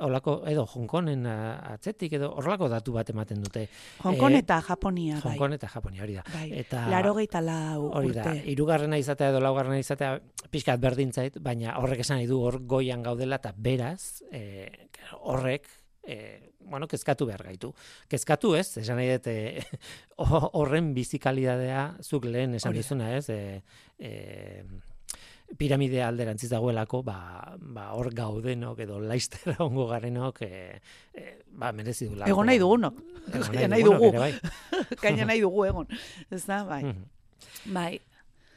Olako, 0.00 0.44
edo 0.46 0.62
Hongkonen 0.62 1.24
atzetik, 1.26 2.12
edo 2.18 2.28
horrelako 2.38 2.68
datu 2.70 2.92
bat 2.94 3.08
ematen 3.10 3.40
dute. 3.42 3.64
Hongkon 4.06 4.36
eh, 4.36 4.42
eta 4.44 4.60
Japonia, 4.62 5.16
bai. 5.18 5.32
Hongkon 5.32 5.56
eta 5.56 5.70
Japonia, 5.72 6.04
hori 6.04 6.14
da. 6.18 6.24
Bai. 6.30 6.44
Eta, 6.60 6.84
Laro 6.92 7.14
gehieta 7.16 7.42
lau 7.42 7.88
Hori 7.98 8.12
da, 8.14 8.34
irugarrena 8.52 8.98
izatea 9.00 9.32
edo 9.32 9.42
laugarrena 9.42 9.80
izatea 9.82 10.12
pixkat 10.52 10.78
berdintzait, 10.82 11.40
baina 11.42 11.74
horrek 11.82 12.04
esan 12.04 12.20
nahi 12.20 12.28
du 12.30 12.38
hor 12.46 12.60
goian 12.70 13.02
gaudela, 13.02 13.40
eta 13.42 13.52
beraz, 13.56 14.22
e, 14.30 14.70
horrek, 15.18 15.66
e, 16.06 16.18
bueno, 16.68 16.86
kezkatu 16.86 17.26
behar 17.26 17.42
gaitu. 17.48 17.72
Kezkatu 18.08 18.54
ez, 18.58 18.68
esan 18.84 19.00
nahi 19.00 19.10
dute 19.16 19.36
horren 20.60 20.92
bizikalidadea 20.94 21.88
zuk 22.04 22.28
lehen 22.30 22.54
esan 22.60 22.76
dizuna 22.76 23.16
ez, 23.16 23.26
e, 23.34 23.64
e, 23.98 24.12
piramidea 25.56 26.08
alderantziz 26.08 26.50
dagoelako, 26.50 27.02
ba, 27.06 27.18
ba 27.58 27.88
hor 27.96 28.10
gaudenok 28.14 28.82
edo 28.84 28.98
laistera 29.00 29.56
ongo 29.66 29.86
garenok, 29.88 30.42
e, 30.42 30.80
e, 31.14 31.38
ba, 31.48 31.72
merezi 31.72 32.08
du. 32.10 32.18
Egon 32.26 32.50
nahi 32.50 32.60
dugunok. 32.60 33.00
Egon 33.32 33.72
nahi 33.72 33.86
dugu. 33.86 34.12
Bai. 34.18 34.32
Kaina 35.02 35.28
nahi 35.28 35.40
dugu 35.44 35.64
egon. 35.68 35.88
Ez 36.30 36.44
da, 36.46 36.62
bai. 36.68 36.82
Bai. 37.72 37.92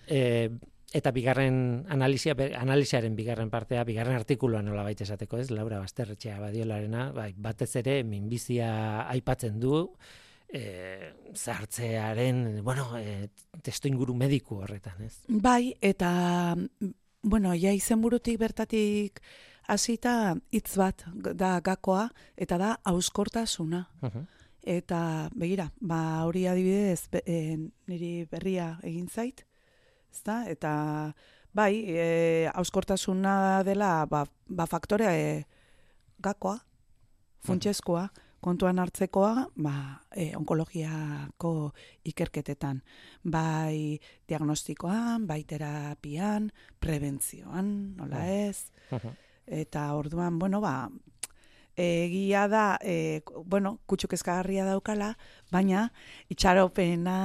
E, 0.08 0.50
eta 0.92 1.14
bigarren 1.16 1.86
analisia, 1.90 2.36
analisiaren 2.60 3.16
bigarren 3.16 3.52
partea, 3.54 3.86
bigarren 3.88 4.18
artikuluan 4.20 4.68
nola 4.68 4.84
baita 4.84 5.06
esateko 5.08 5.40
ez, 5.40 5.50
Laura 5.56 5.80
Basterretxea 5.80 6.40
badiolarena, 6.42 7.12
bai, 7.16 7.32
batez 7.38 7.72
ere 7.80 8.02
minbizia 8.04 8.72
aipatzen 9.08 9.60
du, 9.64 9.86
e, 10.52 11.14
zartzearen, 11.36 12.64
bueno, 12.64 12.98
e, 12.98 13.30
testo 13.64 13.88
inguru 13.88 14.14
mediku 14.14 14.62
horretan, 14.62 15.02
ez? 15.06 15.16
Bai, 15.28 15.74
eta, 15.82 16.56
bueno, 17.24 17.54
ja 17.56 17.72
izenburutik 17.74 18.40
bertatik 18.40 19.22
hasita 19.72 20.36
hitz 20.52 20.76
bat 20.78 21.06
da 21.16 21.60
gakoa, 21.64 22.10
eta 22.36 22.58
da 22.60 22.76
auskortasuna. 22.84 23.86
Eta, 24.62 25.30
begira, 25.34 25.72
ba, 25.82 26.24
hori 26.28 26.46
adibidez, 26.46 27.08
be, 27.10 27.24
e, 27.26 27.58
niri 27.90 28.28
berria 28.30 28.76
egin 28.86 29.08
zait, 29.10 29.46
ezta? 30.12 30.44
Eta, 30.52 30.74
bai, 31.58 31.72
e, 31.90 32.50
auskortasuna 32.54 33.64
dela, 33.66 34.06
ba, 34.06 34.26
ba 34.48 34.68
faktore 34.70 35.08
e, 35.10 35.32
gakoa, 36.22 36.60
funtsezkoa, 37.42 38.06
kontuan 38.42 38.80
hartzekoa, 38.82 39.46
ba, 39.62 39.76
e, 40.16 40.32
onkologiako 40.36 41.54
ikerketetan, 42.10 42.82
bai 43.24 44.00
diagnostikoan, 44.30 45.28
bai 45.30 45.44
terapian, 45.48 46.50
prebentzioan, 46.82 47.72
nola 48.00 48.26
ez, 48.28 48.72
eta 49.46 49.86
orduan, 49.94 50.40
bueno, 50.40 50.62
ba, 50.62 50.90
egia 51.78 52.48
da, 52.52 52.66
e, 52.82 53.22
bueno, 53.46 53.78
kutsuk 53.86 54.14
ezkagarria 54.18 54.66
daukala, 54.68 55.14
baina 55.52 55.90
itxaropena 56.34 57.18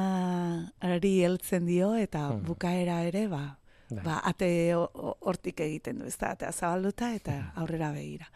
ari 0.81 1.15
heltzen 1.25 1.67
dio, 1.67 1.95
eta 1.97 2.29
bukaera 2.45 3.03
ere, 3.09 3.27
ba, 3.33 3.59
bai. 3.89 4.03
ba 4.05 4.21
ate 4.25 4.51
hortik 4.77 5.65
egiten 5.65 6.03
du, 6.03 6.07
ez 6.07 6.19
da, 6.21 6.35
eta 6.37 6.53
zabalduta, 6.53 7.15
eta 7.17 7.41
aurrera 7.57 7.93
begira. 7.97 8.29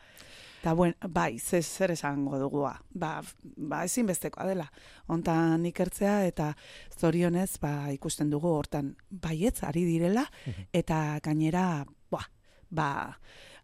Eta, 0.60 0.74
buen, 0.76 0.92
bai, 1.08 1.38
ze, 1.38 1.62
zer 1.62 1.94
esango 1.94 2.38
dugua. 2.38 2.74
Ba, 2.92 3.14
ba, 3.56 3.84
ezinbestekoa 3.88 4.44
dela. 4.44 4.66
Hontan 5.08 5.64
ikertzea 5.70 6.18
eta 6.28 6.50
zorionez, 6.98 7.54
ba, 7.62 7.88
ikusten 7.94 8.28
dugu 8.28 8.52
hortan 8.52 8.92
baietz, 9.08 9.62
ari 9.64 9.86
direla, 9.88 10.26
mhm. 10.44 10.68
eta 10.82 10.98
gainera, 11.24 11.64
ba, 12.12 12.26
ba, 12.68 12.90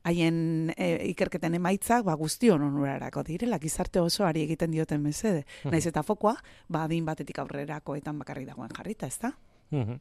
haien 0.08 0.72
e, 0.72 0.88
ikerketen 1.10 1.58
emaitzak, 1.58 2.06
ba, 2.06 2.14
guztion 2.16 2.64
onurarako 2.64 3.26
direla, 3.26 3.60
gizarte 3.60 4.00
oso 4.00 4.24
ari 4.24 4.46
egiten 4.46 4.72
dioten 4.72 5.02
mesede. 5.04 5.44
Mhm. 5.44 5.74
Naiz 5.74 5.84
eta 5.92 6.04
fokoa, 6.06 6.36
ba, 6.72 6.86
din 6.88 7.04
batetik 7.04 7.42
aurrerako 7.42 7.98
etan 8.00 8.18
bakarri 8.22 8.46
dagoen 8.48 8.72
jarrita, 8.72 9.06
ez 9.06 9.18
da? 9.20 9.34
Mhm. 9.70 10.00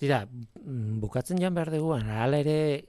Tira, 0.00 0.22
mm, 0.24 0.96
bukatzen 1.02 1.36
joan 1.42 1.54
behar 1.54 1.74
dugu, 1.74 1.92
hala 1.92 2.40
ere, 2.40 2.86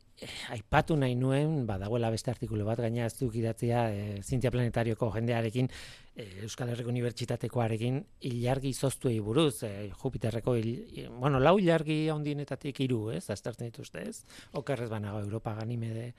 aipatu 0.54 0.96
nahi 1.00 1.16
nuen, 1.16 1.66
badagoela 1.68 2.12
beste 2.14 2.32
artikulu 2.32 2.66
bat, 2.68 2.82
gaina 2.84 3.06
ez 3.08 3.16
duk 3.18 3.36
idatzia, 3.40 3.88
eh, 3.94 4.20
Zintia 4.22 4.52
Planetarioko 4.52 5.12
jendearekin, 5.16 5.70
eh, 6.16 6.44
Euskal 6.44 6.70
Herriko 6.70 6.90
Unibertsitatekoarekin, 6.90 8.04
ilargi 8.30 8.74
zoztuei 8.74 9.20
buruz, 9.20 9.64
eh, 9.64 9.92
Jupiterreko, 10.04 10.56
il, 10.56 11.10
bueno, 11.20 11.40
lau 11.40 11.58
ilargi 11.60 12.10
ondinetatik 12.10 12.80
iru, 12.80 13.10
ez, 13.12 13.30
aztertzen 13.30 13.72
dituzte, 13.72 14.08
ez, 14.08 14.24
okerrez 14.54 14.90
banago 14.90 15.20
Europa 15.20 15.56
ganimede, 15.56 16.14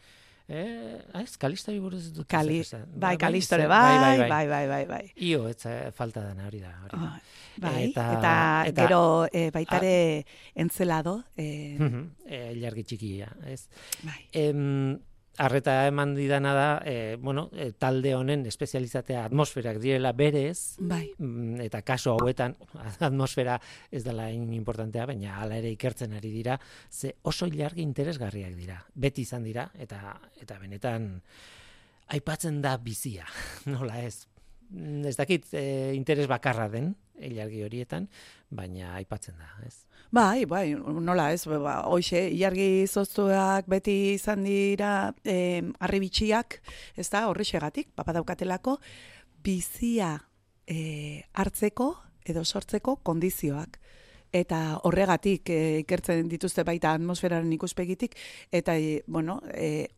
Eh, 0.49 0.99
ez, 1.23 1.37
kalistori 1.39 1.79
buruz 1.81 2.11
dut. 2.13 2.27
Kali, 2.29 2.61
bai, 2.99 3.17
kalistore, 3.21 3.69
bai, 3.71 3.99
bai, 3.99 4.29
bai, 4.29 4.47
bai, 4.49 4.67
bai, 4.69 4.83
bai. 4.87 5.05
Io, 5.29 5.47
ez 5.49 5.93
falta 5.95 6.25
dena 6.27 6.49
hori 6.49 6.61
da. 6.61 6.73
Hori. 6.85 6.99
Oh, 6.99 7.13
bai, 7.63 7.77
eta, 7.91 8.09
eta, 8.19 8.35
eta 8.67 8.87
gero 8.87 9.03
e, 9.31 9.51
baitare 9.55 9.95
a, 10.19 10.61
entzelado. 10.65 11.23
E, 11.37 11.77
uh 11.79 11.87
-huh, 11.87 12.05
e, 12.27 12.85
txikia, 12.85 13.31
ez. 13.47 13.69
Bai. 14.03 14.29
Em, 14.33 14.99
arreta 15.39 15.87
eman 15.89 16.15
didana 16.15 16.53
da, 16.55 16.83
e, 16.85 17.17
bueno, 17.17 17.49
e, 17.53 17.71
talde 17.73 18.15
honen 18.15 18.45
espezializatea 18.47 19.25
atmosferak 19.25 19.79
direla 19.81 20.13
berez, 20.13 20.77
bai. 20.79 21.07
Mm, 21.19 21.61
eta 21.65 21.83
kaso 21.83 22.17
hauetan 22.19 22.57
atmosfera 23.09 23.59
ez 23.91 24.05
dela 24.05 24.29
importantea, 24.33 25.07
baina 25.09 25.39
hala 25.41 25.57
ere 25.63 25.73
ikertzen 25.73 26.13
ari 26.19 26.33
dira, 26.35 26.59
ze 26.91 27.15
oso 27.23 27.47
ilargi 27.47 27.83
interesgarriak 27.83 28.55
dira, 28.59 28.83
beti 28.95 29.25
izan 29.25 29.45
dira, 29.45 29.71
eta 29.79 30.19
eta 30.43 30.59
benetan 30.61 31.09
aipatzen 32.13 32.61
da 32.61 32.77
bizia, 32.77 33.27
nola 33.73 34.03
ez, 34.05 34.27
ez 35.07 35.17
dakit 35.17 35.47
e, 35.53 35.93
interes 35.97 36.29
bakarra 36.31 36.69
den, 36.73 36.95
ilargi 37.23 37.63
horietan, 37.65 38.09
baina 38.51 38.95
aipatzen 38.99 39.39
da, 39.39 39.51
ez? 39.67 39.85
Bai, 40.13 40.45
bai, 40.45 40.75
nola 40.77 41.31
ez, 41.33 41.47
ba, 41.49 41.79
hoxe, 41.89 42.21
iargi 42.37 42.85
zoztuak 42.87 43.69
beti 43.71 44.15
izan 44.15 44.45
dira 44.45 45.13
eh, 45.25 45.63
arribitxiak, 45.81 46.59
ez 47.01 47.09
da, 47.09 47.27
horri 47.31 47.47
segatik, 47.49 47.89
papadaukatelako, 47.97 48.77
bizia 49.43 50.19
eh, 50.67 51.25
hartzeko 51.33 51.95
edo 52.29 52.45
sortzeko 52.45 52.99
kondizioak. 53.03 53.79
Eta 54.33 54.59
horregatik 54.89 55.49
eh, 55.53 55.81
ikertzen 55.83 56.29
dituzte 56.29 56.65
baita 56.65 56.93
atmosferaren 56.97 57.53
ikuspegitik, 57.57 58.17
eta, 58.53 58.77
eh, 58.77 59.03
bueno, 59.07 59.41
eh, 59.53 59.89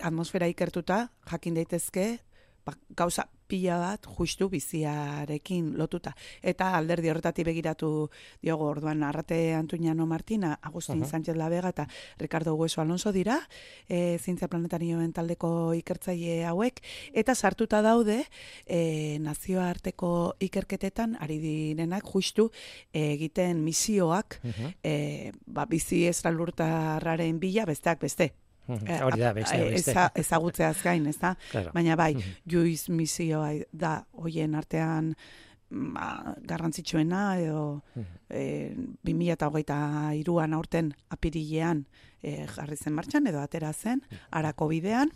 atmosfera 0.00 0.48
ikertuta 0.48 1.06
jakin 1.30 1.56
daitezke, 1.60 2.06
ba, 2.64 2.76
gauza 2.96 3.28
pila 3.52 3.76
bat 3.76 4.06
justu 4.16 4.48
biziarekin 4.48 5.74
lotuta. 5.76 6.14
Eta 6.40 6.70
alderdi 6.78 7.10
horretatik 7.12 7.44
begiratu 7.50 8.08
diogo 8.40 8.70
orduan 8.70 9.02
Arrate 9.04 9.52
Antuñano 9.58 10.06
Martina, 10.08 10.58
Agustin 10.62 11.02
uh 11.02 11.04
-huh. 11.04 11.10
Sánchez 11.10 11.36
Labega 11.36 11.68
eta 11.68 11.88
Ricardo 12.18 12.54
Hueso 12.54 12.80
Alonso 12.80 13.12
dira, 13.12 13.40
e, 13.88 14.18
Zientzia 14.18 14.48
Planetarioen 14.48 15.12
taldeko 15.12 15.74
ikertzaile 15.74 16.46
hauek, 16.46 16.80
eta 17.12 17.34
sartuta 17.34 17.82
daude 17.82 18.24
e, 18.66 19.18
nazioarteko 19.20 20.36
ikerketetan 20.40 21.16
ari 21.20 21.38
direnak 21.38 22.04
justu 22.04 22.50
egiten 22.92 23.64
misioak 23.64 24.40
uh 24.44 24.72
e, 24.82 25.32
ba, 25.46 25.66
bizi 25.66 26.06
estralurtarraren 26.06 27.38
bila, 27.38 27.64
besteak 27.66 28.00
beste, 28.00 28.32
hori 28.68 29.20
da, 29.20 29.32
beste, 29.36 29.58
beste. 29.70 30.08
ezagutzeaz 30.20 30.76
gain, 30.82 31.06
ez 31.10 31.18
da? 31.20 31.34
Baina 31.74 31.96
bai, 31.98 32.14
juiz 32.48 32.88
misioa 32.88 33.52
da, 33.72 33.94
hoien 34.12 34.54
artean 34.58 35.12
ba, 35.72 36.34
garrantzitsuena, 36.48 37.24
edo 37.42 37.82
e, 38.28 38.74
2008 39.08 39.80
iruan 40.20 40.54
aurten 40.54 40.92
apirilean 41.10 41.86
e, 42.22 42.46
jarri 42.46 42.76
zen 42.76 42.94
martxan, 42.96 43.26
edo 43.26 43.42
atera 43.42 43.72
zen, 43.72 44.02
arako 44.30 44.68
bidean, 44.72 45.12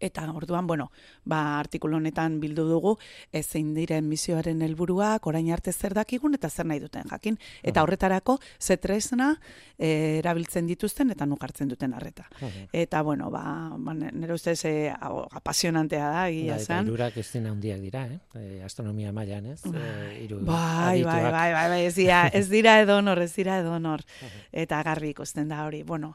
Eta 0.00 0.24
orduan, 0.32 0.66
bueno, 0.66 0.90
ba, 1.24 1.58
artikulu 1.58 1.96
honetan 1.96 2.38
bildu 2.40 2.64
dugu, 2.68 2.96
zein 3.42 3.72
diren 3.74 4.08
misioaren 4.08 4.62
helburuak 4.62 5.26
orain 5.26 5.50
arte 5.52 5.72
zer 5.72 5.94
dakigun 5.94 6.34
eta 6.34 6.50
zer 6.50 6.66
nahi 6.66 6.80
duten 6.80 7.08
jakin. 7.10 7.38
Eta 7.62 7.82
horretarako, 7.82 8.38
zetresna 8.60 9.32
e, 9.78 10.18
erabiltzen 10.20 10.66
dituzten 10.66 11.10
eta 11.14 11.26
nukartzen 11.26 11.68
duten 11.68 11.94
arreta. 11.94 12.28
Eta, 12.72 13.02
bueno, 13.02 13.30
ba, 13.30 13.44
ba 13.76 13.94
nire 13.94 14.34
ustez 14.34 14.64
e, 14.68 14.74
apasionantea 14.92 16.08
da, 16.08 16.26
egia 16.28 16.58
bai, 16.58 16.64
zen. 16.64 16.92
Eta 16.94 17.10
ez 17.20 17.28
dina 17.32 17.52
hundiak 17.52 17.80
dira, 17.82 18.04
eh? 18.06 18.18
E, 18.34 18.62
astronomia 18.64 19.12
mailan 19.12 19.52
ez? 19.54 19.60
E, 19.66 20.24
iru, 20.24 20.42
bai, 20.46 21.02
bai, 21.04 21.22
bai, 21.30 21.48
bai, 21.54 21.68
bai, 21.76 21.80
ez 21.86 21.94
dira, 21.96 22.26
ez 22.32 22.48
dira 22.50 22.78
edonor, 22.82 23.22
ez 23.22 23.32
dira 23.34 23.58
edonor. 23.62 24.04
Eta 24.52 24.82
garbi 24.86 25.12
ikusten 25.12 25.50
da 25.52 25.64
hori, 25.66 25.82
bueno, 25.82 26.14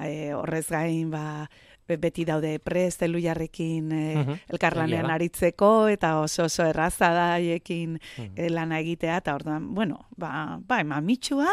e, 0.00 0.32
horrez 0.34 0.66
gain, 0.70 1.10
ba, 1.10 1.50
beti 1.86 2.24
daude 2.24 2.58
prest 2.58 3.02
elu 3.02 3.20
jarrekin 3.20 3.92
e, 3.92 4.16
uh 4.16 4.26
-huh. 4.26 4.38
elkarlanean 4.48 5.10
aritzeko, 5.10 5.88
eta 5.88 6.18
oso 6.20 6.44
oso 6.44 6.64
erraza 6.64 7.12
da 7.12 7.32
haiekin 7.34 7.98
uh 8.18 8.24
-huh. 8.24 8.50
lana 8.50 8.80
egitea, 8.80 9.16
eta 9.16 9.34
orduan, 9.34 9.74
bueno, 9.74 10.06
ba, 10.16 10.58
ba 10.60 10.80
ematxua 10.80 11.48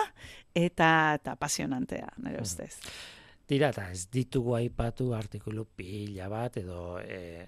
eta, 0.53 1.13
eta 1.15 1.35
pasionantea, 1.35 2.13
nire 2.17 2.41
ustez. 2.41 2.79
Tira, 3.49 3.71
eta 3.73 3.87
ez 3.89 4.03
ditugu 4.13 4.53
aipatu 4.59 5.07
artikulu 5.17 5.63
pila 5.75 6.27
bat, 6.29 6.59
edo 6.61 6.99
e, 7.01 7.47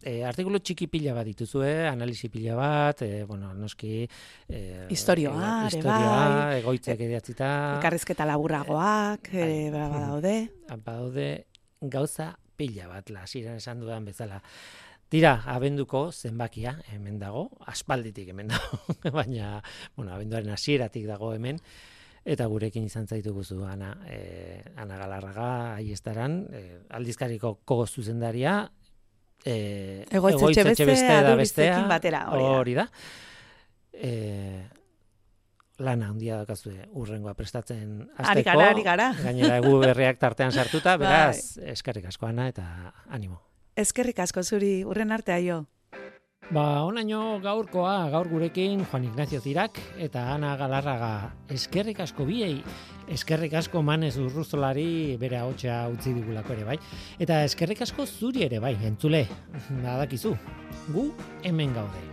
e, 0.00 0.22
artikulu 0.24 0.62
txiki 0.64 0.86
pila 0.88 1.12
bat 1.12 1.28
dituzue, 1.28 1.72
analisi 1.90 2.30
pila 2.32 2.54
bat, 2.56 3.02
e, 3.04 3.24
bueno, 3.28 3.50
noski... 3.52 4.06
E, 4.48 4.86
historioa, 4.88 5.50
e, 5.66 5.66
historioa, 5.66 6.22
bai. 6.38 6.54
egoitzek 6.62 7.04
ediatzita... 7.08 7.50
Karrizketa 7.84 8.24
laburragoak, 8.24 9.28
e, 9.34 9.44
e, 9.66 9.68
badaude. 9.74 10.34
Badaude, 10.72 11.28
gauza 11.80 12.34
pila 12.56 12.88
bat 12.88 13.10
lasiran 13.10 13.60
esan 13.60 13.80
dudan 13.80 14.04
bezala. 14.04 14.40
Tira, 15.08 15.36
abenduko 15.46 16.08
zenbakia 16.10 16.72
hemen 16.90 17.20
dago, 17.20 17.46
aspalditik 17.70 18.32
hemen 18.32 18.48
dago, 18.50 18.80
baina, 19.18 19.60
bueno, 19.94 20.10
abenduaren 20.16 20.50
hasieratik 20.50 21.06
dago 21.06 21.30
hemen, 21.36 21.60
eta 22.26 22.48
gurekin 22.50 22.88
izan 22.88 23.06
zaitu 23.06 23.30
guzu, 23.36 23.60
Ana, 23.70 23.92
e, 24.10 24.64
Ana 24.74 24.98
Galarraga, 24.98 25.50
ahi 25.76 25.92
estaran, 25.94 26.40
e, 26.50 26.64
aldizkariko 26.98 27.60
kogo 27.64 27.86
zuzendaria, 27.86 28.56
e, 29.44 29.54
egoitzetxe 30.10 30.88
beste, 30.90 31.20
da 31.22 31.36
bestea, 31.38 31.78
batera, 31.86 32.24
hori 32.34 32.74
da. 32.74 32.88
E, 33.94 34.10
lana 35.78 36.10
handia 36.12 36.40
dakazue 36.42 36.88
urrengoa 36.94 37.34
prestatzen 37.34 38.02
azteko. 38.16 38.30
Ari 38.32 38.42
gara, 38.42 38.68
ari 38.70 38.84
gara. 38.86 39.08
Gainera 39.22 39.60
egu 39.60 39.78
berriak 39.82 40.18
tartean 40.18 40.52
sartuta, 40.52 40.96
bai. 41.00 41.06
beraz, 41.06 41.58
eskerrik 41.76 42.08
asko 42.12 42.26
ana 42.26 42.48
eta 42.52 42.66
animo. 43.10 43.40
Eskerrik 43.76 44.20
asko 44.24 44.42
zuri, 44.42 44.84
urren 44.84 45.12
arte 45.12 45.34
aio. 45.36 45.66
Ba, 46.46 46.84
onaino 46.86 47.40
gaurkoa, 47.42 48.06
gaur 48.12 48.28
gurekin 48.30 48.84
Juan 48.86 49.04
Ignacio 49.08 49.40
Zirak 49.42 49.80
eta 49.98 50.28
Ana 50.30 50.52
Galarraga 50.56 51.32
eskerrik 51.50 51.98
asko 52.04 52.22
biei, 52.28 52.60
eskerrik 53.10 53.56
asko 53.58 53.82
manez 53.82 54.12
urruzolari 54.22 55.16
bere 55.18 55.40
hotxa 55.42 55.80
utzi 55.90 56.12
digulako 56.14 56.54
ere 56.54 56.68
bai, 56.68 56.76
eta 57.18 57.40
eskerrik 57.48 57.82
asko 57.82 58.06
zuri 58.06 58.46
ere 58.46 58.60
bai, 58.62 58.76
entzule, 58.86 59.24
nadakizu, 59.82 60.36
gu 60.94 61.08
hemen 61.42 61.74
gaude. 61.74 62.04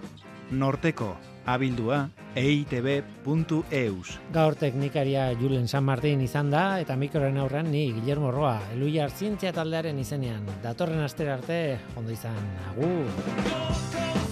Norteko, 0.49 1.11
abildua 1.45 2.09
eitb.eus. 2.35 4.17
Gaur 4.33 4.55
teknikaria 4.57 5.29
Julen 5.37 5.67
San 5.67 5.85
Martin 5.85 6.21
izan 6.25 6.49
da 6.53 6.79
eta 6.81 6.97
mikroren 6.97 7.37
aurrean 7.37 7.69
ni 7.71 7.91
Guillermo 7.93 8.31
Roa, 8.31 8.57
Eluiar 8.73 9.11
Zientzia 9.11 9.53
taldearen 9.53 9.99
izenean. 9.99 10.47
Datorren 10.63 11.05
astera 11.05 11.37
arte 11.37 11.79
ondo 11.95 12.11
izan. 12.11 12.41
Agur. 12.73 14.22